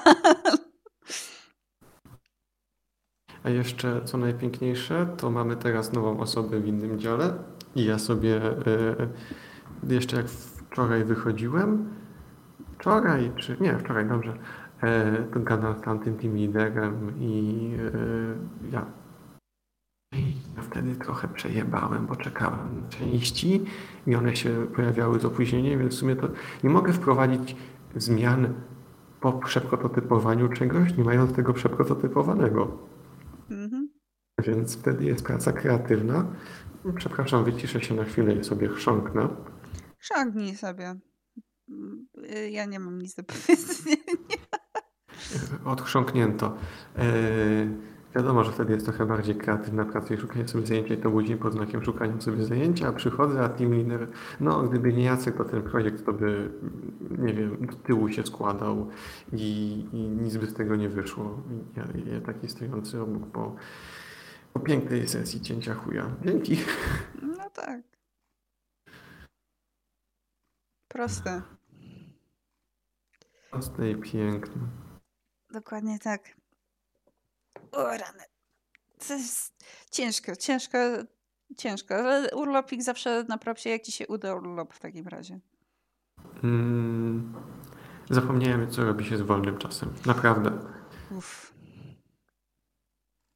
A 3.45 3.51
jeszcze 3.51 4.01
co 4.05 4.19
najpiękniejsze, 4.19 5.07
to 5.17 5.31
mamy 5.31 5.57
teraz 5.57 5.93
nową 5.93 6.21
osobę 6.21 6.61
w 6.61 6.67
innym 6.67 6.99
dziale 6.99 7.35
i 7.75 7.85
ja 7.85 7.99
sobie 7.99 8.37
y, 8.67 9.09
jeszcze 9.89 10.17
jak 10.17 10.29
wczoraj 10.29 11.05
wychodziłem, 11.05 11.89
wczoraj, 12.79 13.33
czy 13.37 13.57
nie, 13.61 13.79
wczoraj, 13.79 14.09
dobrze, 14.09 14.33
y, 14.33 15.33
to 15.33 15.41
gadam 15.41 15.79
z 15.79 15.81
tamtym 15.81 16.17
team 16.17 16.37
liderem 16.37 17.13
i 17.21 17.71
y, 17.79 18.73
ja, 18.73 18.87
ja 20.57 20.63
wtedy 20.63 20.97
trochę 20.97 21.29
przejebałem, 21.29 22.07
bo 22.07 22.17
czekałem 22.17 22.83
na 22.83 22.89
części 22.89 23.65
i 24.07 24.15
one 24.15 24.37
się 24.37 24.67
pojawiały 24.77 25.21
z 25.21 25.25
opóźnieniem, 25.25 25.81
więc 25.81 25.95
w 25.95 25.99
sumie 25.99 26.17
to 26.17 26.29
nie 26.65 26.71
mogę 26.71 26.93
wprowadzić 26.93 27.57
zmian 27.97 28.55
po 29.21 29.33
przeprototypowaniu 29.33 30.49
czegoś, 30.49 30.97
nie 30.97 31.05
mając 31.05 31.33
tego 31.33 31.53
przeprototypowanego. 31.53 32.79
Mhm. 33.53 33.89
Więc 34.47 34.77
wtedy 34.77 35.05
jest 35.05 35.25
praca 35.25 35.53
kreatywna. 35.53 36.37
Przepraszam, 36.97 37.45
wyciszę 37.45 37.81
się 37.81 37.95
na 37.95 38.05
chwilę 38.05 38.35
i 38.35 38.45
sobie 38.45 38.69
chrząknę. 38.69 39.29
Chrząknij 39.99 40.57
sobie. 40.57 40.95
Ja 42.51 42.65
nie 42.65 42.81
mam 42.81 43.03
nic 43.03 43.15
do 43.15 43.23
powiedzenia. 43.33 43.97
Odchrząknięto. 45.65 46.57
Yy... 46.97 47.92
Wiadomo, 48.15 48.45
że 48.45 48.53
wtedy 48.53 48.73
jest 48.73 48.87
trochę 48.87 49.07
bardziej 49.07 49.35
kreatywna 49.35 49.85
praca 49.85 50.15
i 50.15 50.19
szukanie 50.19 50.49
sobie 50.49 50.67
zajęcia 50.67 50.95
i 50.95 50.97
to 50.97 51.11
budzi 51.11 51.37
pod 51.37 51.53
znakiem 51.53 51.85
szukania 51.85 52.21
sobie 52.21 52.45
zajęcia, 52.45 52.89
a 52.89 52.93
przychodzę, 52.93 53.45
a 53.45 53.49
team 53.49 53.73
leader, 53.73 54.09
no 54.41 54.63
gdyby 54.63 54.93
nie 54.93 55.05
Jacek, 55.05 55.37
to 55.37 55.45
ten 55.45 55.63
projekt 55.63 56.07
to 56.07 56.13
by, 56.13 56.51
nie 57.19 57.35
wiem, 57.35 57.67
do 57.67 57.73
tyłu 57.73 58.09
się 58.09 58.27
składał 58.27 58.89
i, 59.33 59.85
i 59.93 59.99
nic 59.99 60.37
by 60.37 60.47
z 60.47 60.55
tego 60.55 60.77
nie 60.77 60.89
wyszło. 60.89 61.43
Ja, 61.77 61.85
ja 62.13 62.21
taki 62.21 62.49
stojący 62.49 63.01
obok 63.01 63.31
po, 63.31 63.57
po 64.53 64.61
pięknej 64.61 65.09
sesji 65.09 65.41
cięcia 65.41 65.75
chuja. 65.75 66.11
Dzięki. 66.25 66.57
No 67.23 67.51
tak. 67.51 67.81
Proste. 70.89 71.43
Proste 73.51 73.91
i 73.91 73.97
piękne. 73.97 74.63
Dokładnie 75.53 75.99
tak. 75.99 76.42
O 77.73 77.85
rany. 77.85 78.25
To 79.09 79.15
jest 79.15 79.65
ciężko, 79.91 80.37
ciężko, 80.37 80.79
ciężko. 81.57 81.95
Ale 81.95 82.31
urlopik 82.35 82.83
zawsze 82.83 83.25
na 83.29 83.39
propsie, 83.39 83.71
jak 83.71 83.83
ci 83.83 83.93
się 83.93 84.07
uda 84.07 84.35
urlop 84.35 84.75
w 84.75 84.81
takim 84.81 85.09
razie? 85.09 85.41
Mm, 86.45 87.35
zapomniałem, 88.11 88.71
co 88.71 88.85
robi 88.85 89.05
się 89.05 89.19
z 89.19 89.23
wolnym 89.23 89.59
czasem. 89.59 89.95
Naprawdę. 90.07 90.59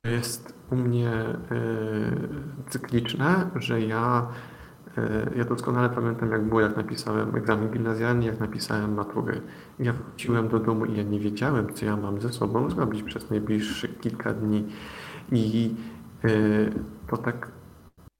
Jest 0.05 0.55
u 0.71 0.77
mnie 0.77 1.11
y, 1.53 2.71
cykliczne, 2.71 3.51
że 3.57 3.81
ja 3.81 4.29
ja 5.37 5.45
doskonale 5.45 5.91
pamiętam, 5.91 6.31
jak 6.31 6.45
było, 6.49 6.61
jak 6.61 6.77
napisałem 6.77 7.37
egzamin 7.37 7.71
gimnazjalny, 7.71 8.25
jak 8.25 8.41
napisałem 8.41 8.95
maturę. 8.95 9.41
Ja 9.79 9.93
wróciłem 9.93 10.49
do 10.49 10.59
domu 10.59 10.85
i 10.85 10.97
ja 10.97 11.03
nie 11.03 11.21
wiedziałem, 11.21 11.75
co 11.75 11.85
ja 11.85 11.97
mam 11.97 12.21
ze 12.21 12.33
sobą 12.33 12.71
zrobić 12.71 13.03
przez 13.03 13.31
najbliższe 13.31 13.89
kilka 13.89 14.33
dni. 14.33 14.67
I 15.33 15.75
yy, 16.25 16.73
to 17.07 17.17
tak 17.17 17.53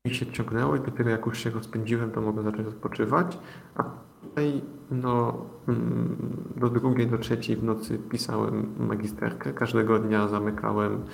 mi 0.07 0.15
się 0.15 0.27
ciągnęło 0.27 0.77
i 0.77 0.81
dopiero 0.81 1.11
jak 1.11 1.27
już 1.27 1.39
się 1.39 1.51
rozpędziłem, 1.51 2.11
to 2.11 2.21
mogłem 2.21 2.45
zacząć 2.45 2.69
odpoczywać. 2.69 3.39
A 3.75 3.83
tutaj 4.23 4.63
no, 4.91 5.47
mm, 5.69 6.17
do 6.57 6.71
drugiej, 6.71 7.07
do 7.07 7.19
trzeciej 7.19 7.57
w 7.57 7.65
nocy 7.65 7.99
pisałem 7.99 8.75
magisterkę. 8.79 9.53
Każdego 9.53 9.99
dnia 9.99 10.29
zamykałem 10.29 11.05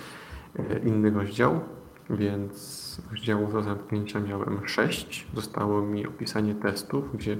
e, 0.58 0.78
inny 0.78 1.10
rozdział 1.10 1.60
więc 2.12 3.00
rozdziałów 3.10 3.52
do 3.52 3.62
zamknięcia 3.62 4.20
miałem 4.20 4.68
6. 4.68 5.26
Zostało 5.34 5.82
mi 5.82 6.06
opisanie 6.06 6.54
testów, 6.54 7.16
gdzie 7.16 7.36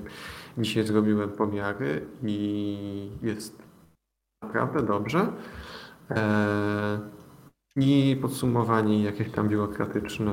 dzisiaj 0.59 0.85
zrobiłem 0.85 1.31
pomiary 1.31 2.07
i 2.23 3.11
jest 3.23 3.63
naprawdę 4.43 4.83
dobrze. 4.83 5.33
Eee, 6.11 6.99
I 7.77 8.17
podsumowanie 8.23 9.03
jakieś 9.03 9.31
tam 9.31 9.49
biurokratyczne 9.49 10.33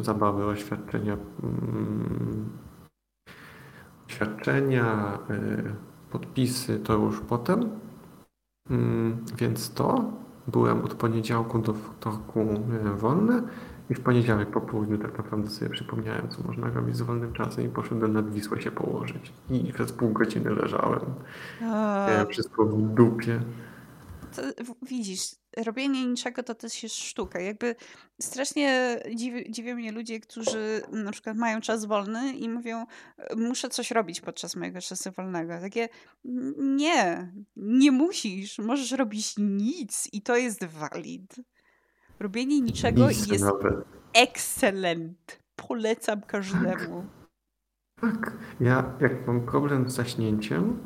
zabawy, 0.00 0.44
oświadczenia, 0.44 1.16
mm, 1.42 2.58
oświadczenia, 4.06 5.18
e, 5.30 5.62
podpisy 6.10 6.80
to 6.80 6.94
już 6.94 7.20
potem. 7.20 7.80
Mm, 8.70 9.24
więc 9.36 9.74
to 9.74 10.12
byłem 10.48 10.84
od 10.84 10.94
poniedziałku 10.94 11.58
do 11.58 11.74
wtorku 11.74 12.46
wolny 12.96 13.42
I 13.90 13.94
w 13.94 14.00
poniedziałek 14.00 14.50
po 14.50 14.60
południu 14.60 14.98
tak 14.98 15.18
naprawdę 15.18 15.50
sobie 15.50 15.70
przypomniałem, 15.70 16.28
co 16.28 16.42
można 16.46 16.70
robić 16.70 16.96
z 16.96 17.02
wolnym 17.02 17.32
czasem 17.32 17.64
i 17.64 17.68
poszedłem 17.68 18.12
nad 18.12 18.30
Wisłę 18.30 18.60
się 18.60 18.70
położyć. 18.70 19.32
I 19.50 19.72
przez 19.72 19.92
pół 19.92 20.10
godziny 20.10 20.50
leżałem. 20.50 21.00
Miałem 22.08 22.26
wszystko 22.26 22.64
w 22.64 22.94
dupie. 22.94 23.40
To, 24.38 24.74
widzisz, 24.82 25.20
robienie 25.56 26.06
niczego 26.06 26.42
to 26.42 26.54
też 26.54 26.82
jest 26.82 26.94
sztuka. 26.94 27.40
Jakby 27.40 27.74
strasznie 28.20 28.98
dziwi, 29.14 29.52
dziwią 29.52 29.74
mnie 29.74 29.92
ludzie, 29.92 30.20
którzy 30.20 30.82
na 30.92 31.10
przykład 31.12 31.36
mają 31.36 31.60
czas 31.60 31.84
wolny 31.84 32.32
i 32.32 32.48
mówią, 32.48 32.86
muszę 33.36 33.68
coś 33.68 33.90
robić 33.90 34.20
podczas 34.20 34.56
mojego 34.56 34.80
czasu 34.80 35.10
wolnego. 35.12 35.60
Takie, 35.60 35.88
nie, 36.58 37.32
nie 37.56 37.92
musisz. 37.92 38.58
Możesz 38.58 38.92
robić 38.92 39.34
nic 39.38 40.08
i 40.12 40.22
to 40.22 40.36
jest 40.36 40.64
valid. 40.64 41.36
Robienie 42.20 42.60
niczego 42.60 43.08
nic 43.08 43.26
jest 43.26 43.44
excellent. 44.14 45.38
Polecam 45.56 46.22
każdemu. 46.22 47.06
Tak. 48.00 48.32
Ja 48.60 48.96
jak 49.00 49.26
mam 49.26 49.46
problem 49.46 49.90
z 49.90 49.94
zaśnięciem, 49.94 50.84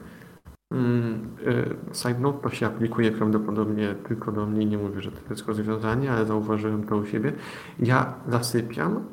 side 1.93 2.21
note 2.21 2.43
to 2.43 2.51
się 2.51 2.67
aplikuje 2.67 3.13
prawdopodobnie 3.13 3.95
tylko 3.95 4.33
do 4.33 4.47
mnie. 4.47 4.67
Nie 4.67 4.79
mówię, 4.79 5.01
że 5.01 5.13
to 5.13 5.21
jest 5.31 5.47
rozwiązanie, 5.47 6.13
ale 6.13 6.27
zauważyłem 6.27 6.87
to 6.87 6.97
u 6.97 7.07
siebie. 7.07 7.33
Ja 7.79 8.15
zasypiam, 8.29 9.05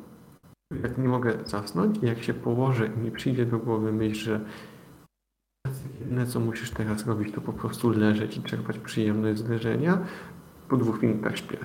jak 0.82 0.98
nie 0.98 1.08
mogę 1.08 1.38
zasnąć 1.44 1.98
i 2.02 2.06
jak 2.06 2.22
się 2.22 2.34
położę 2.34 2.86
i 2.86 2.98
mi 2.98 3.10
przyjdzie 3.10 3.46
do 3.46 3.58
głowy 3.58 3.92
myśl, 3.92 4.24
że 4.24 4.40
jedyne 6.00 6.26
co 6.26 6.40
musisz 6.40 6.70
teraz 6.70 7.06
robić 7.06 7.34
to 7.34 7.40
po 7.40 7.52
prostu 7.52 7.90
leżeć 7.90 8.36
i 8.36 8.42
czerpać 8.42 8.78
przyjemność 8.78 9.38
z 9.38 9.48
leżenia, 9.48 10.06
po 10.68 10.76
dwóch 10.76 11.02
minutach 11.02 11.38
śpię. 11.38 11.58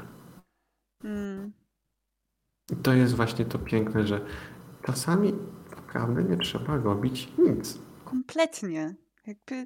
Mm. 1.03 1.51
I 2.71 2.75
to 2.75 2.93
jest 2.93 3.15
właśnie 3.15 3.45
to 3.45 3.59
piękne, 3.59 4.07
że 4.07 4.21
czasami 4.83 5.33
naprawdę 5.75 6.23
nie 6.23 6.37
trzeba 6.37 6.77
robić 6.77 7.33
nic. 7.37 7.79
Kompletnie. 8.05 8.95
Jakby, 9.27 9.65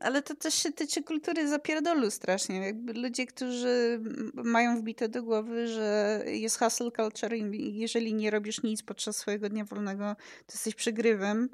ale 0.00 0.22
to 0.22 0.34
też 0.34 0.54
się 0.54 0.72
tyczy 0.72 1.02
kultury 1.02 1.48
zapierdolu 1.48 2.10
strasznie. 2.10 2.56
Jakby 2.56 2.92
ludzie, 2.92 3.26
którzy 3.26 4.00
mają 4.34 4.80
wbite 4.80 5.08
do 5.08 5.22
głowy, 5.22 5.68
że 5.68 6.22
jest 6.26 6.58
hustle 6.58 6.90
culture 6.90 7.36
i 7.36 7.78
jeżeli 7.78 8.14
nie 8.14 8.30
robisz 8.30 8.62
nic 8.62 8.82
podczas 8.82 9.16
swojego 9.16 9.48
dnia 9.48 9.64
wolnego, 9.64 10.16
to 10.46 10.52
jesteś 10.52 10.74
przegrywem. 10.74 11.48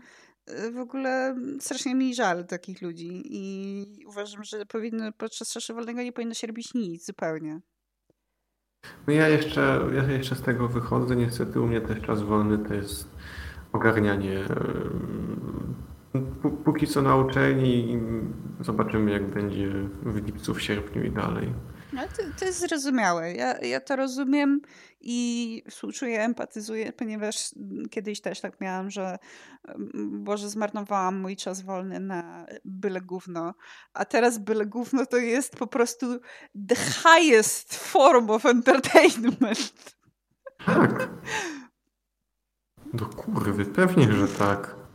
Y, 0.51 0.71
w 0.71 0.79
ogóle 0.79 1.37
strasznie 1.61 1.95
mi 1.95 2.15
żal 2.15 2.47
takich 2.47 2.83
ludzi 2.83 3.23
i 3.25 4.07
uważam, 4.07 4.45
że 4.45 4.67
powinno, 4.67 5.13
podczas 5.13 5.53
czasu 5.53 5.75
wolnego 5.75 6.03
nie 6.03 6.13
powinno 6.13 6.35
się 6.35 6.47
robić 6.47 6.75
nic 6.75 7.07
zupełnie. 7.07 7.61
No 9.07 9.13
ja 9.13 9.29
jeszcze, 9.29 9.81
ja 9.95 10.03
jeszcze 10.03 10.35
z 10.35 10.43
tego 10.43 10.69
wychodzę. 10.69 11.17
Niestety 11.17 11.61
u 11.61 11.67
mnie 11.67 11.81
też 11.81 12.01
czas 12.01 12.23
wolny 12.23 12.69
to 12.69 12.75
jest 12.75 13.09
ogarnianie 13.73 14.45
Póki 16.65 16.87
co 16.87 17.03
na 17.03 17.17
uczelni 17.17 17.93
i 17.93 17.99
zobaczymy 18.61 19.11
jak 19.11 19.31
będzie 19.31 19.73
w 20.03 20.27
lipcu, 20.27 20.55
w 20.55 20.63
sierpniu 20.63 21.05
i 21.05 21.11
dalej. 21.11 21.53
No, 21.93 22.03
to, 22.03 22.23
to 22.39 22.45
jest 22.45 22.61
zrozumiałe. 22.61 23.35
Ja, 23.35 23.59
ja 23.59 23.81
to 23.81 23.97
rozumiem 23.97 24.61
i 25.01 25.63
współczuję, 25.71 26.23
empatyzuję, 26.23 26.93
ponieważ 26.93 27.51
kiedyś 27.91 28.21
też 28.21 28.41
tak 28.41 28.61
miałam, 28.61 28.91
że 28.91 29.17
Boże, 29.95 30.49
zmarnowałam 30.49 31.21
mój 31.21 31.37
czas 31.37 31.63
wolny 31.63 32.01
na 32.01 32.47
byle 32.65 33.01
gówno, 33.01 33.55
a 33.95 34.05
teraz 34.05 34.39
byle 34.39 34.67
gówno 34.67 35.07
to 35.07 35.17
jest 35.17 35.57
po 35.57 35.67
prostu 35.67 36.07
the 36.69 36.77
highest 36.77 37.75
form 37.75 38.31
of 38.31 38.47
entertainment. 38.47 39.97
Tak. 40.67 41.09
Do 42.95 43.07
kurwy, 43.07 43.65
pewnie, 43.65 44.13
że 44.13 44.29
tak. 44.29 44.86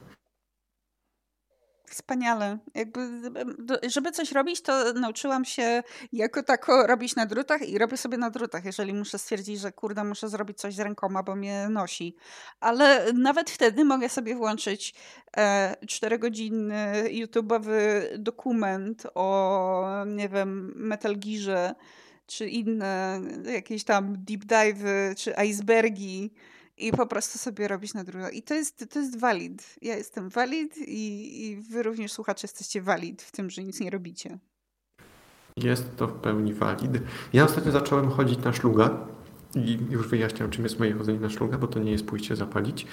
Wspaniale. 1.92 2.58
Jakby, 2.76 3.32
żeby 3.88 4.12
coś 4.12 4.32
robić, 4.32 4.62
to 4.62 4.94
nauczyłam 4.94 5.46
się 5.46 5.84
jako 6.14 6.44
tako 6.44 6.88
robić 6.88 7.16
na 7.16 7.26
drutach 7.26 7.70
i 7.70 7.78
robię 7.78 7.98
sobie 7.98 8.18
na 8.18 8.30
drutach, 8.30 8.66
jeżeli 8.66 8.94
muszę 8.94 9.18
stwierdzić, 9.18 9.60
że 9.60 9.72
kurde, 9.72 10.04
muszę 10.04 10.30
zrobić 10.30 10.58
coś 10.58 10.76
z 10.76 10.80
rękoma, 10.80 11.24
bo 11.24 11.36
mnie 11.36 11.70
nosi. 11.70 12.16
Ale 12.60 13.14
nawet 13.14 13.50
wtedy 13.50 13.86
mogę 13.86 14.10
sobie 14.10 14.36
włączyć 14.36 14.94
e, 15.38 15.76
4-godzinny 15.86 17.04
YouTube'owy 17.04 18.02
dokument 18.18 19.08
o, 19.16 20.06
nie 20.08 20.30
wiem, 20.30 20.74
Metal 20.76 21.16
Gearze, 21.18 21.76
czy 22.28 22.48
inne 22.50 23.22
jakieś 23.54 23.84
tam 23.84 24.16
deep 24.18 24.46
dive'y, 24.46 25.16
czy 25.16 25.34
icebergi 25.46 26.32
i 26.78 26.92
po 26.92 27.08
prostu 27.08 27.40
sobie 27.40 27.68
robić 27.68 27.94
na 27.94 28.04
drugą. 28.04 28.30
I 28.30 28.42
to 28.42 28.54
jest, 28.54 28.86
to 28.94 29.00
jest 29.00 29.20
valid. 29.20 29.76
Ja 29.82 29.98
jestem 29.98 30.30
valid 30.30 30.78
i, 30.78 31.46
i 31.46 31.56
wy 31.56 31.84
również 31.84 32.12
słuchacze 32.12 32.40
jesteście 32.44 32.82
valid 32.82 33.22
w 33.22 33.32
tym, 33.32 33.50
że 33.50 33.64
nic 33.64 33.80
nie 33.80 33.90
robicie. 33.90 34.40
Jest 35.58 35.96
to 35.96 36.08
w 36.08 36.22
pełni 36.22 36.54
valid. 36.54 36.92
Ja 37.34 37.44
ostatnio 37.44 37.72
zacząłem 37.72 38.10
chodzić 38.10 38.40
na 38.40 38.54
szluga 38.54 39.08
i 39.56 39.80
już 39.90 40.08
wyjaśniam, 40.08 40.50
czym 40.50 40.64
jest 40.64 40.80
moje 40.80 40.94
chodzenie 40.94 41.20
na 41.20 41.30
szluga, 41.30 41.58
bo 41.58 41.68
to 41.68 41.80
nie 41.80 41.92
jest 41.92 42.06
pójście 42.06 42.36
zapalić, 42.36 42.88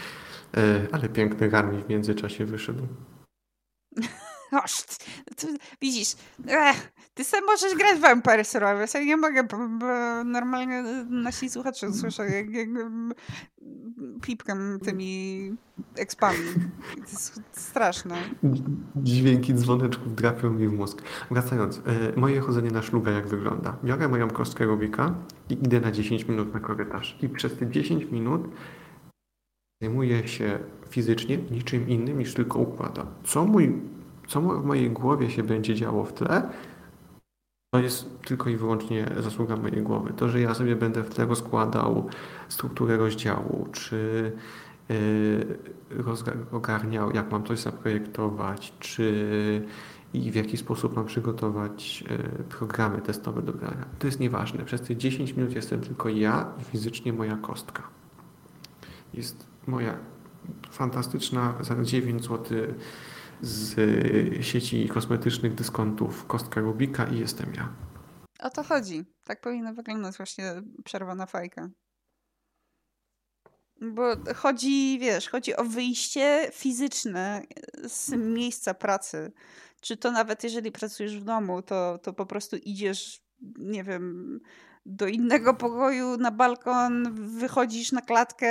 e, 0.56 0.86
ale 0.92 1.08
piękny 1.08 1.48
garmi 1.48 1.82
w 1.82 1.88
międzyczasie 1.88 2.44
wyszedł. 2.44 2.86
Oż, 4.64 4.84
widzisz, 5.80 6.16
ech, 6.48 6.92
ty 7.14 7.24
sam 7.24 7.40
możesz 7.46 7.74
grać 7.74 8.00
w 8.00 8.04
Empire 8.04 8.44
Survivors, 8.44 8.94
ja 8.94 9.04
nie 9.04 9.16
mogę, 9.16 9.44
bo, 9.44 9.56
bo 9.68 10.24
normalnie 10.24 10.82
nasi 11.10 11.50
słuchacze 11.50 11.92
słyszą, 11.92 12.22
jak, 12.22 12.50
jak 12.50 12.68
pipkam 14.22 14.78
tymi 14.84 15.52
expami. 15.96 16.38
To 16.94 17.00
jest 17.00 17.40
straszne. 17.52 18.16
Dźwięki 18.96 19.54
dzwoneczków 19.54 20.14
drapią 20.14 20.50
mi 20.50 20.68
w 20.68 20.72
mózg. 20.72 21.02
Wracając, 21.30 21.78
e, 21.78 21.82
moje 22.16 22.40
chodzenie 22.40 22.70
na 22.70 22.82
szluga 22.82 23.10
jak 23.10 23.28
wygląda? 23.28 23.76
Biorę 23.84 24.08
moją 24.08 24.30
kostkę 24.30 24.64
Rubika 24.64 25.14
i 25.50 25.52
idę 25.52 25.80
na 25.80 25.92
10 25.92 26.28
minut 26.28 26.54
na 26.54 26.60
korytarz. 26.60 27.18
I 27.22 27.28
przez 27.28 27.56
te 27.56 27.70
10 27.70 28.04
minut 28.04 28.48
zajmuję 29.82 30.28
się 30.28 30.58
fizycznie 30.90 31.38
niczym 31.50 31.88
innym 31.88 32.18
niż 32.18 32.34
tylko 32.34 32.58
układa. 32.58 33.06
Co 33.24 33.44
mój 33.44 33.80
co 34.28 34.40
w 34.40 34.64
mojej 34.64 34.90
głowie 34.90 35.30
się 35.30 35.42
będzie 35.42 35.74
działo 35.74 36.04
w 36.04 36.12
tle, 36.12 36.50
to 37.70 37.80
jest 37.80 38.20
tylko 38.22 38.50
i 38.50 38.56
wyłącznie 38.56 39.10
zasługa 39.18 39.56
mojej 39.56 39.82
głowy. 39.82 40.12
To, 40.12 40.28
że 40.28 40.40
ja 40.40 40.54
sobie 40.54 40.76
będę 40.76 41.02
w 41.02 41.10
tle 41.10 41.26
rozkładał 41.26 42.08
strukturę 42.48 42.96
rozdziału, 42.96 43.68
czy 43.72 44.32
yy, 44.88 45.58
ogarniał, 46.52 47.10
jak 47.10 47.32
mam 47.32 47.44
coś 47.44 47.58
zaprojektować, 47.58 48.72
czy 48.80 49.66
i 50.14 50.30
w 50.30 50.34
jaki 50.34 50.56
sposób 50.56 50.96
mam 50.96 51.06
przygotować 51.06 52.02
yy, 52.02 52.44
programy 52.44 53.02
testowe 53.02 53.42
do 53.42 53.52
grania. 53.52 53.84
To 53.98 54.06
jest 54.06 54.20
nieważne. 54.20 54.64
Przez 54.64 54.80
te 54.80 54.96
10 54.96 55.32
minut 55.32 55.54
jestem 55.54 55.80
tylko 55.80 56.08
ja 56.08 56.52
i 56.60 56.64
fizycznie 56.64 57.12
moja 57.12 57.36
kostka. 57.36 57.82
Jest 59.14 59.46
moja 59.66 59.98
fantastyczna 60.70 61.54
za 61.60 61.82
9 61.82 62.24
zł 62.24 62.58
z 63.40 64.44
sieci 64.44 64.88
kosmetycznych 64.88 65.54
dyskontów 65.54 66.26
kostka 66.26 66.60
Rubika 66.60 67.06
i 67.06 67.18
jestem 67.18 67.54
ja. 67.54 67.72
O 68.40 68.50
to 68.50 68.62
chodzi. 68.62 69.04
Tak 69.24 69.40
powinna 69.40 69.72
wyglądać 69.72 70.16
właśnie 70.16 70.62
przerwa 70.84 71.14
na 71.14 71.26
fajkę. 71.26 71.70
Bo 73.80 74.02
chodzi, 74.36 74.98
wiesz, 75.00 75.28
chodzi 75.28 75.56
o 75.56 75.64
wyjście 75.64 76.50
fizyczne 76.52 77.42
z 77.84 78.10
miejsca 78.10 78.74
pracy. 78.74 79.32
Czy 79.80 79.96
to 79.96 80.12
nawet 80.12 80.44
jeżeli 80.44 80.72
pracujesz 80.72 81.16
w 81.16 81.24
domu, 81.24 81.62
to, 81.62 81.98
to 81.98 82.12
po 82.12 82.26
prostu 82.26 82.56
idziesz, 82.56 83.20
nie 83.58 83.84
wiem, 83.84 84.40
do 84.88 85.06
innego 85.06 85.54
pokoju 85.54 86.16
na 86.16 86.30
balkon, 86.30 87.14
wychodzisz 87.38 87.92
na 87.92 88.02
klatkę, 88.02 88.50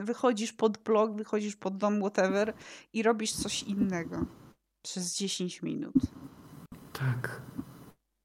wychodzisz 0.00 0.52
pod 0.52 0.78
blok, 0.78 1.16
wychodzisz 1.16 1.56
pod 1.56 1.76
dom, 1.76 1.98
whatever 2.00 2.54
i 2.92 3.02
robisz 3.02 3.32
coś 3.32 3.62
innego 3.62 4.26
przez 4.82 5.16
10 5.16 5.62
minut. 5.62 5.94
Tak. 6.92 7.42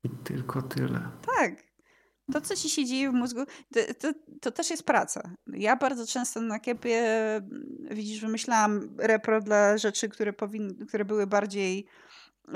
I 0.04 0.10
tylko 0.10 0.62
tyle. 0.62 1.12
Tak. 1.38 1.64
To, 2.32 2.42
co 2.42 2.56
ci 2.56 2.70
się 2.70 2.86
dzieje 2.86 3.10
w 3.12 3.14
mózgu, 3.14 3.46
to, 3.74 3.80
to, 4.00 4.14
to, 4.42 4.52
też 4.52 4.70
jest 4.70 4.84
praca. 4.84 5.30
Ja 5.48 5.76
bardzo 5.76 6.08
często 6.08 6.42
na 6.42 6.60
kiepie, 6.60 7.02
widzisz, 7.92 8.22
wymyślałam 8.22 8.90
repro 8.98 9.42
dla 9.42 9.78
rzeczy, 9.78 10.10
które, 10.10 10.34
powin, 10.34 10.86
które 10.88 11.06
były 11.06 11.28
bardziej 11.28 11.88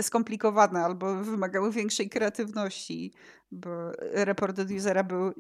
skomplikowane 0.01 0.85
albo 0.85 1.15
wymagały 1.15 1.71
większej 1.71 2.09
kreatywności, 2.09 3.13
bo 3.51 3.69
report 4.13 4.59
od 4.59 4.71
usera 4.71 5.03
był 5.03 5.27
e, 5.27 5.31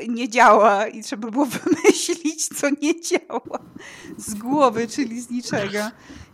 e, 0.00 0.06
nie 0.08 0.28
działa 0.28 0.86
i 0.86 1.02
trzeba 1.02 1.30
było 1.30 1.46
wymyślić, 1.64 2.48
co 2.48 2.66
nie 2.82 3.00
działa 3.00 3.58
z 4.16 4.34
głowy, 4.34 4.88
czyli 4.88 5.20
z 5.20 5.30
niczego. 5.30 5.78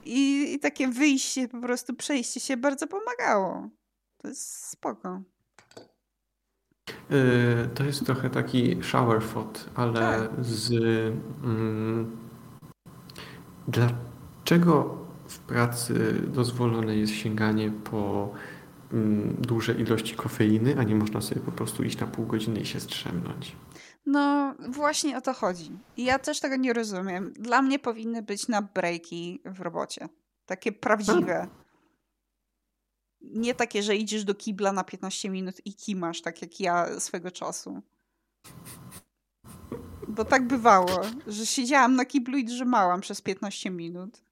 I, 0.04 0.52
i 0.54 0.58
takie 0.58 0.88
wyjście, 0.88 1.48
po 1.48 1.60
prostu 1.60 1.94
przejście 1.94 2.40
się 2.40 2.56
bardzo 2.56 2.86
pomagało. 2.86 3.68
To 4.16 4.28
jest 4.28 4.70
spoko. 4.70 5.22
Yy, 7.10 7.68
to 7.74 7.84
jest 7.84 8.06
trochę 8.06 8.30
taki 8.30 8.82
shower 8.82 9.22
thought, 9.22 9.70
ale 9.74 10.00
tak. 10.00 10.44
z... 10.44 10.72
Mm, 11.44 12.16
dlaczego 13.68 14.98
w 15.28 15.38
pracy 15.38 16.22
dozwolone 16.26 16.96
jest 16.96 17.12
sięganie 17.12 17.70
po 17.70 18.32
mm, 18.92 19.36
duże 19.38 19.72
ilości 19.72 20.16
kofeiny, 20.16 20.78
a 20.78 20.82
nie 20.82 20.94
można 20.94 21.20
sobie 21.20 21.40
po 21.40 21.52
prostu 21.52 21.84
iść 21.84 21.98
na 21.98 22.06
pół 22.06 22.26
godziny 22.26 22.60
i 22.60 22.66
się 22.66 22.80
strzemnąć? 22.80 23.56
No, 24.06 24.54
właśnie 24.68 25.18
o 25.18 25.20
to 25.20 25.32
chodzi. 25.32 25.78
Ja 25.96 26.18
też 26.18 26.40
tego 26.40 26.56
nie 26.56 26.72
rozumiem. 26.72 27.32
Dla 27.32 27.62
mnie 27.62 27.78
powinny 27.78 28.22
być 28.22 28.48
na 28.48 28.62
breaki 28.62 29.40
w 29.44 29.60
robocie. 29.60 30.08
Takie 30.46 30.72
prawdziwe. 30.72 31.48
Nie 33.20 33.54
takie, 33.54 33.82
że 33.82 33.96
idziesz 33.96 34.24
do 34.24 34.34
kibla 34.34 34.72
na 34.72 34.84
15 34.84 35.30
minut 35.30 35.54
i 35.64 35.74
kimasz, 35.74 36.22
tak 36.22 36.42
jak 36.42 36.60
ja 36.60 37.00
swego 37.00 37.30
czasu. 37.30 37.82
Bo 40.08 40.24
tak 40.24 40.46
bywało, 40.46 41.00
że 41.26 41.46
siedziałam 41.46 41.96
na 41.96 42.04
kiblu 42.04 42.38
i 42.38 42.44
drzemałam 42.44 43.00
przez 43.00 43.20
15 43.20 43.70
minut. 43.70 44.27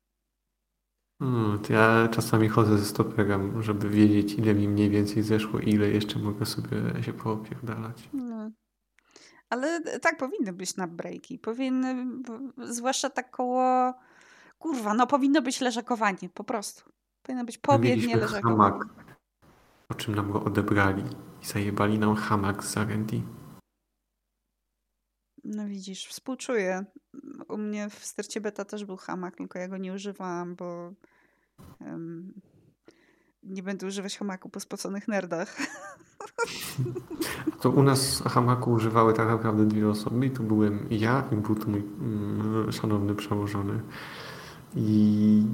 Hmm, 1.18 1.58
to 1.58 1.72
ja 1.72 2.08
czasami 2.08 2.48
chodzę 2.48 2.78
ze 2.78 2.84
stoperem, 2.84 3.62
żeby 3.62 3.88
wiedzieć, 3.88 4.34
ile 4.34 4.54
mi 4.54 4.68
mniej 4.68 4.90
więcej 4.90 5.22
zeszło 5.22 5.60
i 5.60 5.68
ile 5.68 5.88
jeszcze 5.88 6.18
mogę 6.18 6.46
sobie 6.46 7.02
się 7.02 7.12
poopierdalać. 7.12 8.08
No. 8.12 8.50
Ale 9.50 9.80
tak 9.80 10.16
powinny 10.16 10.52
być 10.52 10.76
na 10.76 10.86
breaki. 10.86 11.38
Powinny, 11.38 12.06
zwłaszcza 12.58 13.10
tak 13.10 13.30
koło... 13.30 13.94
Kurwa, 14.58 14.94
no 14.94 15.06
powinno 15.06 15.42
być 15.42 15.60
leżakowanie, 15.60 16.28
po 16.34 16.44
prostu. 16.44 16.90
Powinno 17.22 17.44
być 17.44 17.58
pobiednie 17.58 18.16
leżakowanie. 18.16 18.72
Hamak, 18.72 18.86
po 19.88 19.94
czym 19.94 20.14
nam 20.14 20.32
go 20.32 20.44
odebrali 20.44 21.02
i 21.42 21.46
zajebali 21.46 21.98
nam 21.98 22.16
hamak 22.16 22.64
z 22.64 22.76
R&D. 22.76 23.20
No 25.48 25.66
widzisz, 25.66 26.06
współczuję. 26.06 26.84
U 27.48 27.58
mnie 27.58 27.90
w 27.90 28.04
stercie 28.04 28.40
beta 28.40 28.64
też 28.64 28.84
był 28.84 28.96
hamak, 28.96 29.36
tylko 29.36 29.58
ja 29.58 29.68
go 29.68 29.76
nie 29.76 29.92
używałam, 29.92 30.56
bo 30.56 30.92
um, 31.80 32.32
nie 33.42 33.62
będę 33.62 33.86
używać 33.86 34.18
hamaku 34.18 34.48
po 34.48 34.60
spoconych 34.60 35.08
nerdach. 35.08 35.56
To 37.60 37.70
u 37.70 37.82
nas 37.82 38.22
hamaku 38.22 38.70
używały 38.70 39.14
tak 39.14 39.28
naprawdę 39.28 39.66
dwie 39.66 39.88
osoby 39.88 40.26
i 40.26 40.30
to 40.30 40.42
byłem 40.42 40.86
ja 40.90 41.28
i 41.32 41.36
był 41.36 41.54
to 41.54 41.68
mój 41.68 41.80
mm, 41.80 42.72
szanowny 42.72 43.14
przełożony. 43.14 43.82
I 44.76 45.46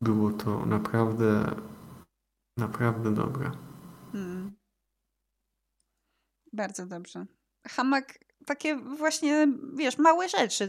było 0.00 0.32
to 0.32 0.66
naprawdę, 0.66 1.56
naprawdę 2.56 3.14
dobre. 3.14 3.50
Hmm. 4.12 4.52
Bardzo 6.52 6.86
dobrze. 6.86 7.26
Hamak, 7.66 8.18
takie 8.48 8.76
właśnie, 8.76 9.48
wiesz, 9.74 9.98
małe 9.98 10.28
rzeczy. 10.28 10.68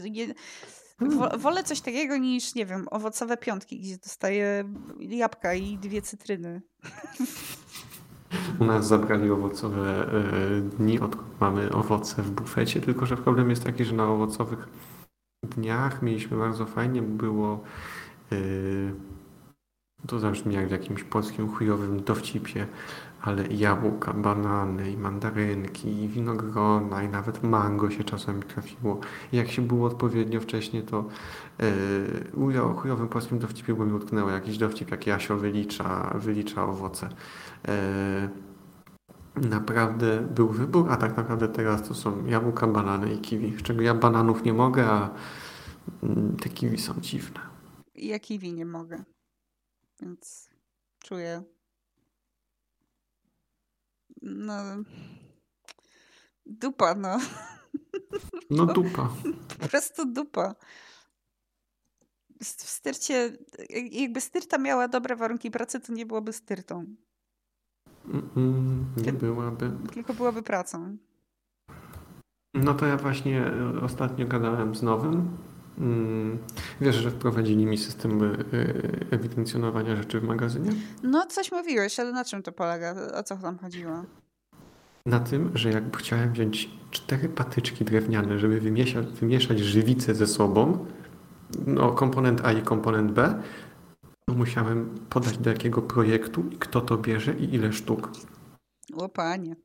Hmm. 0.98 1.40
Wolę 1.40 1.64
coś 1.64 1.80
takiego 1.80 2.16
niż, 2.16 2.54
nie 2.54 2.66
wiem, 2.66 2.86
owocowe 2.90 3.36
piątki, 3.36 3.80
gdzie 3.80 3.96
dostaję 3.96 4.64
jabłka 5.00 5.54
i 5.54 5.78
dwie 5.78 6.02
cytryny. 6.02 6.62
U 8.58 8.64
nas 8.64 8.86
zabrali 8.86 9.30
owocowe 9.30 10.12
e, 10.12 10.60
dni, 10.60 11.00
odkąd 11.00 11.40
mamy 11.40 11.72
owoce 11.72 12.22
w 12.22 12.30
bufecie, 12.30 12.80
tylko 12.80 13.06
że 13.06 13.16
problem 13.16 13.50
jest 13.50 13.64
taki, 13.64 13.84
że 13.84 13.94
na 13.94 14.08
owocowych 14.08 14.68
dniach 15.42 16.02
mieliśmy 16.02 16.36
bardzo 16.36 16.66
fajnie, 16.66 17.02
było 17.02 17.60
e, 18.32 18.36
to 20.06 20.18
zabrzmi 20.18 20.54
jak 20.54 20.68
w 20.68 20.70
jakimś 20.70 21.04
polskim 21.04 21.48
chujowym 21.48 22.02
dowcipie, 22.04 22.66
ale 23.22 23.46
jabłka, 23.46 24.12
banany, 24.12 24.90
i 24.90 24.96
mandarynki, 24.96 26.02
i 26.02 26.08
winogrona, 26.08 27.02
i 27.02 27.08
nawet 27.08 27.42
mango 27.42 27.90
się 27.90 28.04
czasami 28.04 28.42
trafiło. 28.42 29.00
Jak 29.32 29.50
się 29.50 29.62
było 29.62 29.86
odpowiednio 29.86 30.40
wcześnie, 30.40 30.82
to 30.82 31.04
yy, 32.36 32.62
o 32.62 32.74
chujowym 32.74 33.08
polskim 33.08 33.38
dowcipie, 33.38 33.74
bo 33.74 33.86
mi 33.86 33.92
utknęło 33.92 34.30
jakiś 34.30 34.58
dowcip, 34.58 34.90
jak 34.90 35.06
Jasio 35.06 35.36
wylicza, 35.36 36.18
wylicza 36.18 36.64
owoce. 36.64 37.08
Yy, 37.68 39.48
naprawdę 39.48 40.20
był 40.20 40.48
wybór, 40.48 40.86
a 40.90 40.96
tak 40.96 41.16
naprawdę 41.16 41.48
teraz 41.48 41.88
to 41.88 41.94
są 41.94 42.26
jabłka, 42.26 42.66
banany 42.66 43.14
i 43.14 43.18
kiwi, 43.18 43.58
z 43.58 43.62
czego 43.62 43.82
ja 43.82 43.94
bananów 43.94 44.44
nie 44.44 44.52
mogę, 44.52 44.86
a 44.86 45.10
mm, 46.02 46.36
te 46.36 46.48
kiwi 46.48 46.78
są 46.78 46.94
dziwne. 47.00 47.40
Ja 47.94 48.18
kiwi 48.18 48.52
nie 48.52 48.66
mogę, 48.66 49.04
więc 50.00 50.50
czuję 50.98 51.42
no. 54.22 54.54
Dupa, 56.46 56.94
no. 56.94 57.18
No 58.50 58.66
dupa. 58.74 59.08
Po 59.60 59.68
prostu 59.68 60.06
dupa. 60.12 60.54
W 62.42 62.46
styrcie, 62.46 63.36
jakby 63.90 64.20
styrta 64.20 64.58
miała 64.58 64.88
dobre 64.88 65.16
warunki 65.16 65.50
pracy, 65.50 65.80
to 65.80 65.92
nie 65.92 66.06
byłoby 66.06 66.32
styrtą. 66.32 66.84
Mm, 68.36 68.86
nie 68.96 69.12
byłaby. 69.12 69.72
Tylko 69.92 70.14
byłaby 70.14 70.42
pracą. 70.42 70.96
No 72.54 72.74
to 72.74 72.86
ja 72.86 72.96
właśnie 72.96 73.44
ostatnio 73.82 74.26
gadałem 74.26 74.74
z 74.74 74.82
nowym. 74.82 75.36
Mm, 75.80 76.38
wiesz, 76.80 76.96
że 76.96 77.10
wprowadzili 77.10 77.66
mi 77.66 77.78
system 77.78 78.24
e, 78.24 78.36
ewidencjonowania 79.10 79.96
rzeczy 79.96 80.20
w 80.20 80.24
magazynie? 80.24 80.70
No, 81.02 81.26
coś 81.26 81.52
mówiłeś, 81.52 82.00
ale 82.00 82.12
na 82.12 82.24
czym 82.24 82.42
to 82.42 82.52
polega? 82.52 82.94
O 83.14 83.22
co 83.22 83.36
tam 83.36 83.58
chodziło? 83.58 84.04
Na 85.06 85.20
tym, 85.20 85.50
że 85.54 85.70
jakby 85.70 85.98
chciałem 85.98 86.32
wziąć 86.32 86.70
cztery 86.90 87.28
patyczki 87.28 87.84
drewniane, 87.84 88.38
żeby 88.38 88.60
wymieszać, 88.60 89.06
wymieszać 89.06 89.58
żywicę 89.58 90.14
ze 90.14 90.26
sobą, 90.26 90.86
no, 91.66 91.92
komponent 91.92 92.40
A 92.44 92.52
i 92.52 92.62
komponent 92.62 93.12
B, 93.12 93.42
to 94.26 94.34
musiałem 94.34 94.98
podać 95.10 95.38
do 95.38 95.50
jakiego 95.50 95.82
projektu 95.82 96.44
i 96.50 96.56
kto 96.56 96.80
to 96.80 96.96
bierze 96.96 97.34
i 97.34 97.54
ile 97.54 97.72
sztuk. 97.72 98.10
O 98.94 99.08
panie. 99.08 99.56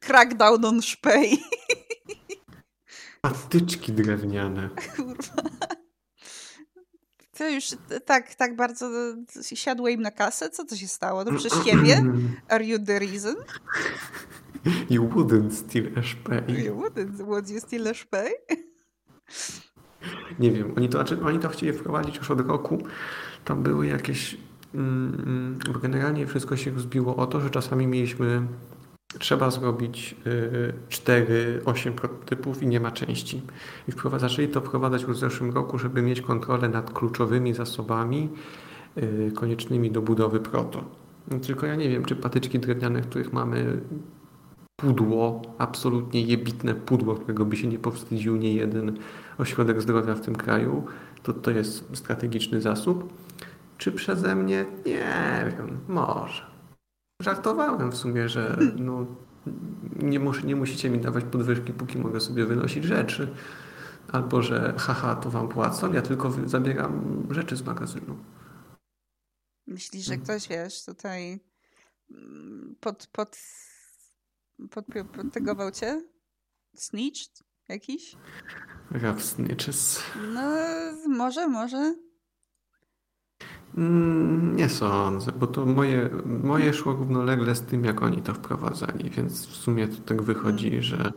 Crackdown 0.00 0.64
on 0.64 0.82
szpej. 0.82 1.38
Patyczki 3.22 3.92
drewniane. 3.92 4.68
Kurwa. 4.96 5.42
To 7.38 7.48
już 7.48 7.64
tak, 8.04 8.34
tak 8.34 8.56
bardzo 8.56 8.90
siadło 9.42 9.88
im 9.88 10.02
na 10.02 10.10
kasę? 10.10 10.50
Co 10.50 10.64
to 10.64 10.76
się 10.76 10.88
stało? 10.88 11.24
To 11.24 11.32
przez 11.32 11.52
ciebie? 11.64 12.04
Are 12.48 12.64
you 12.64 12.78
the 12.78 12.98
reason? 12.98 13.34
You 14.90 15.08
wouldn't 15.08 15.50
steal 15.50 15.86
a 15.98 16.02
szpej. 16.02 16.64
You 16.64 16.76
wouldn't. 16.76 17.24
Would 17.24 17.50
you 17.50 17.60
steal 17.60 17.88
a 17.88 17.94
szpej? 17.94 18.32
Nie 20.38 20.50
wiem. 20.50 20.74
Oni 20.76 20.88
to, 20.88 20.98
znaczy, 20.98 21.24
oni 21.24 21.38
to 21.38 21.48
chcieli 21.48 21.72
wprowadzić 21.72 22.16
już 22.16 22.30
od 22.30 22.48
roku. 22.48 22.78
Tam 23.44 23.62
były 23.62 23.86
jakieś... 23.86 24.36
Mm, 24.74 25.14
mm 25.26 25.58
generalnie 25.82 26.26
wszystko 26.26 26.56
się 26.56 26.80
zbiło 26.80 27.16
o 27.16 27.26
to, 27.26 27.40
że 27.40 27.50
czasami 27.50 27.86
mieliśmy 27.86 28.46
trzeba 29.18 29.50
zrobić 29.50 30.16
4-8 30.88 31.88
y, 31.88 31.92
prototypów 31.92 32.62
i 32.62 32.66
nie 32.66 32.80
ma 32.80 32.90
części. 32.90 33.42
I 33.88 33.92
zaczęli 34.18 34.48
to 34.48 34.60
wprowadzać 34.60 35.02
już 35.02 35.16
w 35.16 35.20
zeszłym 35.20 35.50
roku, 35.50 35.78
żeby 35.78 36.02
mieć 36.02 36.20
kontrolę 36.20 36.68
nad 36.68 36.90
kluczowymi 36.90 37.54
zasobami 37.54 38.28
y, 38.98 39.32
koniecznymi 39.34 39.90
do 39.90 40.02
budowy 40.02 40.40
proto. 40.40 40.84
No, 41.30 41.38
tylko 41.38 41.66
ja 41.66 41.76
nie 41.76 41.88
wiem, 41.88 42.04
czy 42.04 42.16
patyczki 42.16 42.58
drewniane, 42.58 43.00
których 43.00 43.32
mamy 43.32 43.80
pudło, 44.76 45.42
absolutnie 45.58 46.22
jebitne 46.22 46.74
pudło, 46.74 47.14
którego 47.14 47.44
by 47.44 47.56
się 47.56 47.68
nie 47.68 47.78
powstydził 47.78 48.36
nie 48.36 48.54
jeden 48.54 48.98
ośrodek 49.38 49.82
zdrowia 49.82 50.14
w 50.14 50.20
tym 50.20 50.36
kraju, 50.36 50.84
to 51.22 51.32
to 51.32 51.50
jest 51.50 51.96
strategiczny 51.96 52.60
zasób. 52.60 53.12
Czy 53.78 53.92
przeze 53.92 54.34
mnie? 54.34 54.66
Nie 54.86 55.52
wiem, 55.56 55.78
może. 55.88 56.51
Żartowałem 57.22 57.90
w 57.90 57.96
sumie, 57.96 58.28
że 58.28 58.58
no, 58.76 59.06
nie, 59.96 60.20
mus, 60.20 60.44
nie 60.44 60.56
musicie 60.56 60.90
mi 60.90 61.00
dawać 61.00 61.24
podwyżki, 61.24 61.72
póki 61.72 61.98
mogę 61.98 62.20
sobie 62.20 62.46
wynosić 62.46 62.84
rzeczy. 62.84 63.34
Albo 64.12 64.42
że 64.42 64.74
haha, 64.78 65.14
to 65.14 65.30
wam 65.30 65.48
płacą, 65.48 65.92
ja 65.92 66.02
tylko 66.02 66.30
zabieram 66.46 67.26
rzeczy 67.30 67.56
z 67.56 67.62
magazynu. 67.62 68.18
Myślisz, 69.66 70.04
że 70.04 70.16
ktoś, 70.16 70.48
wiesz, 70.48 70.84
tutaj 70.84 71.40
pod, 72.80 73.06
pod, 73.12 73.38
pod, 74.70 74.84
podtegował 75.16 75.70
cię? 75.70 76.02
Snitched 76.76 77.42
jakiś? 77.68 78.16
Rap 78.90 79.22
snitches. 79.22 80.02
No, 80.34 80.50
może, 81.08 81.48
może. 81.48 81.94
Mm, 83.76 84.56
nie 84.56 84.68
sądzę, 84.68 85.32
bo 85.32 85.46
to 85.46 85.66
moje, 85.66 86.10
moje 86.24 86.72
szło 86.74 86.92
równolegle 86.92 87.54
z 87.54 87.62
tym, 87.62 87.84
jak 87.84 88.02
oni 88.02 88.22
to 88.22 88.34
wprowadzali, 88.34 89.10
więc 89.10 89.46
w 89.46 89.56
sumie 89.56 89.88
to 89.88 90.02
tak 90.02 90.22
wychodzi, 90.22 90.68
mm. 90.68 90.82
że 90.82 91.12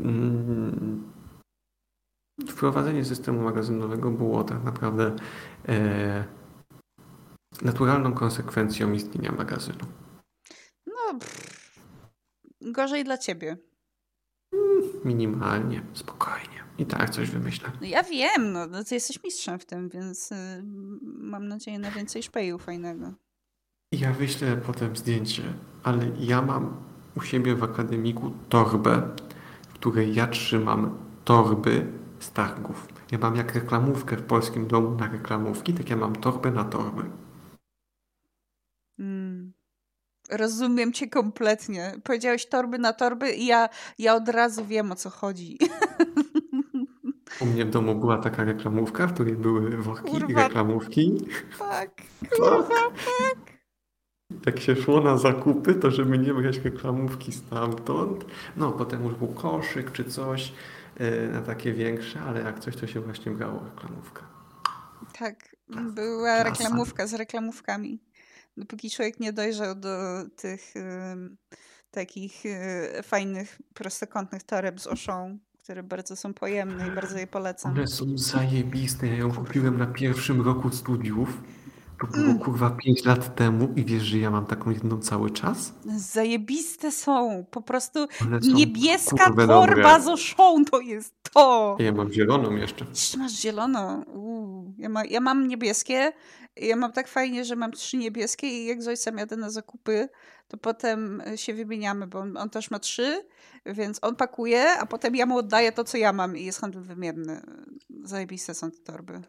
mm, 0.00 1.12
wprowadzenie 2.48 3.04
systemu 3.04 3.42
magazynowego 3.42 4.10
było 4.10 4.44
tak 4.44 4.64
naprawdę 4.64 5.16
e, 5.68 6.24
naturalną 7.62 8.12
konsekwencją 8.12 8.92
istnienia 8.92 9.32
magazynu. 9.32 9.86
No, 10.86 11.18
pff, 11.18 11.80
gorzej 12.60 13.04
dla 13.04 13.18
ciebie. 13.18 13.56
Minimalnie, 15.04 15.82
spokojnie. 15.92 16.59
I 16.80 16.86
tak 16.86 17.10
coś 17.10 17.30
wymyślę. 17.30 17.70
No 17.80 17.86
ja 17.86 18.02
wiem, 18.02 18.52
no, 18.52 18.66
no 18.66 18.84
ty 18.84 18.94
jesteś 18.94 19.24
mistrzem 19.24 19.58
w 19.58 19.64
tym, 19.64 19.88
więc 19.88 20.32
y, 20.32 20.62
mam 21.02 21.48
nadzieję 21.48 21.78
na 21.78 21.90
więcej 21.90 22.22
szpeju 22.22 22.58
fajnego. 22.58 23.12
Ja 23.92 24.12
wyślę 24.12 24.56
potem 24.56 24.96
zdjęcie, 24.96 25.42
ale 25.82 26.10
ja 26.18 26.42
mam 26.42 26.76
u 27.16 27.20
siebie 27.20 27.54
w 27.54 27.62
akademiku 27.62 28.30
torbę, 28.48 29.08
w 29.68 29.72
której 29.72 30.14
ja 30.14 30.26
trzymam 30.26 30.98
torby 31.24 31.86
z 32.20 32.32
targów. 32.32 32.88
Ja 33.12 33.18
mam 33.18 33.36
jak 33.36 33.54
reklamówkę 33.54 34.16
w 34.16 34.22
polskim 34.22 34.66
domu 34.66 34.90
na 34.90 35.08
reklamówki, 35.08 35.74
tak 35.74 35.90
ja 35.90 35.96
mam 35.96 36.16
torbę 36.16 36.50
na 36.50 36.64
torby. 36.64 37.02
Mm. 38.98 39.52
Rozumiem 40.30 40.92
cię 40.92 41.08
kompletnie. 41.08 41.94
Powiedziałeś 42.04 42.46
torby 42.46 42.78
na 42.78 42.92
torby 42.92 43.32
i 43.32 43.46
ja, 43.46 43.68
ja 43.98 44.14
od 44.14 44.28
razu 44.28 44.64
wiem 44.64 44.92
o 44.92 44.96
co 44.96 45.10
chodzi. 45.10 45.58
U 47.40 47.46
mnie 47.46 47.64
w 47.64 47.70
domu 47.70 47.94
była 47.94 48.18
taka 48.18 48.44
reklamówka, 48.44 49.06
w 49.06 49.14
której 49.14 49.34
były 49.34 49.76
worki 49.76 50.10
kurwa, 50.10 50.26
i 50.26 50.34
reklamówki. 50.34 51.12
Tak, 51.58 51.90
kurwa, 52.30 52.90
tak. 52.90 53.60
Jak 54.46 54.60
się 54.60 54.76
szło 54.76 55.00
na 55.00 55.18
zakupy, 55.18 55.74
to 55.74 55.90
żeby 55.90 56.18
nie 56.18 56.34
brać 56.34 56.58
reklamówki 56.58 57.32
stamtąd. 57.32 58.24
No, 58.56 58.72
potem 58.72 59.04
już 59.04 59.14
był 59.14 59.28
koszyk 59.28 59.92
czy 59.92 60.04
coś 60.04 60.52
yy, 61.00 61.28
na 61.32 61.42
takie 61.42 61.72
większe, 61.72 62.20
ale 62.20 62.40
jak 62.40 62.60
coś, 62.60 62.76
to 62.76 62.86
się 62.86 63.00
właśnie 63.00 63.32
brało 63.32 63.64
reklamówka. 63.64 64.22
Tak, 65.18 65.56
była 65.68 66.40
Klasa. 66.40 66.50
reklamówka 66.50 67.06
z 67.06 67.14
reklamówkami. 67.14 68.02
Dopóki 68.56 68.90
człowiek 68.90 69.20
nie 69.20 69.32
dojrzał 69.32 69.74
do 69.74 69.98
tych 70.36 70.74
yy, 70.74 70.82
takich 71.90 72.44
yy, 72.44 73.02
fajnych, 73.02 73.58
prostokątnych 73.74 74.42
toreb 74.42 74.80
z 74.80 74.86
oszą, 74.86 75.38
które 75.70 75.82
bardzo 75.82 76.16
są 76.16 76.34
pojemne 76.34 76.88
i 76.88 76.90
bardzo 76.90 77.18
je 77.18 77.26
polecam. 77.26 77.72
One 77.72 77.86
są 77.86 78.18
zajebiste. 78.18 79.06
Ja 79.06 79.14
ją 79.14 79.32
kupiłem 79.32 79.78
na 79.78 79.86
pierwszym 79.86 80.40
roku 80.40 80.70
studiów. 80.70 81.42
To 82.00 82.06
było 82.06 82.24
mm. 82.24 82.38
kurwa 82.38 82.70
5 82.70 83.04
lat 83.04 83.34
temu 83.34 83.68
i 83.76 83.84
wiesz, 83.84 84.02
że 84.02 84.18
ja 84.18 84.30
mam 84.30 84.46
taką 84.46 84.70
jedną 84.70 84.98
cały 84.98 85.30
czas? 85.30 85.74
Zajebiste 85.96 86.92
są. 86.92 87.44
Po 87.50 87.62
prostu 87.62 88.06
są, 88.20 88.54
niebieska 88.54 89.34
torba 89.46 90.00
z 90.00 90.08
oszą 90.08 90.64
to 90.64 90.80
jest 90.80 91.14
to. 91.32 91.76
Ja 91.78 91.92
mam 91.92 92.12
zieloną 92.12 92.56
jeszcze. 92.56 92.84
Jeszcze 92.84 93.18
masz 93.18 93.32
zieloną. 93.32 94.02
Uu. 94.02 94.74
Ja, 94.78 94.88
ma, 94.88 95.04
ja 95.04 95.20
mam 95.20 95.48
niebieskie. 95.48 96.12
Ja 96.60 96.76
mam 96.76 96.92
tak 96.92 97.08
fajnie, 97.08 97.44
że 97.44 97.56
mam 97.56 97.72
trzy 97.72 97.96
niebieskie 97.96 98.46
i 98.46 98.66
jak 98.66 98.82
z 98.82 98.88
ojcem 98.88 99.18
jadę 99.18 99.36
na 99.36 99.50
zakupy, 99.50 100.08
to 100.48 100.56
potem 100.56 101.22
się 101.36 101.54
wymieniamy, 101.54 102.06
bo 102.06 102.18
on, 102.18 102.36
on 102.36 102.50
też 102.50 102.70
ma 102.70 102.78
trzy, 102.78 103.24
więc 103.66 103.98
on 104.02 104.16
pakuje, 104.16 104.70
a 104.80 104.86
potem 104.86 105.16
ja 105.16 105.26
mu 105.26 105.38
oddaję 105.38 105.72
to, 105.72 105.84
co 105.84 105.98
ja 105.98 106.12
mam 106.12 106.36
i 106.36 106.44
jest 106.44 106.60
handel 106.60 106.82
wymienny. 106.82 107.40
Zajebiste 108.04 108.54
są 108.54 108.70
te 108.70 108.78
torby. 108.78 109.22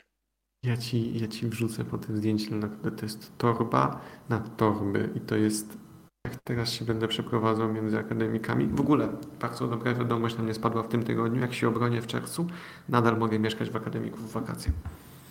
Ja 0.63 0.77
ci, 0.77 1.19
ja 1.19 1.27
ci 1.27 1.47
wrzucę 1.47 1.86
po 1.86 1.97
tym 1.97 2.17
zdjęciu, 2.17 2.55
naprawdę 2.55 2.91
to 2.91 3.05
jest 3.05 3.38
torba 3.38 4.01
na 4.29 4.39
torby 4.39 5.09
i 5.15 5.19
to 5.19 5.36
jest, 5.36 5.77
jak 6.25 6.36
teraz 6.43 6.71
się 6.71 6.86
będę 6.86 7.07
przeprowadzał 7.07 7.73
między 7.73 7.97
akademikami. 7.97 8.67
W 8.67 8.79
ogóle 8.79 9.09
bardzo 9.39 9.67
dobra 9.67 9.93
wiadomość 9.93 10.38
na 10.38 10.43
mnie 10.43 10.53
spadła 10.53 10.84
w 10.84 10.88
tym 10.88 11.03
tygodniu, 11.03 11.41
jak 11.41 11.53
się 11.53 11.67
obronię 11.67 12.01
w 12.01 12.07
czerwcu, 12.07 12.47
nadal 12.89 13.17
mogę 13.17 13.39
mieszkać 13.39 13.69
w 13.69 13.75
akademiku 13.75 14.17
w 14.17 14.32
wakacje. 14.32 14.71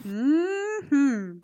Mm-hmm. 0.07 1.40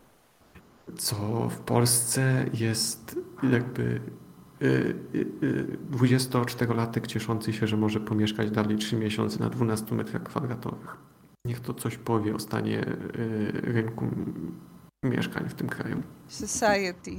Co 0.95 1.49
w 1.49 1.59
Polsce 1.59 2.45
jest 2.53 3.19
jakby 3.51 4.01
24-latek 5.91 6.97
y, 6.97 7.01
y, 7.01 7.05
y, 7.05 7.07
cieszący 7.07 7.53
się, 7.53 7.67
że 7.67 7.77
może 7.77 7.99
pomieszkać 7.99 8.51
dalej 8.51 8.77
3 8.77 8.95
miesiące 8.95 9.39
na 9.39 9.49
12 9.49 9.95
metrach 9.95 10.23
kwadratowych. 10.23 10.97
Niech 11.45 11.59
to 11.59 11.73
coś 11.73 11.97
powie 11.97 12.35
o 12.35 12.39
stanie 12.39 12.85
rynku 13.53 14.07
mieszkań 15.03 15.49
w 15.49 15.53
tym 15.53 15.69
kraju. 15.69 16.03
Society. 16.27 17.11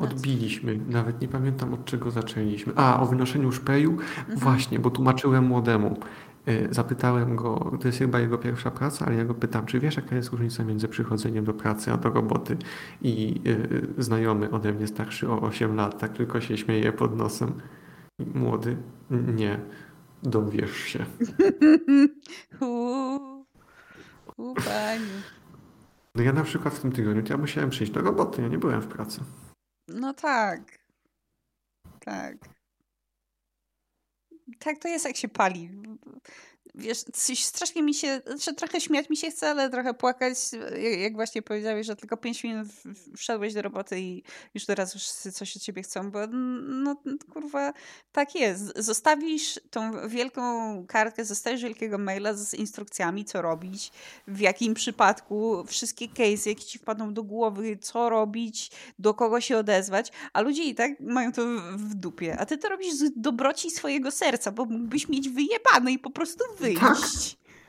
Odbiliśmy, 0.00 0.78
nawet 0.88 1.20
nie 1.20 1.28
pamiętam 1.28 1.74
od 1.74 1.84
czego 1.84 2.10
zaczęliśmy. 2.10 2.72
A, 2.76 3.00
o 3.00 3.06
wynoszeniu 3.06 3.52
szpeju? 3.52 3.90
Mhm. 3.90 4.38
Właśnie, 4.38 4.78
bo 4.78 4.90
tłumaczyłem 4.90 5.46
młodemu. 5.46 5.96
Y, 6.48 6.68
zapytałem 6.70 7.36
go, 7.36 7.78
to 7.80 7.88
jest 7.88 7.98
chyba 7.98 8.20
jego 8.20 8.38
pierwsza 8.38 8.70
praca, 8.70 9.06
ale 9.06 9.16
ja 9.16 9.24
go 9.24 9.34
pytam, 9.34 9.66
czy 9.66 9.80
wiesz, 9.80 9.96
jaka 9.96 10.16
jest 10.16 10.30
różnica 10.30 10.64
między 10.64 10.88
przychodzeniem 10.88 11.44
do 11.44 11.54
pracy 11.54 11.92
a 11.92 11.96
do 11.96 12.10
roboty? 12.10 12.56
I 13.02 13.40
y, 13.46 14.02
znajomy 14.02 14.50
ode 14.50 14.72
mnie 14.72 14.86
starszy 14.86 15.30
o 15.30 15.40
8 15.40 15.76
lat, 15.76 16.00
tak 16.00 16.12
tylko 16.12 16.40
się 16.40 16.56
śmieje 16.58 16.92
pod 16.92 17.16
nosem. 17.16 17.60
Młody, 18.34 18.76
nie, 19.10 19.60
dowiesz 20.22 20.76
się. 20.76 21.06
U, 24.38 24.54
pani. 24.54 25.22
No 26.14 26.22
ja 26.22 26.32
na 26.32 26.44
przykład 26.44 26.74
w 26.74 26.80
tym 26.80 26.92
tygodniu 26.92 27.22
ja 27.30 27.36
musiałem 27.36 27.70
przyjść 27.70 27.92
do 27.92 28.00
roboty, 28.00 28.42
ja 28.42 28.48
nie 28.48 28.58
byłem 28.58 28.82
w 28.82 28.86
pracy. 28.86 29.20
No 29.88 30.14
tak. 30.14 30.78
Tak 32.00 32.36
tak 34.58 34.78
to 34.78 34.88
jest, 34.88 35.04
jak 35.04 35.16
się 35.16 35.28
pali 35.28 35.70
음 36.06 36.20
wiesz, 36.74 37.04
coś 37.12 37.44
strasznie 37.44 37.82
mi 37.82 37.94
się, 37.94 38.20
znaczy 38.26 38.54
trochę 38.54 38.80
śmiać 38.80 39.10
mi 39.10 39.16
się 39.16 39.30
chce, 39.30 39.50
ale 39.50 39.70
trochę 39.70 39.94
płakać, 39.94 40.38
jak 40.98 41.14
właśnie 41.14 41.42
powiedziałeś, 41.42 41.86
że 41.86 41.96
tylko 41.96 42.16
5 42.16 42.44
minut 42.44 42.68
wszedłeś 43.16 43.54
do 43.54 43.62
roboty 43.62 44.00
i 44.00 44.22
już 44.54 44.66
teraz 44.66 44.94
już 44.94 45.04
coś 45.04 45.56
od 45.56 45.62
ciebie 45.62 45.82
chcą, 45.82 46.10
bo 46.10 46.26
no 46.62 46.96
kurwa, 47.32 47.72
tak 48.12 48.34
jest. 48.34 48.78
Zostawisz 48.78 49.60
tą 49.70 50.08
wielką 50.08 50.42
kartkę, 50.86 51.24
zostawisz 51.24 51.62
wielkiego 51.62 51.98
maila 51.98 52.34
z 52.34 52.54
instrukcjami, 52.54 53.24
co 53.24 53.42
robić, 53.42 53.92
w 54.26 54.40
jakim 54.40 54.74
przypadku, 54.74 55.64
wszystkie 55.66 56.08
case, 56.08 56.50
jakie 56.50 56.64
ci 56.64 56.78
wpadną 56.78 57.14
do 57.14 57.22
głowy, 57.22 57.78
co 57.80 58.10
robić, 58.10 58.70
do 58.98 59.14
kogo 59.14 59.40
się 59.40 59.58
odezwać, 59.58 60.12
a 60.32 60.40
ludzie 60.40 60.64
i 60.64 60.74
tak 60.74 61.00
mają 61.00 61.32
to 61.32 61.42
w 61.76 61.94
dupie. 61.94 62.36
A 62.38 62.46
ty 62.46 62.58
to 62.58 62.68
robisz 62.68 62.94
z 62.94 63.12
dobroci 63.16 63.70
swojego 63.70 64.10
serca, 64.10 64.52
bo 64.52 64.64
mógłbyś 64.64 65.08
mieć 65.08 65.28
wyjebane 65.28 65.92
i 65.92 65.98
po 65.98 66.10
prostu 66.10 66.44
wyjść. 66.62 66.80
Tak. 66.80 66.98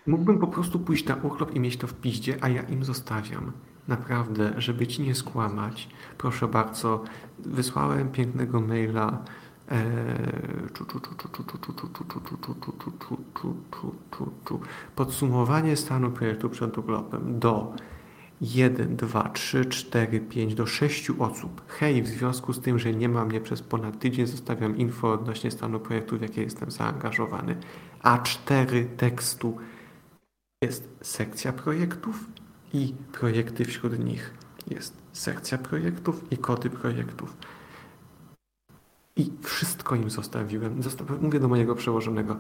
Mógłbym 0.08 0.40
po 0.40 0.48
prostu 0.48 0.80
pójść 0.80 1.06
na 1.06 1.16
urlop 1.16 1.56
i 1.56 1.60
mieć 1.60 1.78
to 1.78 1.88
w 1.88 1.94
piździe, 1.94 2.38
a 2.42 2.50
ja 2.50 2.62
im 2.62 2.86
zostawiam. 2.86 3.52
Naprawdę, 3.88 4.54
żeby 4.58 4.88
ci 4.88 5.02
nie 5.02 5.16
skłamać, 5.16 5.90
proszę 6.18 6.48
bardzo, 6.48 7.04
wysłałem 7.40 8.10
pięknego 8.12 8.62
maila 8.62 9.24
podsumowanie 14.96 15.76
stanu 15.76 16.12
projektu 16.12 16.50
przed 16.50 16.78
urlopem 16.78 17.40
do 17.40 17.74
1, 18.42 18.96
2, 18.96 19.30
3, 19.30 19.66
4, 19.66 20.20
5 20.20 20.56
do 20.56 20.66
6 20.66 21.10
osób. 21.10 21.62
Hej, 21.68 22.04
w 22.04 22.08
związku 22.08 22.54
z 22.54 22.62
tym, 22.62 22.80
że 22.80 22.94
nie 22.94 23.10
ma 23.10 23.26
mnie 23.26 23.42
przez 23.42 23.62
ponad 23.62 24.00
tydzień, 24.00 24.28
zostawiam 24.28 24.78
info 24.78 25.12
odnośnie 25.12 25.52
stanu 25.52 25.80
projektu, 25.80 26.18
w 26.18 26.22
jakie 26.22 26.42
jestem 26.42 26.72
zaangażowany. 26.72 27.58
A4 28.04 28.86
tekstu 28.98 29.58
jest 30.64 30.90
sekcja 31.02 31.54
projektów 31.54 32.26
i 32.74 32.94
projekty 33.12 33.66
wśród 33.66 34.00
nich. 34.00 34.34
Jest 34.68 35.02
sekcja 35.14 35.58
projektów 35.58 36.32
i 36.32 36.38
kody 36.38 36.70
projektów. 36.70 37.38
I 39.16 39.32
wszystko 39.42 39.96
im 39.96 40.10
zostawiłem. 40.10 40.82
Mówię 41.22 41.40
do 41.40 41.48
mojego 41.48 41.76
przełożonego. 41.76 42.38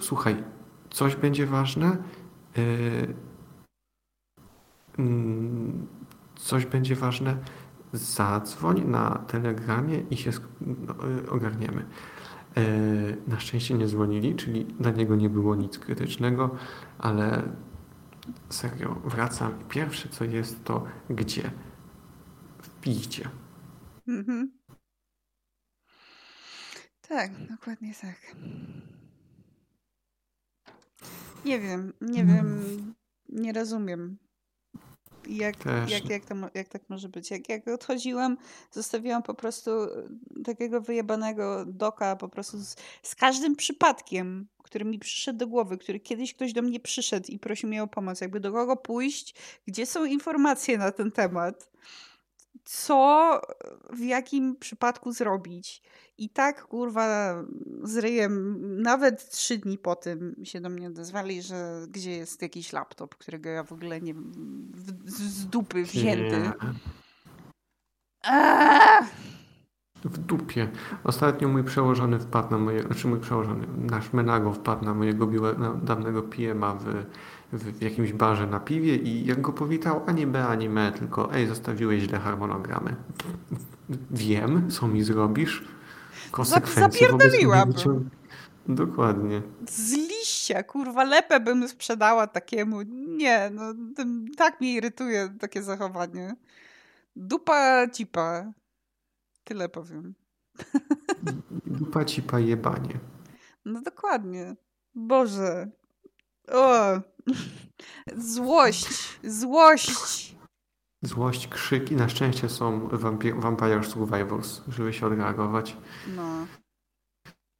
Słuchaj, 0.00 0.44
coś 0.90 1.16
będzie 1.16 1.46
ważne. 1.46 1.96
Yy, 2.56 3.14
coś 6.36 6.66
będzie 6.66 6.96
ważne. 6.96 7.36
Zadzwoń 7.92 8.84
na 8.84 9.10
telegramie 9.10 9.98
i 10.10 10.16
się 10.16 10.30
no, 10.60 10.94
yy, 11.06 11.30
ogarniemy. 11.30 11.86
E, 12.56 12.62
na 13.26 13.40
szczęście 13.40 13.74
nie 13.74 13.86
dzwonili, 13.86 14.34
czyli 14.34 14.64
dla 14.64 14.90
niego 14.90 15.16
nie 15.16 15.30
było 15.30 15.54
nic 15.54 15.78
krytycznego, 15.78 16.56
ale 16.98 17.42
serio, 18.48 18.94
wracam. 19.04 19.58
Pierwsze 19.68 20.08
co 20.08 20.24
jest 20.24 20.64
to 20.64 20.84
gdzie? 21.10 21.50
W 22.62 22.80
piździe. 22.80 23.28
Mhm. 24.08 24.52
Tak, 27.08 27.30
dokładnie 27.50 27.94
tak. 27.94 28.36
Nie 31.44 31.60
wiem, 31.60 31.92
nie 32.00 32.24
wiem, 32.24 32.62
nie 33.28 33.52
rozumiem. 33.52 34.18
Jak, 35.28 35.56
jak, 35.88 36.10
jak, 36.10 36.24
to, 36.24 36.34
jak 36.54 36.68
tak 36.68 36.82
może 36.88 37.08
być? 37.08 37.30
Jak, 37.30 37.48
jak 37.48 37.68
odchodziłam, 37.68 38.36
zostawiłam 38.72 39.22
po 39.22 39.34
prostu 39.34 39.70
e, 39.70 39.88
takiego 40.44 40.80
wyjebanego 40.80 41.64
doka 41.66 42.16
po 42.16 42.28
prostu 42.28 42.58
z, 42.58 42.76
z 43.02 43.14
każdym 43.14 43.56
przypadkiem, 43.56 44.46
który 44.62 44.84
mi 44.84 44.98
przyszedł 44.98 45.38
do 45.38 45.46
głowy, 45.46 45.78
który 45.78 46.00
kiedyś 46.00 46.34
ktoś 46.34 46.52
do 46.52 46.62
mnie 46.62 46.80
przyszedł 46.80 47.26
i 47.28 47.38
prosił 47.38 47.68
mnie 47.68 47.82
o 47.82 47.86
pomoc, 47.86 48.20
jakby 48.20 48.40
do 48.40 48.52
kogo 48.52 48.76
pójść, 48.76 49.34
gdzie 49.66 49.86
są 49.86 50.04
informacje 50.04 50.78
na 50.78 50.92
ten 50.92 51.12
temat 51.12 51.70
co 52.66 53.40
w 53.92 54.00
jakim 54.00 54.56
przypadku 54.56 55.12
zrobić. 55.12 55.82
I 56.18 56.30
tak, 56.30 56.64
kurwa, 56.64 57.34
z 57.82 57.96
ryjem, 57.96 58.56
nawet 58.82 59.30
trzy 59.30 59.58
dni 59.58 59.78
po 59.78 59.96
tym 59.96 60.36
się 60.44 60.60
do 60.60 60.68
mnie 60.68 60.86
odezwali, 60.86 61.42
że 61.42 61.86
gdzie 61.88 62.10
jest 62.10 62.42
jakiś 62.42 62.72
laptop, 62.72 63.14
którego 63.14 63.50
ja 63.50 63.64
w 63.64 63.72
ogóle 63.72 64.00
nie 64.00 64.14
w, 64.14 65.10
z 65.10 65.46
dupy 65.46 65.82
wzięty. 65.82 66.50
W 70.04 70.18
dupie. 70.18 70.68
Ostatnio 71.04 71.48
mój 71.48 71.64
przełożony 71.64 72.18
wpadł 72.18 72.50
na 72.50 72.58
moje, 72.58 72.82
znaczy 72.82 73.08
mój 73.08 73.20
przełożony, 73.20 73.66
nasz 73.78 74.12
Menago 74.12 74.52
wpadł 74.52 74.84
na 74.84 74.94
mojego 74.94 75.26
biłe, 75.26 75.54
na 75.58 75.74
dawnego 75.74 76.22
PM-a 76.22 76.74
w 76.74 76.84
w, 77.52 77.82
jakimś 77.82 78.12
barze 78.12 78.46
na 78.46 78.60
piwie 78.60 78.96
i 78.96 79.26
jak 79.26 79.40
go 79.40 79.52
powitał, 79.52 80.02
ani 80.06 80.26
B, 80.26 80.46
ani 80.46 80.68
me, 80.68 80.92
tylko 80.92 81.34
ej, 81.34 81.46
zostawiłeś 81.46 82.02
źle 82.02 82.18
harmonogramy. 82.18 82.96
Wiem, 84.10 84.70
co 84.70 84.88
mi 84.88 85.04
zrobisz. 85.04 85.64
Konsekwencje 86.30 86.82
Zapierdoliłabym. 86.82 88.10
Dokładnie. 88.68 89.42
Z 89.68 89.92
liścia, 89.92 90.62
kurwa, 90.62 91.04
lepę 91.04 91.40
bym 91.40 91.68
sprzedała 91.68 92.26
takiemu. 92.26 92.82
Nie, 93.16 93.50
no 93.52 93.62
tak 94.36 94.60
mnie 94.60 94.74
irytuje 94.74 95.34
takie 95.40 95.62
zachowanie. 95.62 96.36
Dupa 97.16 97.88
cipa. 97.88 98.52
Tyle 99.44 99.68
powiem. 99.68 100.14
Dupa 101.78 102.04
cipa 102.04 102.38
jebanie. 102.38 102.98
No 103.64 103.80
dokładnie. 103.80 104.56
Boże. 104.94 105.70
O, 106.52 107.00
Złość, 108.16 109.18
złość. 109.24 110.36
Złość, 111.02 111.48
krzyk 111.48 111.90
i 111.90 111.94
na 111.94 112.08
szczęście 112.08 112.48
są 112.48 112.88
Vampire 113.36 113.84
Survivors, 113.84 114.60
żeby 114.68 114.92
się 114.92 115.06
odreagować. 115.06 115.76
No. 116.16 116.46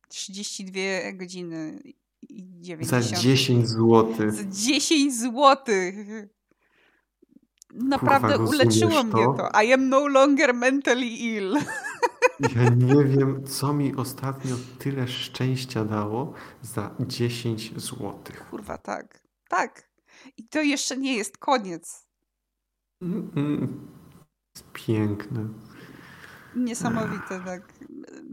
32 0.09 0.81
godziny 1.13 1.83
i 2.29 2.61
90. 2.61 3.05
Za 3.05 3.17
10 3.23 3.69
zł. 3.69 4.31
Za 4.31 4.45
10 4.45 5.15
zł. 5.15 5.57
Naprawdę 7.75 8.37
Kurwa, 8.39 8.51
uleczyło 8.51 8.91
to? 8.91 9.05
mnie 9.05 9.25
to. 9.37 9.63
I 9.65 9.73
am 9.73 9.89
no 9.89 10.07
longer 10.09 10.55
mentally 10.55 11.07
ill. 11.07 11.57
Ja 12.41 12.69
nie 12.69 13.05
wiem, 13.05 13.47
co 13.47 13.73
mi 13.73 13.97
ostatnio 13.97 14.57
tyle 14.79 15.09
szczęścia 15.09 15.85
dało 15.85 16.33
za 16.63 16.95
10 17.01 17.73
zł. 17.77 18.15
Kurwa, 18.51 18.79
tak. 18.79 19.23
Tak. 19.49 19.89
I 20.37 20.49
to 20.49 20.63
jeszcze 20.63 20.97
nie 20.97 21.17
jest 21.17 21.39
koniec. 21.39 22.07
Piękne. 24.73 25.49
Niesamowite, 26.57 27.41
tak. 27.45 27.73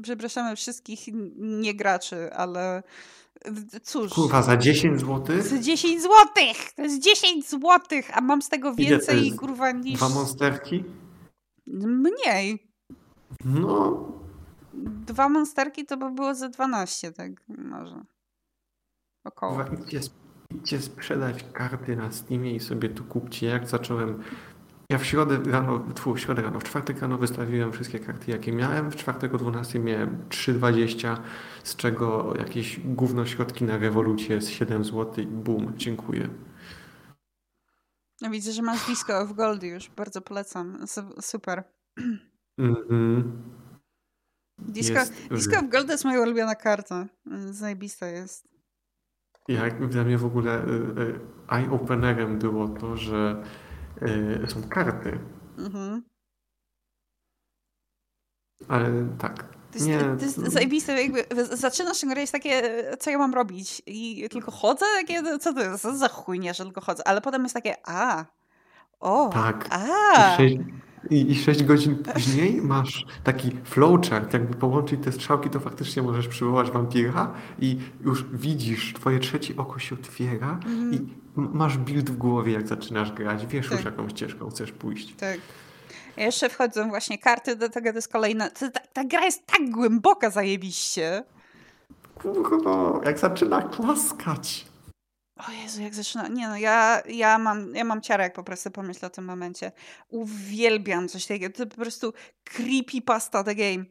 Przepraszamy 0.01 0.55
wszystkich 0.55 0.99
niegraczy, 1.37 2.33
ale 2.33 2.83
cóż. 3.83 4.13
Kurwa, 4.13 4.41
za 4.41 4.57
10 4.57 5.01
zł? 5.01 5.41
Za 5.41 5.59
10 5.59 6.01
złotych! 6.01 6.73
To 6.75 6.81
jest 6.81 6.99
10 6.99 7.49
złotych, 7.49 8.17
a 8.17 8.21
mam 8.21 8.41
z 8.41 8.49
tego 8.49 8.75
więcej, 8.75 9.35
kurwa, 9.35 9.71
niż... 9.71 9.97
Dwa 9.99 10.09
monsterki? 10.09 10.83
Mniej. 11.67 12.72
No. 13.45 14.07
Dwa 15.05 15.29
monsterki 15.29 15.85
to 15.85 15.97
by 15.97 16.11
było 16.11 16.35
za 16.35 16.49
12, 16.49 17.11
tak 17.11 17.31
może. 17.47 18.03
Około. 19.23 19.55
Kurwa, 19.55 19.75
idźcie 20.51 20.81
sprzedać 20.81 21.45
karty 21.53 21.95
na 21.95 22.11
Steamie 22.11 22.55
i 22.55 22.59
sobie 22.59 22.89
tu 22.89 23.03
kupcie. 23.03 23.47
Jak 23.47 23.67
zacząłem 23.67 24.23
ja 24.89 24.97
w 24.97 25.05
środę 25.05 25.51
rano, 25.51 25.85
w 26.15 26.19
środę 26.19 26.41
rano, 26.41 26.59
w 26.59 26.63
czwartek 26.63 27.01
rano 27.01 27.17
wystawiłem 27.17 27.71
wszystkie 27.71 27.99
karty, 27.99 28.31
jakie 28.31 28.51
miałem. 28.51 28.91
W 28.91 28.95
czwartek 28.95 29.33
o 29.33 29.37
12 29.37 29.79
miałem 29.79 30.25
3,20, 30.29 31.17
z 31.63 31.75
czego 31.75 32.33
jakieś 32.37 32.79
gówno 32.79 33.25
środki 33.25 33.63
na 33.63 33.77
rewolucję 33.77 34.41
z 34.41 34.49
7 34.49 34.85
zł 34.85 35.23
i 35.23 35.27
bum, 35.27 35.73
dziękuję. 35.75 36.29
Widzę, 38.31 38.51
że 38.51 38.61
masz 38.61 38.87
disco 38.87 39.25
w 39.25 39.33
Gold 39.33 39.63
już, 39.63 39.89
bardzo 39.89 40.21
polecam. 40.21 40.85
Super. 41.21 41.63
Mhm. 42.57 43.43
Disco, 44.57 44.99
disco 45.31 45.61
w 45.61 45.69
Gold 45.69 45.89
jest 45.89 46.05
moja 46.05 46.21
ulubiona 46.21 46.55
karta. 46.55 47.05
Zajebista 47.51 48.07
jest. 48.07 48.47
Jak 49.47 49.87
dla 49.87 50.03
mnie 50.03 50.17
w 50.17 50.25
ogóle 50.25 50.65
y, 50.65 50.69
y, 50.69 51.19
eye-openerem 51.47 52.39
było 52.39 52.67
to, 52.67 52.97
że 52.97 53.43
y, 54.01 54.47
są 54.47 54.63
karty. 54.69 55.19
Mhm. 55.57 56.03
Ale 58.67 59.07
tak. 59.19 59.43
To 59.43 59.77
jest, 59.77 59.87
nie, 59.87 59.99
to 59.99 60.25
jest 60.25 60.37
zajebiste, 60.37 61.03
jakby 61.03 61.25
zaczynasz 61.57 62.05
grę 62.05 62.21
jest 62.21 62.33
takie, 62.33 62.83
co 62.99 63.11
ja 63.11 63.17
mam 63.17 63.33
robić? 63.33 63.81
I 63.85 64.29
tylko 64.29 64.51
chodzę? 64.51 64.85
Takie, 65.01 65.39
co 65.39 65.53
to 65.53 65.61
jest 65.63 65.83
za 65.83 66.07
chujnia, 66.07 66.53
że 66.53 66.63
tylko 66.63 66.81
chodzę? 66.81 67.07
Ale 67.07 67.21
potem 67.21 67.43
jest 67.43 67.55
takie, 67.55 67.75
a, 67.87 68.25
o, 68.99 69.29
tak. 69.33 69.67
a. 69.71 70.37
I, 71.09 71.31
I 71.31 71.35
6 71.35 71.63
godzin 71.63 71.95
później 71.95 72.61
masz 72.61 73.05
taki 73.23 73.51
flowchart, 73.63 74.33
jakby 74.33 74.55
połączyć 74.55 75.03
te 75.03 75.11
strzałki, 75.11 75.49
to 75.49 75.59
faktycznie 75.59 76.03
możesz 76.03 76.27
przywołać 76.27 76.71
wampira 76.71 77.33
i 77.59 77.77
już 78.05 78.25
widzisz, 78.33 78.93
twoje 78.93 79.19
trzecie 79.19 79.53
oko 79.57 79.79
się 79.79 79.95
otwiera 79.95 80.59
mm. 80.65 80.93
i 80.93 80.99
masz 81.35 81.77
build 81.77 82.09
w 82.09 82.17
głowie, 82.17 82.53
jak 82.53 82.67
zaczynasz 82.67 83.11
grać, 83.11 83.45
wiesz 83.45 83.69
tak. 83.69 83.77
już 83.77 83.85
jaką 83.85 84.09
ścieżką 84.09 84.49
chcesz 84.49 84.71
pójść. 84.71 85.15
Tak. 85.15 85.37
Jeszcze 86.17 86.49
wchodzą 86.49 86.89
właśnie 86.89 87.17
karty 87.17 87.55
do 87.55 87.69
tego, 87.69 87.89
to 87.89 87.97
jest 87.97 88.11
kolejna... 88.11 88.49
Ta, 88.49 88.69
ta 88.93 89.03
gra 89.03 89.25
jest 89.25 89.45
tak 89.45 89.69
głęboka 89.69 90.29
zajebiście. 90.29 91.23
Kurwa, 92.15 93.01
jak 93.05 93.19
zaczyna 93.19 93.61
klaskać. 93.61 94.72
O 95.47 95.51
Jezu, 95.51 95.81
jak 95.81 95.95
zaczyna. 95.95 96.27
Nie 96.27 96.47
no, 96.47 96.57
ja, 96.57 97.01
ja, 97.09 97.37
mam, 97.37 97.75
ja 97.75 97.83
mam 97.83 98.01
ciarę, 98.01 98.23
jak 98.23 98.33
po 98.33 98.43
prostu 98.43 98.71
pomyślę 98.71 99.07
o 99.07 99.11
tym 99.11 99.25
momencie. 99.25 99.71
Uwielbiam 100.09 101.07
coś 101.07 101.25
takiego. 101.25 101.57
To 101.57 101.65
po 101.65 101.75
prostu 101.75 102.13
creepy 102.43 103.01
pasta 103.01 103.43
the 103.43 103.55
game. 103.55 103.85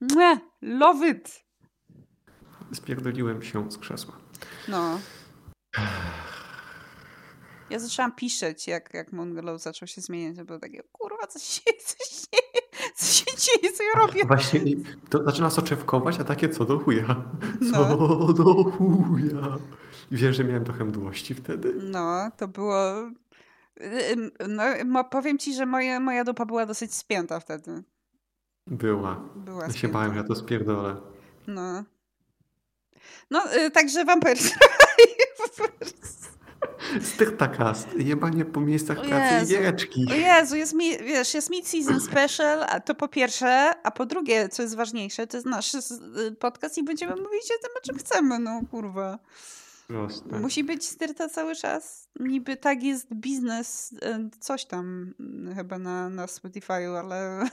Mue, 0.00 0.38
love 0.62 1.08
it. 1.08 1.44
Spierdoliłem 2.72 3.42
się 3.42 3.70
z 3.70 3.78
krzesła. 3.78 4.16
No. 4.68 5.00
Ja 7.70 7.78
zaczęłam 7.78 8.12
piszeć, 8.14 8.66
jak, 8.66 8.94
jak 8.94 9.12
Mongolow 9.12 9.62
zaczął 9.62 9.88
się 9.88 10.00
zmieniać. 10.00 10.36
To 10.36 10.44
było 10.44 10.58
takie, 10.58 10.82
kurwa, 10.92 11.26
coś 11.26 11.42
się, 11.42 11.60
coś 11.86 12.08
się, 12.08 12.38
co 12.96 13.06
się 13.06 13.24
dzieje, 13.24 13.74
co 13.74 13.82
ja 13.82 14.06
robię? 14.06 14.24
Właśnie, 14.28 14.60
to 15.10 15.24
zaczyna 15.24 15.50
soczewkować, 15.50 16.20
a 16.20 16.24
takie 16.24 16.48
co 16.48 16.64
do 16.64 16.78
chuja. 16.78 17.06
Co 17.72 17.96
no. 17.96 18.32
do 18.32 18.64
chuja. 18.64 19.58
Wiesz, 20.10 20.36
że 20.36 20.44
miałem 20.44 20.64
trochę 20.64 20.84
mdłości 20.84 21.34
wtedy? 21.34 21.74
No, 21.82 22.30
to 22.36 22.48
było... 22.48 22.94
No, 24.86 25.04
powiem 25.04 25.38
ci, 25.38 25.54
że 25.54 25.66
moje, 25.66 26.00
moja 26.00 26.24
dupa 26.24 26.46
była 26.46 26.66
dosyć 26.66 26.94
spięta 26.94 27.40
wtedy. 27.40 27.82
Była. 28.66 29.20
Była 29.36 29.66
ja 29.66 29.72
się 29.72 29.88
bałem, 29.88 30.16
ja 30.16 30.24
to 30.24 30.34
spierdolę. 30.34 30.96
No. 31.46 31.84
No, 33.30 33.56
y, 33.56 33.70
także 33.70 34.04
Vampire 34.04 34.38
Styrtakast. 37.02 37.88
Jebanie 37.98 38.44
po 38.44 38.60
miejscach 38.60 39.00
pracy 39.00 39.44
i 39.44 39.48
giereczki. 39.48 40.06
O 40.10 40.14
Jezu, 40.14 40.56
jest, 40.56 40.74
mi, 40.74 40.98
wiesz, 40.98 41.34
jest 41.34 41.50
mid-season 41.50 42.00
special, 42.00 42.64
a 42.68 42.80
to 42.80 42.94
po 42.94 43.08
pierwsze, 43.08 43.72
a 43.82 43.90
po 43.90 44.06
drugie, 44.06 44.48
co 44.48 44.62
jest 44.62 44.76
ważniejsze, 44.76 45.26
to 45.26 45.36
jest 45.36 45.46
nasz 45.46 45.74
y, 45.74 45.80
podcast 46.38 46.78
i 46.78 46.84
będziemy 46.84 47.12
mówić 47.12 47.44
o 47.58 47.62
tym, 47.62 47.70
o 47.78 47.86
czym 47.86 47.98
chcemy, 47.98 48.38
no 48.38 48.60
kurwa. 48.70 49.18
Proste. 49.86 50.40
Musi 50.40 50.64
być 50.64 50.84
styrta 50.84 51.28
cały 51.28 51.54
czas. 51.54 52.08
Niby 52.20 52.56
tak 52.56 52.82
jest 52.82 53.14
biznes, 53.14 53.94
e, 54.02 54.28
coś 54.40 54.64
tam 54.64 55.14
mm, 55.20 55.54
chyba 55.54 55.78
na, 55.78 56.08
na 56.08 56.26
Spotify'u, 56.26 56.96
ale 56.96 57.48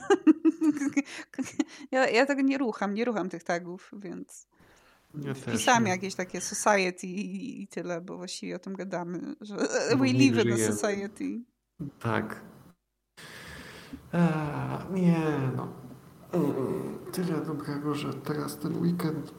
ja, 1.92 2.08
ja 2.08 2.26
tego 2.26 2.42
nie 2.42 2.58
rucham, 2.58 2.94
nie 2.94 3.04
rucham 3.04 3.28
tych 3.28 3.44
tagów, 3.44 3.90
więc 3.92 4.46
ja 5.22 5.34
wpisałam 5.34 5.86
jakieś 5.86 6.14
takie 6.14 6.40
society 6.40 7.06
i, 7.06 7.62
i, 7.62 7.68
tyle, 7.68 8.00
bo 8.00 8.16
właściwie 8.16 8.56
o 8.56 8.58
tym 8.58 8.74
gadamy, 8.74 9.34
że 9.40 9.56
we 9.96 10.06
live 10.06 10.44
in 10.44 10.52
a 10.52 10.72
society. 10.72 11.40
Tak. 12.00 12.40
A, 14.12 14.86
nie, 14.90 15.20
no. 15.56 15.68
Mm, 16.32 16.98
tyle 17.12 17.40
dobrego, 17.46 17.94
że 17.94 18.14
teraz 18.14 18.58
ten 18.58 18.82
weekend, 18.82 19.34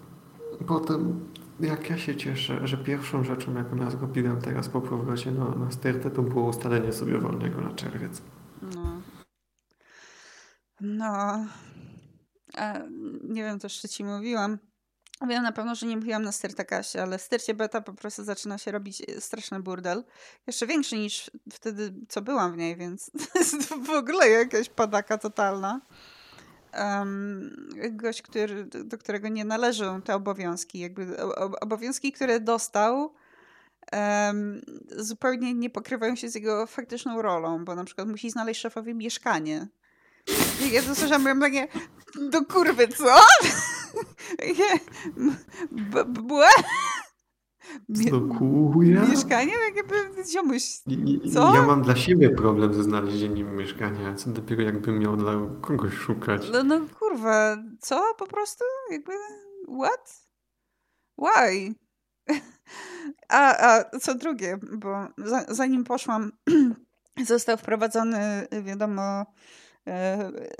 potem 0.67 1.29
jak 1.59 1.89
ja 1.89 1.97
się 1.97 2.15
cieszę, 2.15 2.67
że 2.67 2.77
pierwszą 2.77 3.23
rzeczą, 3.23 3.55
jaką 3.55 3.75
ja 3.75 3.89
zrobiłem 3.89 4.41
teraz 4.41 4.69
po 4.69 4.81
powrocie 4.81 5.31
na, 5.31 5.49
na 5.49 5.71
stertę, 5.71 6.11
to 6.11 6.21
było 6.21 6.49
ustalenie 6.49 6.93
sobie 6.93 7.17
wolnego 7.17 7.61
na 7.61 7.73
czerwiec. 7.73 8.21
No. 8.61 9.01
No. 10.81 11.45
A, 12.57 12.79
nie 13.23 13.43
wiem, 13.43 13.59
to 13.59 13.65
jeszcze 13.65 13.89
ci 13.89 14.03
mówiłam. 14.03 14.57
Wiem 15.27 15.43
na 15.43 15.51
pewno, 15.51 15.75
że 15.75 15.85
nie 15.85 15.97
mówiłam 15.97 16.23
na 16.23 16.31
Stertakasie, 16.31 17.01
ale 17.01 17.17
w 17.17 17.21
Stercie 17.21 17.53
Beta 17.53 17.81
po 17.81 17.93
prostu 17.93 18.23
zaczyna 18.23 18.57
się 18.57 18.71
robić 18.71 19.01
e, 19.01 19.21
straszny 19.21 19.59
burdel. 19.59 20.03
Jeszcze 20.47 20.67
większy 20.67 20.97
niż 20.97 21.31
wtedy, 21.53 21.93
co 22.09 22.21
byłam 22.21 22.53
w 22.53 22.57
niej, 22.57 22.75
więc 22.75 23.11
to 23.33 23.39
jest 23.39 23.73
w 23.85 23.89
ogóle 23.89 24.29
jakaś 24.29 24.69
padaka 24.69 25.17
totalna. 25.17 25.81
Um, 26.77 27.69
gość, 27.91 28.21
który, 28.21 28.65
do 28.65 28.97
którego 28.97 29.27
nie 29.27 29.45
należą 29.45 30.01
te 30.01 30.15
obowiązki. 30.15 30.79
Jakby 30.79 31.17
obowiązki, 31.61 32.11
które 32.11 32.39
dostał, 32.39 33.13
um, 33.93 34.61
zupełnie 34.91 35.53
nie 35.53 35.69
pokrywają 35.69 36.15
się 36.15 36.29
z 36.29 36.35
jego 36.35 36.67
faktyczną 36.67 37.21
rolą, 37.21 37.65
bo 37.65 37.75
na 37.75 37.83
przykład 37.83 38.07
musi 38.07 38.29
znaleźć 38.29 38.61
szefowi 38.61 38.93
mieszkanie. 38.93 39.67
I 40.61 40.71
ja 40.71 40.81
słyszałam, 40.81 41.23
byłam 41.23 41.41
takie, 41.41 41.67
do 42.31 42.45
kurwy, 42.45 42.87
co? 42.87 43.19
Błe? 46.07 46.47
Blokuję? 47.89 49.01
Mieszkanie? 49.09 49.53
Jakby 49.75 49.95
ziomuś. 50.31 50.63
Co? 51.33 51.55
Ja 51.55 51.61
mam 51.61 51.81
dla 51.81 51.95
siebie 51.95 52.29
problem 52.29 52.73
ze 52.73 52.83
znalezieniem 52.83 53.55
mieszkania, 53.55 54.13
co 54.13 54.29
dopiero 54.29 54.61
jakbym 54.61 54.99
miał 54.99 55.17
dla 55.17 55.33
kogoś 55.61 55.93
szukać. 55.93 56.49
No, 56.53 56.63
no 56.63 56.79
kurwa, 56.99 57.57
co 57.79 58.13
po 58.17 58.27
prostu? 58.27 58.63
Jakby, 58.91 59.13
what? 59.79 60.27
Why? 61.17 61.75
A, 63.29 63.67
a 63.67 63.99
co 63.99 64.15
drugie, 64.15 64.57
bo 64.77 65.07
zanim 65.47 65.83
poszłam, 65.83 66.31
został 67.27 67.57
wprowadzony, 67.57 68.47
wiadomo, 68.63 69.01
E, 69.01 69.25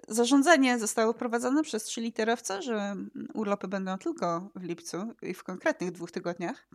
zarządzenie 0.07 0.80
zostało 0.80 1.13
wprowadzone 1.13 1.63
przez 1.63 1.84
trzy 1.84 2.01
literowce, 2.01 2.61
że 2.61 2.95
urlopy 3.34 3.67
będą 3.67 3.97
tylko 3.97 4.51
w 4.55 4.63
lipcu 4.63 5.13
i 5.21 5.34
w 5.34 5.43
konkretnych 5.43 5.91
dwóch 5.91 6.11
tygodniach. 6.11 6.67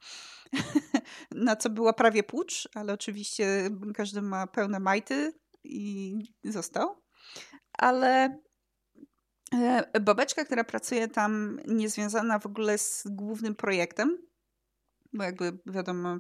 Na 1.31 1.57
co 1.57 1.71
była 1.71 1.93
prawie 1.93 2.23
płucz, 2.23 2.69
ale 2.75 2.93
oczywiście 2.93 3.71
każdy 3.95 4.23
ma 4.23 4.47
pełne 4.47 4.81
majty 4.81 5.33
i 5.65 6.17
został. 6.45 7.03
Ale 7.73 8.39
e, 9.55 10.01
babeczka, 10.01 10.45
która 10.45 10.65
pracuje 10.65 11.09
tam, 11.09 11.61
niezwiązana 11.67 12.39
w 12.39 12.47
ogóle 12.47 12.79
z 12.79 13.03
głównym 13.07 13.55
projektem, 13.55 14.19
bo 15.13 15.25
jakby 15.25 15.59
wiadomo, 15.67 16.19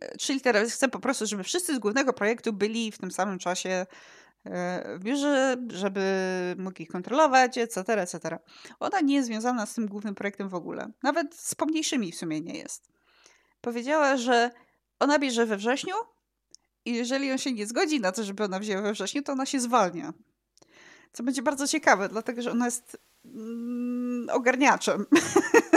e, 0.00 0.16
trzy 0.16 0.32
litery 0.32 0.70
chce 0.70 0.88
po 0.88 1.00
prostu, 1.00 1.26
żeby 1.26 1.44
wszyscy 1.44 1.74
z 1.74 1.78
głównego 1.78 2.12
projektu 2.12 2.52
byli 2.52 2.92
w 2.92 2.98
tym 2.98 3.10
samym 3.10 3.38
czasie 3.38 3.86
w 4.44 4.98
biurze, 4.98 5.56
żeby 5.68 6.02
mógł 6.58 6.82
ich 6.82 6.88
kontrolować, 6.88 7.58
etc., 7.58 7.92
etc. 7.92 8.38
Ona 8.80 9.00
nie 9.00 9.14
jest 9.14 9.28
związana 9.28 9.66
z 9.66 9.74
tym 9.74 9.88
głównym 9.88 10.14
projektem 10.14 10.48
w 10.48 10.54
ogóle. 10.54 10.90
Nawet 11.02 11.34
z 11.34 11.54
pomniejszymi 11.54 12.12
w 12.12 12.16
sumie 12.16 12.40
nie 12.40 12.58
jest. 12.58 12.88
Powiedziała, 13.60 14.16
że 14.16 14.50
ona 14.98 15.18
bierze 15.18 15.46
we 15.46 15.56
wrześniu 15.56 15.94
i 16.84 16.94
jeżeli 16.94 17.32
on 17.32 17.38
się 17.38 17.52
nie 17.52 17.66
zgodzi 17.66 18.00
na 18.00 18.12
to, 18.12 18.24
żeby 18.24 18.44
ona 18.44 18.58
wzięła 18.58 18.82
we 18.82 18.92
wrześniu, 18.92 19.22
to 19.22 19.32
ona 19.32 19.46
się 19.46 19.60
zwalnia. 19.60 20.12
Co 21.12 21.22
będzie 21.22 21.42
bardzo 21.42 21.66
ciekawe, 21.66 22.08
dlatego 22.08 22.42
że 22.42 22.50
ona 22.50 22.64
jest 22.64 22.96
mm, 23.24 24.26
ogarniaczem. 24.30 25.06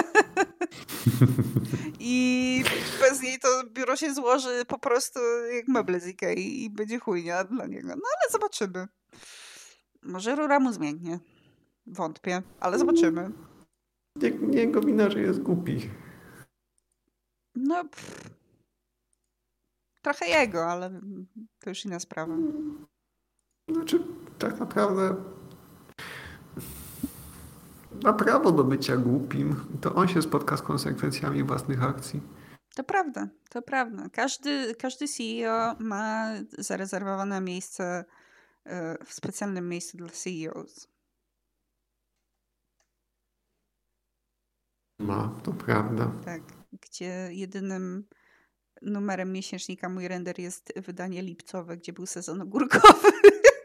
I 2.00 2.64
bez 3.00 3.22
niej 3.22 3.40
to 3.40 3.64
biuro 3.74 3.96
się 3.96 4.14
złoży 4.14 4.66
po 4.68 4.80
prostu 4.80 5.20
jak 5.56 5.68
meble 5.68 6.00
z 6.00 6.08
Ikei 6.08 6.64
i 6.64 6.70
będzie 6.70 7.00
chujnia 7.00 7.44
dla 7.44 7.66
niego. 7.66 7.88
No 7.88 7.94
ale 7.94 8.32
zobaczymy. 8.32 8.88
Może 10.04 10.36
rura 10.36 10.60
mu 10.60 10.74
zmięknie. 10.74 11.20
Wątpię, 11.88 12.42
ale 12.60 12.80
zobaczymy. 12.80 13.32
Nie, 14.16 14.32
nie 14.32 14.60
jego 14.60 14.82
wina, 14.82 15.10
że 15.10 15.22
jest 15.22 15.40
głupi. 15.40 15.90
No, 17.56 17.84
pff. 17.86 18.30
trochę 20.02 20.28
jego, 20.28 20.66
ale 20.66 21.02
to 21.60 21.70
już 21.70 21.86
inna 21.86 22.00
sprawa. 22.00 22.36
Znaczy, 23.72 24.04
tak 24.40 24.60
naprawdę 24.60 25.16
ma 28.04 28.14
prawo 28.14 28.52
do 28.52 28.64
bycia 28.64 28.98
głupim. 28.98 29.56
To 29.82 29.96
on 29.96 30.08
się 30.08 30.22
spotka 30.22 30.58
z 30.58 30.62
konsekwencjami 30.62 31.44
własnych 31.44 31.84
akcji. 31.84 32.22
To 32.76 32.84
prawda, 32.84 33.28
to 33.50 33.62
prawda. 33.62 34.10
Każdy, 34.10 34.76
każdy 34.76 35.08
CEO 35.08 35.76
ma 35.80 36.30
zarezerwowane 36.58 37.42
miejsce 37.42 38.06
e, 38.66 39.06
w 39.06 39.14
specjalnym 39.14 39.70
miejscu 39.70 39.98
dla 39.98 40.10
CEOs. 40.10 40.88
Ma, 45.00 45.40
to 45.44 45.54
prawda. 45.54 46.12
Tak, 46.26 46.42
gdzie 46.82 47.30
jedynym 47.32 48.08
numerem 48.82 49.32
miesięcznika 49.32 49.90
mój 49.90 50.08
render 50.08 50.40
jest 50.40 50.74
wydanie 50.76 51.22
lipcowe, 51.22 51.78
gdzie 51.78 51.94
był 51.94 52.06
sezon 52.06 52.42
ogórkowy. 52.42 53.10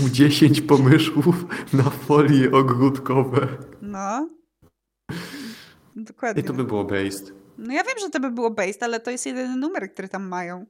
To 0.00 0.10
10 0.10 0.60
pomysłów 0.60 1.34
na 1.72 1.82
folie 1.82 2.52
ogródkowe. 2.52 3.48
No. 3.82 4.28
Dokładnie. 5.96 6.42
I 6.42 6.46
to 6.46 6.52
by 6.52 6.64
było 6.64 6.84
based. 6.84 7.32
No 7.58 7.72
ja 7.72 7.84
wiem, 7.84 7.94
że 8.00 8.10
to 8.10 8.20
by 8.20 8.30
było 8.30 8.50
based, 8.50 8.82
ale 8.82 9.00
to 9.00 9.10
jest 9.10 9.26
jedyny 9.26 9.56
numer, 9.56 9.92
który 9.92 10.08
tam 10.08 10.28
mają. 10.28 10.66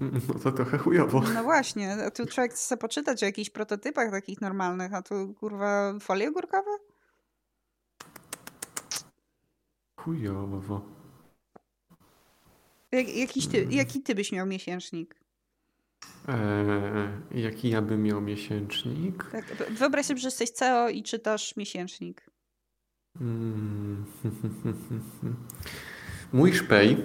No 0.00 0.38
to 0.42 0.52
trochę 0.52 0.78
chujowo. 0.78 1.20
No 1.34 1.42
właśnie, 1.42 1.92
a 1.92 2.10
tu 2.10 2.26
człowiek 2.26 2.52
chce 2.52 2.76
poczytać 2.76 3.22
o 3.22 3.26
jakichś 3.26 3.50
prototypach 3.50 4.10
takich 4.10 4.40
normalnych, 4.40 4.94
a 4.94 5.02
tu 5.02 5.34
kurwa 5.34 5.98
folie 6.00 6.28
ogórkowe? 6.28 6.70
Chujowo. 10.00 10.80
Jak, 12.92 13.16
jakiś 13.16 13.46
ty, 13.46 13.66
jaki 13.70 14.02
ty 14.02 14.14
byś 14.14 14.32
miał 14.32 14.46
miesięcznik? 14.46 15.23
Eee, 16.28 17.42
jaki 17.42 17.68
ja 17.68 17.82
bym 17.82 18.02
miał 18.02 18.20
miesięcznik? 18.20 19.24
Tak, 19.32 19.44
wyobraź 19.70 20.06
sobie, 20.06 20.20
że 20.20 20.28
jesteś 20.28 20.50
CEO 20.50 20.88
i 20.88 21.02
czytasz 21.02 21.56
miesięcznik. 21.56 22.30
Mm. 23.20 24.04
Mój 26.32 26.54
szpej, 26.54 26.96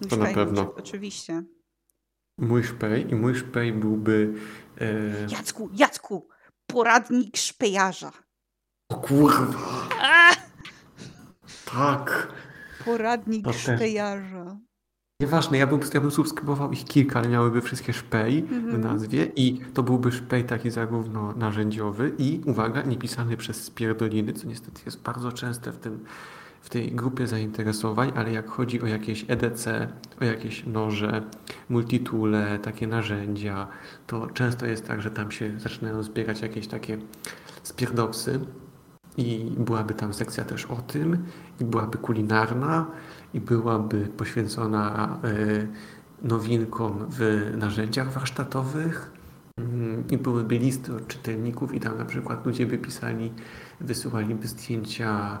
to 0.00 0.16
szpej, 0.16 0.18
na 0.18 0.34
pewno. 0.34 0.74
Oczywiście. 0.74 1.42
Mój 2.38 2.64
szpej 2.64 3.10
i 3.10 3.14
mój 3.14 3.34
szpej 3.34 3.72
byłby... 3.72 4.34
E... 4.80 4.86
Jacku, 5.30 5.70
Jacku, 5.72 6.28
poradnik 6.66 7.36
szpejarza. 7.36 8.12
O 8.88 8.96
kurwa. 8.96 9.88
A! 10.00 10.34
Tak. 11.64 12.32
Poradnik 12.84 13.44
to 13.44 13.52
szpejarza. 13.52 14.58
Nieważne, 15.20 15.58
ja 15.58 15.66
bym, 15.66 15.80
ja 15.94 16.00
bym 16.00 16.10
subskrybował 16.10 16.72
ich 16.72 16.84
kilka, 16.84 17.18
ale 17.18 17.28
miałyby 17.28 17.60
wszystkie 17.60 17.92
szpej 17.92 18.42
w 18.42 18.52
mhm. 18.52 18.80
nazwie 18.80 19.24
i 19.36 19.60
to 19.74 19.82
byłby 19.82 20.12
szpej 20.12 20.44
taki 20.44 20.70
zarówno 20.70 21.32
narzędziowy 21.32 22.12
i, 22.18 22.40
uwaga, 22.44 22.82
niepisany 22.82 23.36
przez 23.36 23.64
spierdoliny, 23.64 24.32
co 24.32 24.46
niestety 24.46 24.80
jest 24.86 25.02
bardzo 25.02 25.32
częste 25.32 25.72
w 25.72 25.76
tym 25.76 26.04
w 26.60 26.68
tej 26.68 26.92
grupie 26.92 27.26
zainteresowań, 27.26 28.12
ale 28.16 28.32
jak 28.32 28.48
chodzi 28.48 28.82
o 28.82 28.86
jakieś 28.86 29.24
EDC, 29.28 29.88
o 30.20 30.24
jakieś 30.24 30.66
noże, 30.66 31.22
multitoole, 31.68 32.58
takie 32.58 32.86
narzędzia, 32.86 33.66
to 34.06 34.26
często 34.26 34.66
jest 34.66 34.86
tak, 34.86 35.02
że 35.02 35.10
tam 35.10 35.30
się 35.30 35.60
zaczynają 35.60 36.02
zbierać 36.02 36.40
jakieś 36.40 36.66
takie 36.66 36.98
spierdoksy 37.62 38.40
i 39.16 39.52
byłaby 39.58 39.94
tam 39.94 40.14
sekcja 40.14 40.44
też 40.44 40.64
o 40.64 40.76
tym 40.76 41.24
i 41.60 41.64
byłaby 41.64 41.98
kulinarna 41.98 42.86
i 43.36 43.40
byłaby 43.40 44.08
poświęcona 44.16 45.18
e, 45.24 46.28
nowinkom 46.28 47.06
w 47.10 47.52
narzędziach 47.56 48.12
warsztatowych 48.12 49.10
mm, 49.56 50.04
i 50.10 50.18
byłyby 50.18 50.58
listy 50.58 50.94
od 50.94 51.08
czytelników 51.08 51.74
i 51.74 51.80
tam 51.80 51.98
na 51.98 52.04
przykład 52.04 52.46
ludzie 52.46 52.66
by 52.66 52.78
pisali, 52.78 53.32
wysyłaliby 53.80 54.46
zdjęcia 54.46 55.38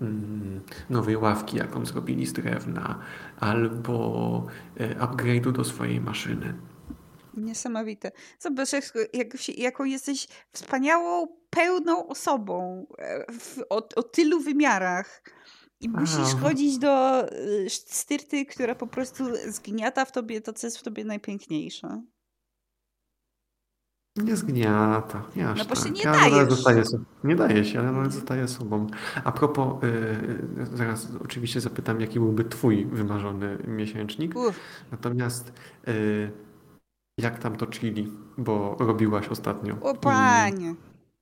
mm, 0.00 0.60
nowej 0.90 1.16
ławki, 1.16 1.56
jaką 1.56 1.86
zrobili 1.86 2.26
z 2.26 2.32
drewna, 2.32 2.98
albo 3.40 4.46
e, 4.76 4.94
upgrade'u 4.94 5.52
do 5.52 5.64
swojej 5.64 6.00
maszyny. 6.00 6.54
Niesamowite. 7.36 8.12
Zobacz, 8.38 8.72
jak, 9.12 9.48
jaką 9.58 9.84
jesteś 9.84 10.28
wspaniałą, 10.52 11.26
pełną 11.50 12.06
osobą 12.08 12.86
e, 12.98 13.32
w, 13.32 13.58
o, 13.70 13.88
o 13.96 14.02
tylu 14.02 14.40
wymiarach. 14.40 15.22
I 15.80 15.88
musisz 15.88 16.34
chodzić 16.42 16.78
do 16.78 17.24
y, 17.32 17.66
styrty, 17.70 18.46
która 18.46 18.74
po 18.74 18.86
prostu 18.86 19.24
zgniata 19.48 20.04
w 20.04 20.12
tobie 20.12 20.40
to, 20.40 20.52
co 20.52 20.66
jest 20.66 20.78
w 20.78 20.82
tobie 20.82 21.04
najpiękniejsze. 21.04 22.02
Nie 24.16 24.36
zgniata. 24.36 25.24
Nie 25.36 25.48
aż 25.48 25.58
No 25.58 25.64
bo 25.64 25.74
się 25.74 25.82
tak. 25.82 25.92
nie 25.94 26.02
Ja 26.02 26.12
dajesz. 26.12 26.48
zostaję 26.50 26.82
Nie 27.24 27.36
daje 27.36 27.64
się, 27.64 27.78
ale 27.78 27.92
nawet 27.92 28.12
zostaję 28.12 28.48
sobą. 28.48 28.86
A 29.24 29.32
propos, 29.32 29.84
y, 29.84 30.76
zaraz 30.76 31.08
oczywiście 31.24 31.60
zapytam, 31.60 32.00
jaki 32.00 32.20
byłby 32.20 32.44
twój 32.44 32.86
wymarzony 32.86 33.58
miesięcznik. 33.66 34.36
Uff. 34.36 34.60
Natomiast 34.92 35.52
y, 35.88 36.30
jak 37.18 37.38
tam 37.38 37.56
to 37.56 37.66
chili? 37.66 38.12
Bo 38.38 38.76
robiłaś 38.78 39.28
ostatnio. 39.28 39.78
O 39.80 39.94
panie. 39.94 40.74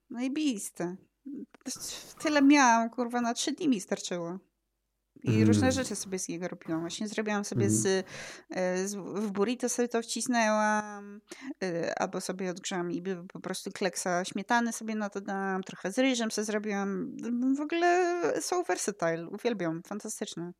Najbiste. 0.09 0.95
Tyle 2.19 2.41
miałam, 2.41 2.89
kurwa, 2.89 3.21
na 3.21 3.33
trzy 3.33 3.51
dni 3.51 3.69
mi 3.69 3.81
starczyło. 3.81 4.37
I 5.23 5.35
Mm. 5.35 5.47
różne 5.47 5.71
rzeczy 5.71 5.95
sobie 5.95 6.19
z 6.19 6.27
niego 6.27 6.47
robiłam. 6.47 6.79
Właśnie 6.81 7.07
zrobiłam 7.07 7.45
sobie 7.45 7.65
Mm. 7.65 7.75
z, 7.77 8.05
e, 8.49 8.87
z... 8.87 8.95
W 8.95 9.31
burrito 9.31 9.69
sobie 9.69 9.87
to 9.87 10.01
wcisnęłam. 10.01 11.21
e, 11.63 11.99
Albo 11.99 12.21
sobie 12.21 12.51
odgrzałam 12.51 12.91
i 12.91 13.03
po 13.33 13.39
prostu 13.39 13.71
kleksa 13.71 14.25
śmietany 14.25 14.73
sobie 14.73 14.95
na 14.95 15.09
to 15.09 15.21
dałam. 15.21 15.63
Trochę 15.63 15.91
z 15.91 15.97
ryżem 15.99 16.31
sobie 16.31 16.45
zrobiłam. 16.45 17.11
W 17.57 17.61
ogóle 17.61 18.21
są 18.41 18.63
versatile. 18.63 19.27
Uwielbiam. 19.31 19.81
Fantastyczne. 19.87 20.51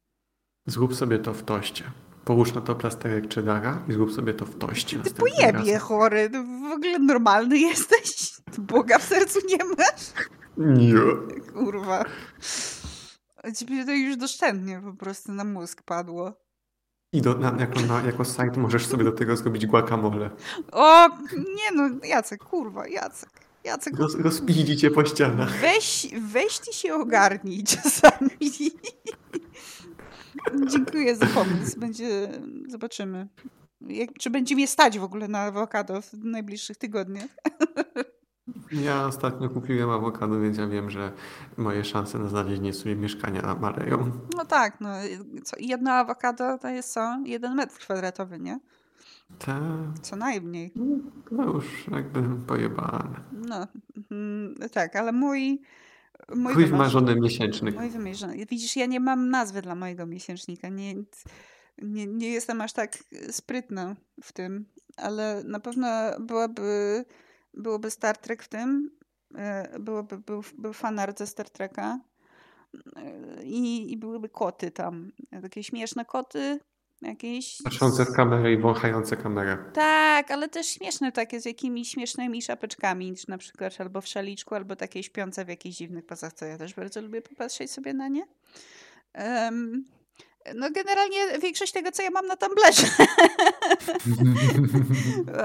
Zrób 0.68 0.96
sobie 0.96 1.20
to 1.20 1.34
w 1.34 1.44
toście. 1.44 1.84
Połóż 2.26 2.54
na 2.54 2.62
to 2.62 2.76
plasterek 2.76 3.34
cheddara 3.34 3.86
i 3.90 3.94
zrób 3.94 4.14
sobie 4.14 4.34
to 4.34 4.46
w 4.46 4.58
toście. 4.58 5.00
Ty 5.00 5.14
pojebie, 5.14 5.52
razem. 5.52 5.80
chory. 5.80 6.30
Ty 6.30 6.44
w 6.44 6.72
ogóle 6.72 7.00
normalny 7.00 7.60
jesteś? 7.60 8.32
Boga 8.58 9.00
w 9.00 9.04
sercu 9.04 9.40
nie 9.48 9.58
masz? 9.78 10.02
Nie. 10.58 10.94
Kurwa. 11.54 12.06
Ciebie 13.58 13.86
to 13.86 13.92
już 13.92 14.18
doszczętnie 14.18 14.82
po 14.84 14.94
prostu 14.94 15.32
na 15.32 15.44
mózg 15.44 15.82
padło. 15.82 16.34
I 17.14 17.22
do, 17.22 17.36
na, 17.36 17.56
jako, 17.60 17.80
na, 17.80 18.02
jako 18.02 18.26
site 18.26 18.58
możesz 18.58 18.86
sobie 18.86 19.04
do 19.04 19.12
tego 19.12 19.38
zrobić 19.38 19.66
guacamole. 19.66 20.30
O, 20.72 21.10
nie 21.38 21.72
no, 21.76 21.90
Jacek, 22.08 22.44
kurwa, 22.44 22.88
Jacek. 22.88 23.30
Jacek, 23.64 23.98
Roz, 24.00 24.16
rozpili 24.16 24.78
cię 24.78 24.92
po 24.92 25.06
ścianach. 25.06 25.60
weź, 25.62 26.08
weź 26.22 26.60
ty 26.60 26.74
się 26.74 26.94
ogarnij 26.94 27.64
czasami. 27.64 28.30
Dziękuję 30.72 31.16
za 31.16 31.26
pomysł. 31.26 31.80
Będzie, 31.80 32.30
zobaczymy. 32.68 33.28
Jak, 33.82 34.10
czy 34.20 34.30
będzie 34.30 34.56
mnie 34.56 34.68
stać 34.68 35.00
w 35.00 35.04
ogóle 35.04 35.28
na 35.28 35.40
awokado 35.40 36.02
w 36.02 36.14
najbliższych 36.14 36.78
tygodniach? 36.78 37.30
Ja 38.84 39.06
ostatnio 39.06 39.50
kupiłem 39.50 39.90
awokado, 39.90 40.40
więc 40.40 40.58
ja 40.58 40.68
wiem, 40.68 40.90
że 40.90 41.12
moje 41.58 41.84
szanse 41.86 42.20
na 42.20 42.28
znalezienie 42.28 42.74
sobie 42.74 42.96
mieszkania 42.96 43.56
maleją. 43.62 44.12
No 44.38 44.46
tak, 44.46 44.82
no. 44.82 44.90
Co, 45.44 45.56
jedno 45.60 45.92
awokado 45.92 46.58
to 46.58 46.68
jest 46.70 46.94
co? 46.94 47.18
Jeden 47.26 47.56
metr 47.56 47.74
kwadratowy, 47.80 48.40
nie? 48.40 48.60
Ta, 49.40 49.60
Co 50.02 50.16
najmniej. 50.16 50.74
to 51.38 51.44
już 51.44 51.88
jakby 51.92 52.24
pojebane. 52.48 53.20
No, 53.32 53.68
mm, 54.12 54.56
tak, 54.72 54.96
ale 54.96 55.12
mój. 55.12 55.62
Mój 56.36 56.54
wymarz- 56.54 56.70
wymarzony 56.70 57.16
miesięcznik. 57.16 57.76
Mój 57.76 57.90
wymierzony. 57.90 58.46
Widzisz, 58.46 58.76
ja 58.76 58.86
nie 58.86 59.00
mam 59.00 59.30
nazwy 59.30 59.62
dla 59.62 59.76
mojego 59.76 60.06
miesięcznika. 60.06 60.70
Nie, 60.70 60.96
nie, 61.82 62.08
nie 62.08 62.30
jestem 62.30 62.62
aż 62.62 62.74
tak 62.74 62.98
sprytna 63.32 63.96
w 64.24 64.34
tym, 64.34 64.66
ale 64.98 65.42
na 65.46 65.60
pewno 65.60 65.88
byłaby, 66.20 67.06
byłoby 67.58 67.92
Star 67.92 68.18
Trek 68.18 68.44
w 68.44 68.48
tym. 68.48 68.92
e, 69.38 69.80
Byłoby, 69.80 70.18
był, 70.18 70.44
był 70.58 70.74
fanart 70.74 71.20
ze 71.20 71.28
Star 71.28 71.50
Treka. 71.50 72.00
e, 72.96 73.44
I, 73.44 73.92
I 73.92 73.98
byłyby 73.98 74.30
koty 74.30 74.72
tam. 74.72 75.12
Takie 75.42 75.64
śmieszne 75.64 76.06
koty. 76.06 76.60
Jakieś. 77.02 77.58
Patrzące 77.64 78.06
w 78.06 78.12
kamerę 78.12 78.54
i 78.54 78.58
wąchające 78.58 79.18
kamerę. 79.18 79.58
Tak, 79.74 80.32
ale 80.32 80.50
też 80.50 80.68
śmieszne 80.68 81.12
takie 81.12 81.42
z 81.42 81.46
jakimiś 81.46 81.90
śmiesznymi 81.90 82.42
szapeczkami, 82.42 83.14
na 83.28 83.38
przykład 83.38 83.82
albo 83.82 84.02
w 84.02 84.08
szaliczku, 84.08 84.56
albo 84.56 84.76
takie 84.76 85.04
śpiące 85.04 85.46
w 85.46 85.48
jakichś 85.48 85.78
dziwnych 85.78 86.06
pasach, 86.06 86.34
co 86.34 86.46
ja 86.46 86.58
też 86.58 86.74
bardzo 86.74 87.02
lubię 87.02 87.22
popatrzeć 87.22 87.72
sobie 87.72 87.94
na 87.94 88.08
nie. 88.08 88.28
Em, 89.14 89.86
no 90.56 90.72
generalnie 90.72 91.40
większość 91.42 91.72
tego, 91.72 91.92
co 91.92 92.04
ja 92.04 92.10
mam 92.10 92.28
na 92.28 92.36
Tumblerze. 92.38 92.88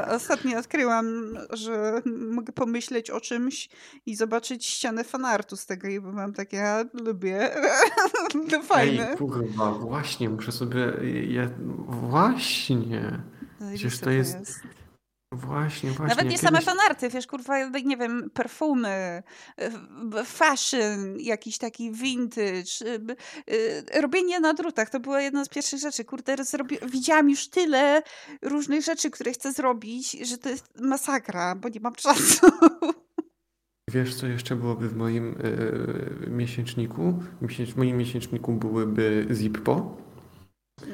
Ostatnio 0.17 0.59
odkryłam, 0.59 1.39
że 1.51 2.03
mogę 2.07 2.53
pomyśleć 2.53 3.11
o 3.11 3.21
czymś 3.21 3.69
i 4.07 4.17
zobaczyć 4.17 4.67
ścianę 4.67 5.05
fanartu 5.05 5.57
z 5.57 5.67
tego 5.67 5.89
i 5.89 6.01
mam 6.01 6.33
takie, 6.33 6.57
ja 6.57 6.85
lubię. 6.93 7.51
to 8.51 8.63
fajne. 8.63 9.11
Ej, 9.11 9.17
kurwa, 9.17 9.71
właśnie, 9.73 10.29
muszę 10.29 10.53
sobie... 10.53 10.93
Ja, 11.29 11.51
właśnie. 11.89 13.23
Zajebiste 13.61 14.05
to 14.05 14.11
jest- 14.11 14.63
Właśnie, 15.33 15.91
właśnie. 15.91 16.07
Nawet 16.07 16.25
nie 16.25 16.31
kiedyś- 16.31 16.41
same 16.41 16.61
fanarty, 16.61 17.09
wiesz, 17.09 17.27
kurwa, 17.27 17.65
nie 17.85 17.97
wiem, 17.97 18.31
perfumy, 18.35 19.23
y, 20.21 20.25
fashion, 20.25 21.17
jakiś 21.21 21.59
taki 21.59 21.93
vintage, 21.93 22.99
b- 23.01 23.17
y, 23.51 24.01
robienie 24.01 24.41
na 24.41 24.55
drutach, 24.55 24.91
to 24.91 25.01
była 25.01 25.21
jedna 25.21 25.45
z 25.45 25.49
pierwszych 25.49 25.81
rzeczy, 25.81 26.05
kurde, 26.05 26.35
zrobi- 26.37 26.91
widziałam 26.91 27.31
już 27.31 27.49
tyle 27.49 28.03
różnych 28.43 28.85
rzeczy, 28.85 29.11
które 29.11 29.33
chcę 29.33 29.53
zrobić, 29.53 30.13
że 30.29 30.39
to 30.39 30.49
jest 30.49 30.81
masakra, 30.81 31.55
bo 31.55 31.69
nie 31.69 31.81
mam 31.81 31.95
czasu. 31.95 32.47
Wiesz, 33.91 34.15
co 34.15 34.27
jeszcze 34.27 34.57
byłoby 34.57 34.89
w 34.89 34.97
moim 34.97 35.37
e, 36.27 36.31
miesięczniku? 36.31 37.23
Miesięcz, 37.43 37.71
w 37.71 37.77
moim 37.77 37.97
miesięczniku 37.97 38.53
byłyby 38.53 39.27
Zippo 39.35 39.97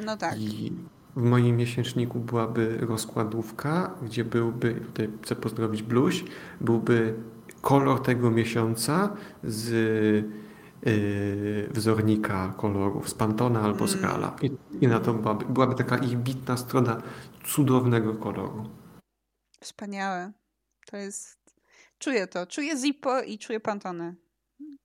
No 0.05 0.16
tak. 0.16 0.39
i 0.39 0.72
w 1.16 1.22
moim 1.22 1.56
miesięczniku 1.56 2.20
byłaby 2.20 2.78
rozkładówka, 2.80 3.94
gdzie 4.02 4.24
byłby, 4.24 4.74
tutaj 4.74 5.08
chcę 5.22 5.36
pozdrowić 5.36 5.82
Bluś, 5.82 6.24
byłby 6.60 7.14
kolor 7.60 8.02
tego 8.02 8.30
miesiąca 8.30 9.16
z 9.44 9.72
e, 10.86 11.72
wzornika 11.72 12.54
kolorów, 12.56 13.08
z 13.08 13.14
Pantona 13.14 13.60
albo 13.60 13.88
z 13.88 13.94
Mm. 13.96 14.10
Gala. 14.10 14.36
I, 14.42 14.50
I 14.80 14.88
na 14.88 15.00
to 15.00 15.14
byłaby, 15.14 15.44
byłaby 15.44 15.74
taka 15.74 15.98
ich 15.98 16.16
bitna 16.18 16.56
strona 16.56 17.02
cudownego 17.44 18.14
koloru. 18.14 18.70
Wspaniałe. 19.60 20.32
To 20.86 20.96
jest, 20.96 21.56
czuję 21.98 22.26
to, 22.26 22.46
czuję 22.46 22.76
Zippo 22.76 23.22
i 23.22 23.38
czuję 23.38 23.60
Pantone. 23.60 24.14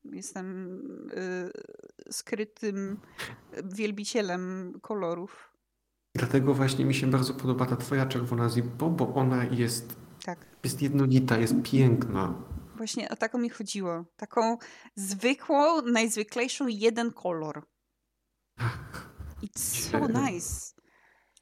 Jestem 0.03 0.77
y, 2.07 2.11
skrytym 2.11 2.99
wielbicielem 3.63 4.73
kolorów. 4.81 5.50
Dlatego 6.15 6.53
właśnie 6.53 6.85
mi 6.85 6.93
się 6.93 7.07
bardzo 7.07 7.33
podoba 7.33 7.65
ta 7.65 7.75
twoja 7.75 8.05
czerwona 8.05 8.49
Zippo, 8.49 8.89
bo 8.89 9.13
ona 9.13 9.43
jest, 9.43 9.95
Tak. 10.25 10.39
jest 10.63 10.81
jednolita, 10.81 11.37
jest 11.37 11.55
piękna. 11.63 12.33
Właśnie 12.77 13.09
o 13.09 13.15
taką 13.15 13.37
mi 13.37 13.49
chodziło. 13.49 14.05
Taką 14.15 14.57
zwykłą, 14.95 15.81
najzwyklejszą 15.81 16.67
jeden 16.67 17.11
kolor. 17.11 17.63
It's 19.43 19.89
so 19.91 20.07
nice. 20.07 20.73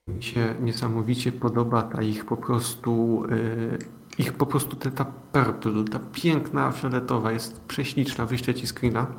Mi 0.08 0.24
się 0.24 0.56
niesamowicie 0.62 1.32
podoba 1.32 1.84
ta 1.84 2.02
ich 2.02 2.26
po 2.26 2.38
prostu, 2.38 3.24
y, 3.32 3.78
ich 4.18 4.34
po 4.34 4.46
prostu 4.46 4.76
ta, 4.76 4.92
ta 4.92 5.06
purple, 5.06 5.84
ta 5.84 6.00
piękna 6.00 6.72
fioletowa 6.72 7.32
jest 7.32 7.62
prześliczna, 7.62 8.26
wyślę 8.26 8.54
ci 8.54 8.68
screena. 8.68 9.16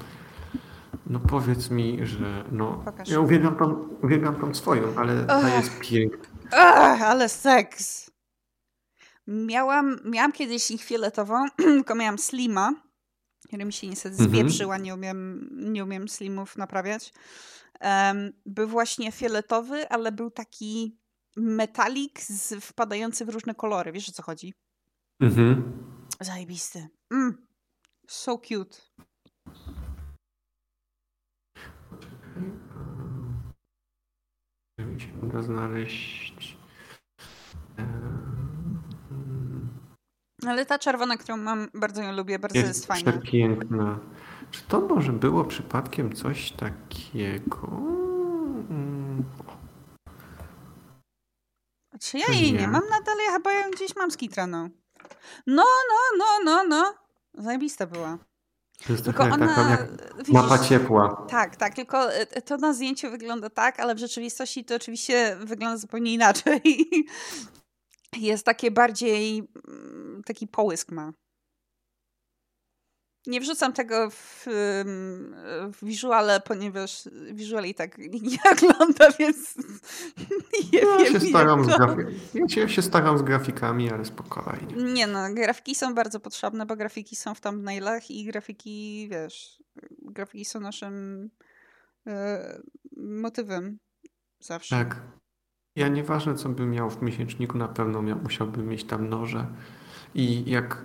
No 1.10 1.20
powiedz 1.20 1.70
mi, 1.70 2.06
że 2.06 2.44
no, 2.52 2.82
Pokaż. 2.84 3.08
ja 3.08 3.20
uwielbiam 3.20 3.56
tą, 3.56 3.88
uwielbiam 4.02 4.40
tą 4.40 4.54
swoją, 4.54 4.96
ale 4.96 5.24
ta 5.24 5.34
Ach. 5.36 5.54
jest 5.56 5.80
piękna. 5.80 6.28
Ach, 6.52 7.02
ale 7.02 7.28
seks. 7.28 8.10
Miałam, 9.26 9.96
miałam 10.04 10.32
kiedyś 10.32 10.70
ich 10.70 10.84
fioletową, 10.84 11.46
tylko 11.56 11.94
miałam 11.94 12.18
slima, 12.18 12.74
który 13.46 13.64
mi 13.64 13.72
się 13.72 13.86
niestety 13.86 14.16
Mhm. 14.16 14.30
zwieprzyła, 14.30 14.78
nie 14.78 14.94
umiem, 14.94 15.48
nie 15.52 15.84
umiem 15.84 16.08
slimów 16.08 16.56
naprawiać. 16.56 17.12
Em, 17.80 18.32
był 18.46 18.68
właśnie 18.68 19.12
fioletowy, 19.12 19.88
ale 19.88 20.12
był 20.12 20.30
taki 20.30 20.98
metalik 21.36 22.20
z, 22.20 22.64
wpadający 22.64 23.24
w 23.24 23.28
różne 23.28 23.54
kolory. 23.54 23.92
Wiesz 23.92 24.08
o 24.08 24.12
co 24.12 24.22
chodzi? 24.22 24.54
Mhm. 25.20 25.72
Zajebisty. 26.20 26.88
Mm. 27.12 27.46
So 28.08 28.38
cute. 28.38 28.78
Mi 34.86 35.00
się 35.00 35.08
uda 35.22 35.42
znaleźć. 35.42 36.56
Ale 40.46 40.66
ta 40.66 40.78
czerwona, 40.78 41.16
którą 41.16 41.36
mam, 41.36 41.68
bardzo 41.74 42.02
ją 42.02 42.12
lubię, 42.12 42.38
bardzo 42.38 42.58
jest, 42.58 42.68
Jest 42.68 42.86
fajna. 42.86 43.12
przepiękna. 43.12 43.98
Czy 44.50 44.62
to 44.62 44.80
może 44.80 45.12
było 45.12 45.44
przypadkiem 45.44 46.12
coś 46.16 46.52
takiego? 46.52 47.70
Czy 52.00 52.18
ja 52.18 52.26
jej 52.26 52.52
nie 52.52 52.58
nie? 52.58 52.68
mam 52.68 52.82
nadal? 52.90 53.16
Ja 53.26 53.32
chyba 53.32 53.52
ją 53.52 53.70
gdzieś 53.70 53.96
mam 53.96 54.10
skitraną. 54.10 54.70
No, 55.46 55.64
no, 55.90 56.18
no, 56.18 56.24
no, 56.44 56.64
no. 56.68 56.94
Zajebista 57.34 57.86
była. 57.86 58.18
To 58.86 58.92
jest 58.92 59.04
Tylko 59.04 59.22
ona... 59.22 59.38
taka 59.48 59.70
jak 59.70 59.88
widzisz, 60.18 60.34
mapa 60.34 60.58
ciepła. 60.58 61.26
Tak, 61.30 61.56
tak, 61.56 61.74
tylko 61.74 62.12
e, 62.12 62.42
to 62.42 62.56
na 62.56 62.72
zdjęciu 62.72 63.10
wygląda 63.10 63.50
tak, 63.50 63.80
ale 63.80 63.94
w 63.94 63.98
rzeczywistości 63.98 64.64
to 64.64 64.74
oczywiście 64.74 65.36
wygląda 65.40 65.76
zupełnie 65.76 66.14
inaczej. 66.14 66.60
Jest 68.16 68.44
takie 68.44 68.70
bardziej 68.70 69.38
mm, 69.68 70.22
taki 70.26 70.46
połysk 70.46 70.92
ma. 70.92 71.12
Nie 73.26 73.40
wrzucam 73.40 73.72
tego 73.72 74.10
w, 74.10 74.46
w 75.72 75.84
wizuale, 75.84 76.40
ponieważ 76.40 77.08
wizual 77.32 77.64
i 77.64 77.74
tak 77.74 77.98
nie 78.32 78.38
ogląda, 78.52 79.10
więc 79.18 79.56
nie 80.72 80.78
ja 80.78 80.98
wiem. 80.98 81.20
Się 81.20 81.20
staram 81.20 81.64
z 81.64 81.68
ja 82.56 82.68
się 82.68 82.82
staram 82.82 83.18
z 83.18 83.22
grafikami, 83.22 83.90
ale 83.90 84.04
spokojnie. 84.04 84.92
Nie 84.92 85.06
no, 85.06 85.34
grafiki 85.34 85.74
są 85.74 85.94
bardzo 85.94 86.20
potrzebne, 86.20 86.66
bo 86.66 86.76
grafiki 86.76 87.16
są 87.16 87.34
w 87.34 87.40
thumbnailach 87.40 88.10
i 88.10 88.24
grafiki, 88.24 89.08
wiesz, 89.10 89.62
grafiki 90.02 90.44
są 90.44 90.60
naszym 90.60 91.28
e, 92.06 92.60
motywem 92.96 93.78
zawsze. 94.40 94.76
Tak. 94.76 95.02
Ja 95.76 95.88
nieważne, 95.88 96.34
co 96.34 96.48
bym 96.48 96.70
miał 96.70 96.90
w 96.90 97.02
miesięczniku, 97.02 97.58
na 97.58 97.68
pewno 97.68 98.02
miał, 98.02 98.18
musiałbym 98.18 98.68
mieć 98.68 98.84
tam 98.84 99.08
noże. 99.08 99.46
I 100.14 100.50
jak 100.50 100.84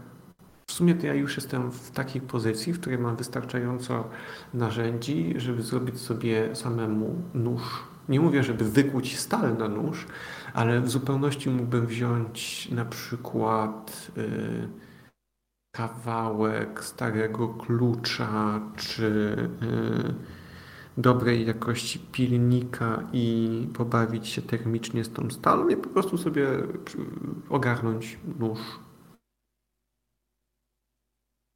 w 0.67 0.71
sumie 0.71 0.95
to 0.95 1.07
ja 1.07 1.13
już 1.13 1.35
jestem 1.35 1.71
w 1.71 1.91
takiej 1.91 2.21
pozycji, 2.21 2.73
w 2.73 2.79
której 2.79 2.99
mam 2.99 3.15
wystarczająco 3.15 4.09
narzędzi, 4.53 5.33
żeby 5.37 5.61
zrobić 5.61 5.99
sobie 5.99 6.55
samemu 6.55 7.21
nóż. 7.33 7.83
Nie 8.09 8.19
mówię, 8.19 8.43
żeby 8.43 8.65
wykuć 8.65 9.17
stal 9.17 9.57
na 9.57 9.67
nóż, 9.67 10.07
ale 10.53 10.81
w 10.81 10.89
zupełności 10.89 11.49
mógłbym 11.49 11.87
wziąć 11.87 12.69
na 12.71 12.85
przykład 12.85 14.11
y, 14.17 14.69
kawałek 15.75 16.83
starego 16.83 17.49
klucza, 17.49 18.61
czy 18.75 19.05
y, 19.63 20.15
dobrej 20.97 21.47
jakości 21.47 21.99
pilnika 21.99 23.03
i 23.13 23.67
pobawić 23.73 24.27
się 24.27 24.41
termicznie 24.41 25.03
z 25.03 25.13
tą 25.13 25.29
stalą 25.29 25.67
i 25.67 25.77
po 25.77 25.89
prostu 25.89 26.17
sobie 26.17 26.47
ogarnąć 27.49 28.19
nóż 28.39 28.59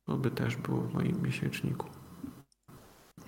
to 0.10 0.18
by 0.18 0.32
też 0.32 0.55
było 0.55 0.82
w 0.82 0.93
moim 0.93 1.22
miesięczniku. 1.22 1.88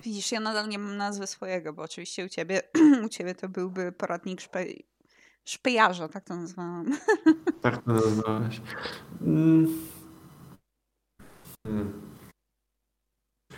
Widzisz, 0.02 0.32
ja 0.32 0.40
nadal 0.40 0.68
nie 0.68 0.78
mam 0.78 0.96
nazwy 0.96 1.26
swojego, 1.26 1.72
bo 1.72 1.82
oczywiście 1.82 2.24
u 2.24 2.28
ciebie, 2.28 2.62
u 3.06 3.08
ciebie 3.08 3.34
to 3.34 3.48
byłby 3.48 3.92
poradnik 3.92 4.40
szpe, 4.40 4.64
szpejarza, 5.44 6.08
tak 6.08 6.24
to 6.24 6.36
nazwałam. 6.36 6.98
Tak 7.62 7.84
to 7.84 7.92
nazwałaś. 7.92 8.60
Mm. 9.20 9.86
Hmm. 11.66 12.02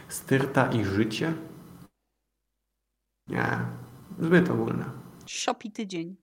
Styrta 0.08 0.72
i 0.72 0.84
życie? 0.84 1.34
Nie, 3.28 3.58
zbyt 4.20 4.50
ogólne. 4.50 4.90
Szopi 5.26 5.72
tydzień. 5.72 6.16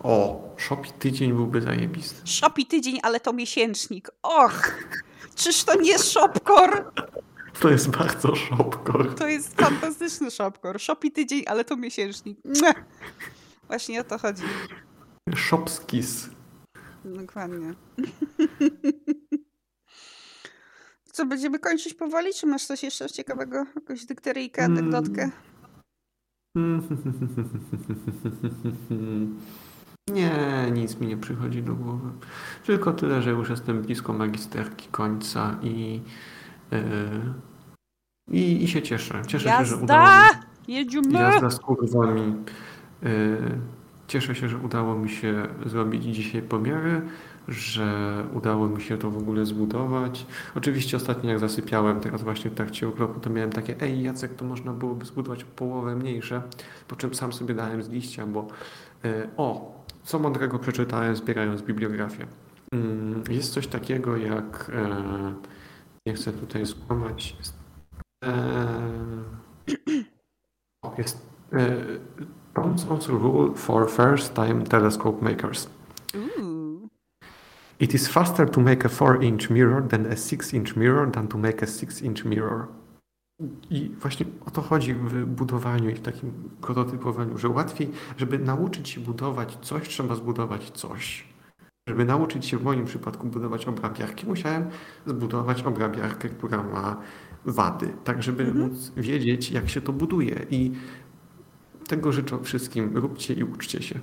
O, 0.00 0.42
szopi 0.56 0.92
tydzień 0.92 1.32
byłby 1.32 1.60
zajebisty. 1.60 2.26
Szopi 2.26 2.66
tydzień, 2.66 2.98
ale 3.02 3.20
to 3.20 3.32
miesięcznik. 3.32 4.10
Och! 4.22 4.74
Czyż 5.34 5.64
to 5.64 5.80
nie 5.80 5.98
Shopcore? 5.98 6.84
To 7.60 7.70
jest 7.70 7.90
bardzo 7.90 8.36
Shopcore. 8.36 9.14
To 9.14 9.26
jest 9.26 9.60
fantastyczny 9.60 10.30
Shopcore. 10.30 10.78
Shopi 10.78 11.12
tydzień, 11.12 11.42
ale 11.46 11.64
to 11.64 11.76
miesięcznik. 11.76 12.38
Właśnie 13.66 14.00
o 14.00 14.04
to 14.04 14.18
chodzi. 14.18 14.42
Shopskis. 15.36 16.28
Dokładnie. 17.04 17.74
Co, 21.12 21.26
będziemy 21.26 21.58
kończyć 21.58 21.94
powoli, 21.94 22.34
czy 22.34 22.46
masz 22.46 22.64
coś 22.64 22.82
jeszcze 22.82 23.10
ciekawego? 23.10 23.66
Jakąś 23.74 24.04
dykteryjkę, 24.04 24.64
anegdotkę? 24.64 25.30
Nie, 30.10 30.70
nic 30.72 31.00
mi 31.00 31.06
nie 31.06 31.16
przychodzi 31.16 31.62
do 31.62 31.74
głowy. 31.74 32.10
Tylko 32.66 32.92
tyle, 32.92 33.22
że 33.22 33.30
już 33.30 33.50
jestem 33.50 33.82
blisko 33.82 34.12
magisterki 34.12 34.88
końca 34.88 35.56
i, 35.62 36.00
yy, 36.70 36.80
i, 38.30 38.64
i 38.64 38.68
się 38.68 38.82
cieszę. 38.82 39.22
Cieszę 39.26 39.48
Jazda! 39.48 39.64
się, 39.64 39.70
że 39.70 39.76
udało 39.76 40.08
mi 40.68 40.74
Jedziemy! 40.74 41.12
Jazda 41.12 41.50
z 41.50 41.58
kurwami. 41.58 42.34
Yy, 43.02 43.58
cieszę 44.06 44.34
się, 44.34 44.48
że 44.48 44.56
udało 44.58 44.94
mi 44.98 45.08
się 45.10 45.46
zrobić 45.66 46.04
dzisiaj 46.04 46.42
pomiary, 46.42 47.02
że 47.48 48.16
udało 48.34 48.68
mi 48.68 48.82
się 48.82 48.98
to 48.98 49.10
w 49.10 49.16
ogóle 49.16 49.46
zbudować. 49.46 50.26
Oczywiście 50.54 50.96
ostatnio 50.96 51.30
jak 51.30 51.38
zasypiałem, 51.38 52.00
teraz 52.00 52.22
właśnie 52.22 52.50
w 52.50 52.54
trakcie 52.54 52.88
urlopu, 52.88 53.20
to 53.20 53.30
miałem 53.30 53.50
takie, 53.52 53.80
ej 53.80 54.02
Jacek, 54.02 54.34
to 54.34 54.44
można 54.44 54.72
byłoby 54.72 55.04
zbudować 55.04 55.44
połowę 55.44 55.96
mniejsze, 55.96 56.42
po 56.88 56.96
czym 56.96 57.14
sam 57.14 57.32
sobie 57.32 57.54
dałem 57.54 57.82
z 57.82 57.88
liścia, 57.88 58.26
bo 58.26 58.46
yy, 59.04 59.28
o, 59.36 59.81
co 60.04 60.18
mądrego 60.18 60.58
przeczytałem 60.58 61.16
zbierając 61.16 61.62
bibliografię. 61.62 62.26
Mm, 62.74 63.22
jest 63.30 63.52
coś 63.52 63.66
takiego 63.66 64.16
jak, 64.16 64.70
e, 64.74 65.34
nie 66.06 66.14
chcę 66.14 66.32
tutaj 66.32 66.66
skłamać, 66.66 67.36
jest, 67.38 67.54
e, 68.24 68.38
jest 70.98 71.26
e, 71.52 71.76
Thomson's 72.54 73.08
Rule 73.08 73.54
for 73.54 73.90
First 73.90 74.34
Time 74.34 74.64
Telescope 74.64 75.24
Makers. 75.24 75.68
It 77.80 77.94
is 77.94 78.08
faster 78.08 78.50
to 78.50 78.60
make 78.60 78.84
a 78.84 78.88
4-inch 78.88 79.50
mirror 79.50 79.88
than 79.88 80.06
a 80.06 80.14
6-inch 80.14 80.76
mirror 80.76 81.10
than 81.10 81.28
to 81.28 81.38
make 81.38 81.62
a 81.62 81.66
6-inch 81.66 82.24
mirror. 82.24 82.68
I 83.70 83.88
właśnie 83.88 84.26
o 84.46 84.50
to 84.50 84.62
chodzi 84.62 84.94
w 84.94 85.26
budowaniu 85.26 85.90
i 85.90 85.94
w 85.94 86.00
takim 86.00 86.32
prototypowaniu, 86.60 87.38
że 87.38 87.48
łatwiej, 87.48 87.90
żeby 88.16 88.38
nauczyć 88.38 88.88
się 88.88 89.00
budować 89.00 89.58
coś, 89.62 89.88
trzeba 89.88 90.14
zbudować 90.14 90.70
coś. 90.70 91.32
Żeby 91.86 92.04
nauczyć 92.04 92.46
się 92.46 92.58
w 92.58 92.62
moim 92.62 92.84
przypadku 92.84 93.26
budować 93.26 93.66
obrabiarki, 93.66 94.26
musiałem 94.26 94.70
zbudować 95.06 95.62
obrabiarkę, 95.62 96.28
która 96.28 96.62
ma 96.62 97.00
wady, 97.44 97.94
tak 98.04 98.22
żeby 98.22 98.42
mhm. 98.44 98.68
móc 98.68 98.92
wiedzieć, 98.96 99.50
jak 99.50 99.68
się 99.68 99.80
to 99.80 99.92
buduje. 99.92 100.46
I 100.50 100.72
tego 101.88 102.12
życzę 102.12 102.42
wszystkim. 102.42 102.96
Róbcie 102.96 103.34
i 103.34 103.44
uczcie 103.44 103.82
się. 103.82 104.00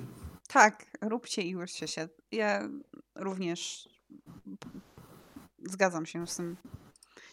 Tak, 0.48 0.86
róbcie 1.02 1.42
i 1.42 1.56
uczcie 1.56 1.88
się. 1.88 2.10
Ja 2.32 2.70
również 3.16 3.90
zgadzam 5.64 6.06
się 6.06 6.28
z 6.28 6.36
tym. 6.36 6.56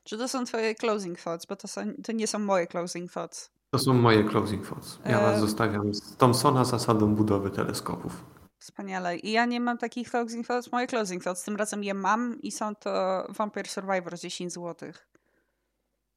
Czy 0.06 0.18
to 0.18 0.28
są 0.28 0.44
twoje 0.44 0.74
closing 0.74 1.20
thoughts? 1.20 1.46
Bo 1.46 1.56
to, 1.56 1.68
są, 1.68 1.82
to 2.04 2.12
nie 2.12 2.26
są 2.26 2.38
moje 2.38 2.66
closing 2.66 3.12
thoughts. 3.12 3.50
To 3.70 3.78
są 3.78 3.94
moje 3.94 4.24
closing 4.24 4.68
thoughts. 4.68 4.98
Ja 5.04 5.20
was 5.20 5.36
e... 5.36 5.40
zostawiam 5.40 5.94
z 5.94 6.16
Thomsona 6.16 6.64
zasadą 6.64 7.14
budowy 7.14 7.50
teleskopów. 7.50 8.24
Wspaniale. 8.58 9.16
I 9.16 9.32
ja 9.32 9.46
nie 9.46 9.60
mam 9.60 9.78
takich 9.78 10.10
closing 10.10 10.46
thoughts. 10.46 10.72
Moje 10.72 10.86
closing 10.86 11.24
thoughts 11.24 11.44
tym 11.44 11.56
razem 11.56 11.84
je 11.84 11.94
mam 11.94 12.42
i 12.42 12.52
są 12.52 12.74
to 12.74 13.26
Vampire 13.28 13.68
Survivor 13.68 14.18
10 14.18 14.52
zł. 14.52 14.92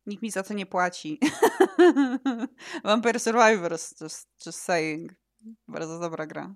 Nikt 0.05 0.23
mi 0.23 0.31
za 0.31 0.43
to 0.43 0.53
nie 0.53 0.65
płaci. 0.65 1.19
Vampire 2.83 3.19
Survivors, 3.19 4.01
just, 4.01 4.27
just 4.45 4.61
saying. 4.61 5.13
Bardzo 5.67 5.99
dobra 5.99 6.27
gra. 6.27 6.55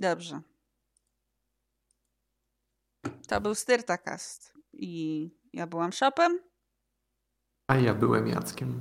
Dobrze. 0.00 0.40
To 3.30 3.40
był 3.40 3.54
Styrtakast. 3.54 4.52
I 4.72 5.30
ja 5.52 5.66
byłam 5.66 5.92
Shopem. 5.92 6.40
A 7.68 7.76
ja 7.76 7.94
byłem 7.94 8.26
Jackiem. 8.26 8.80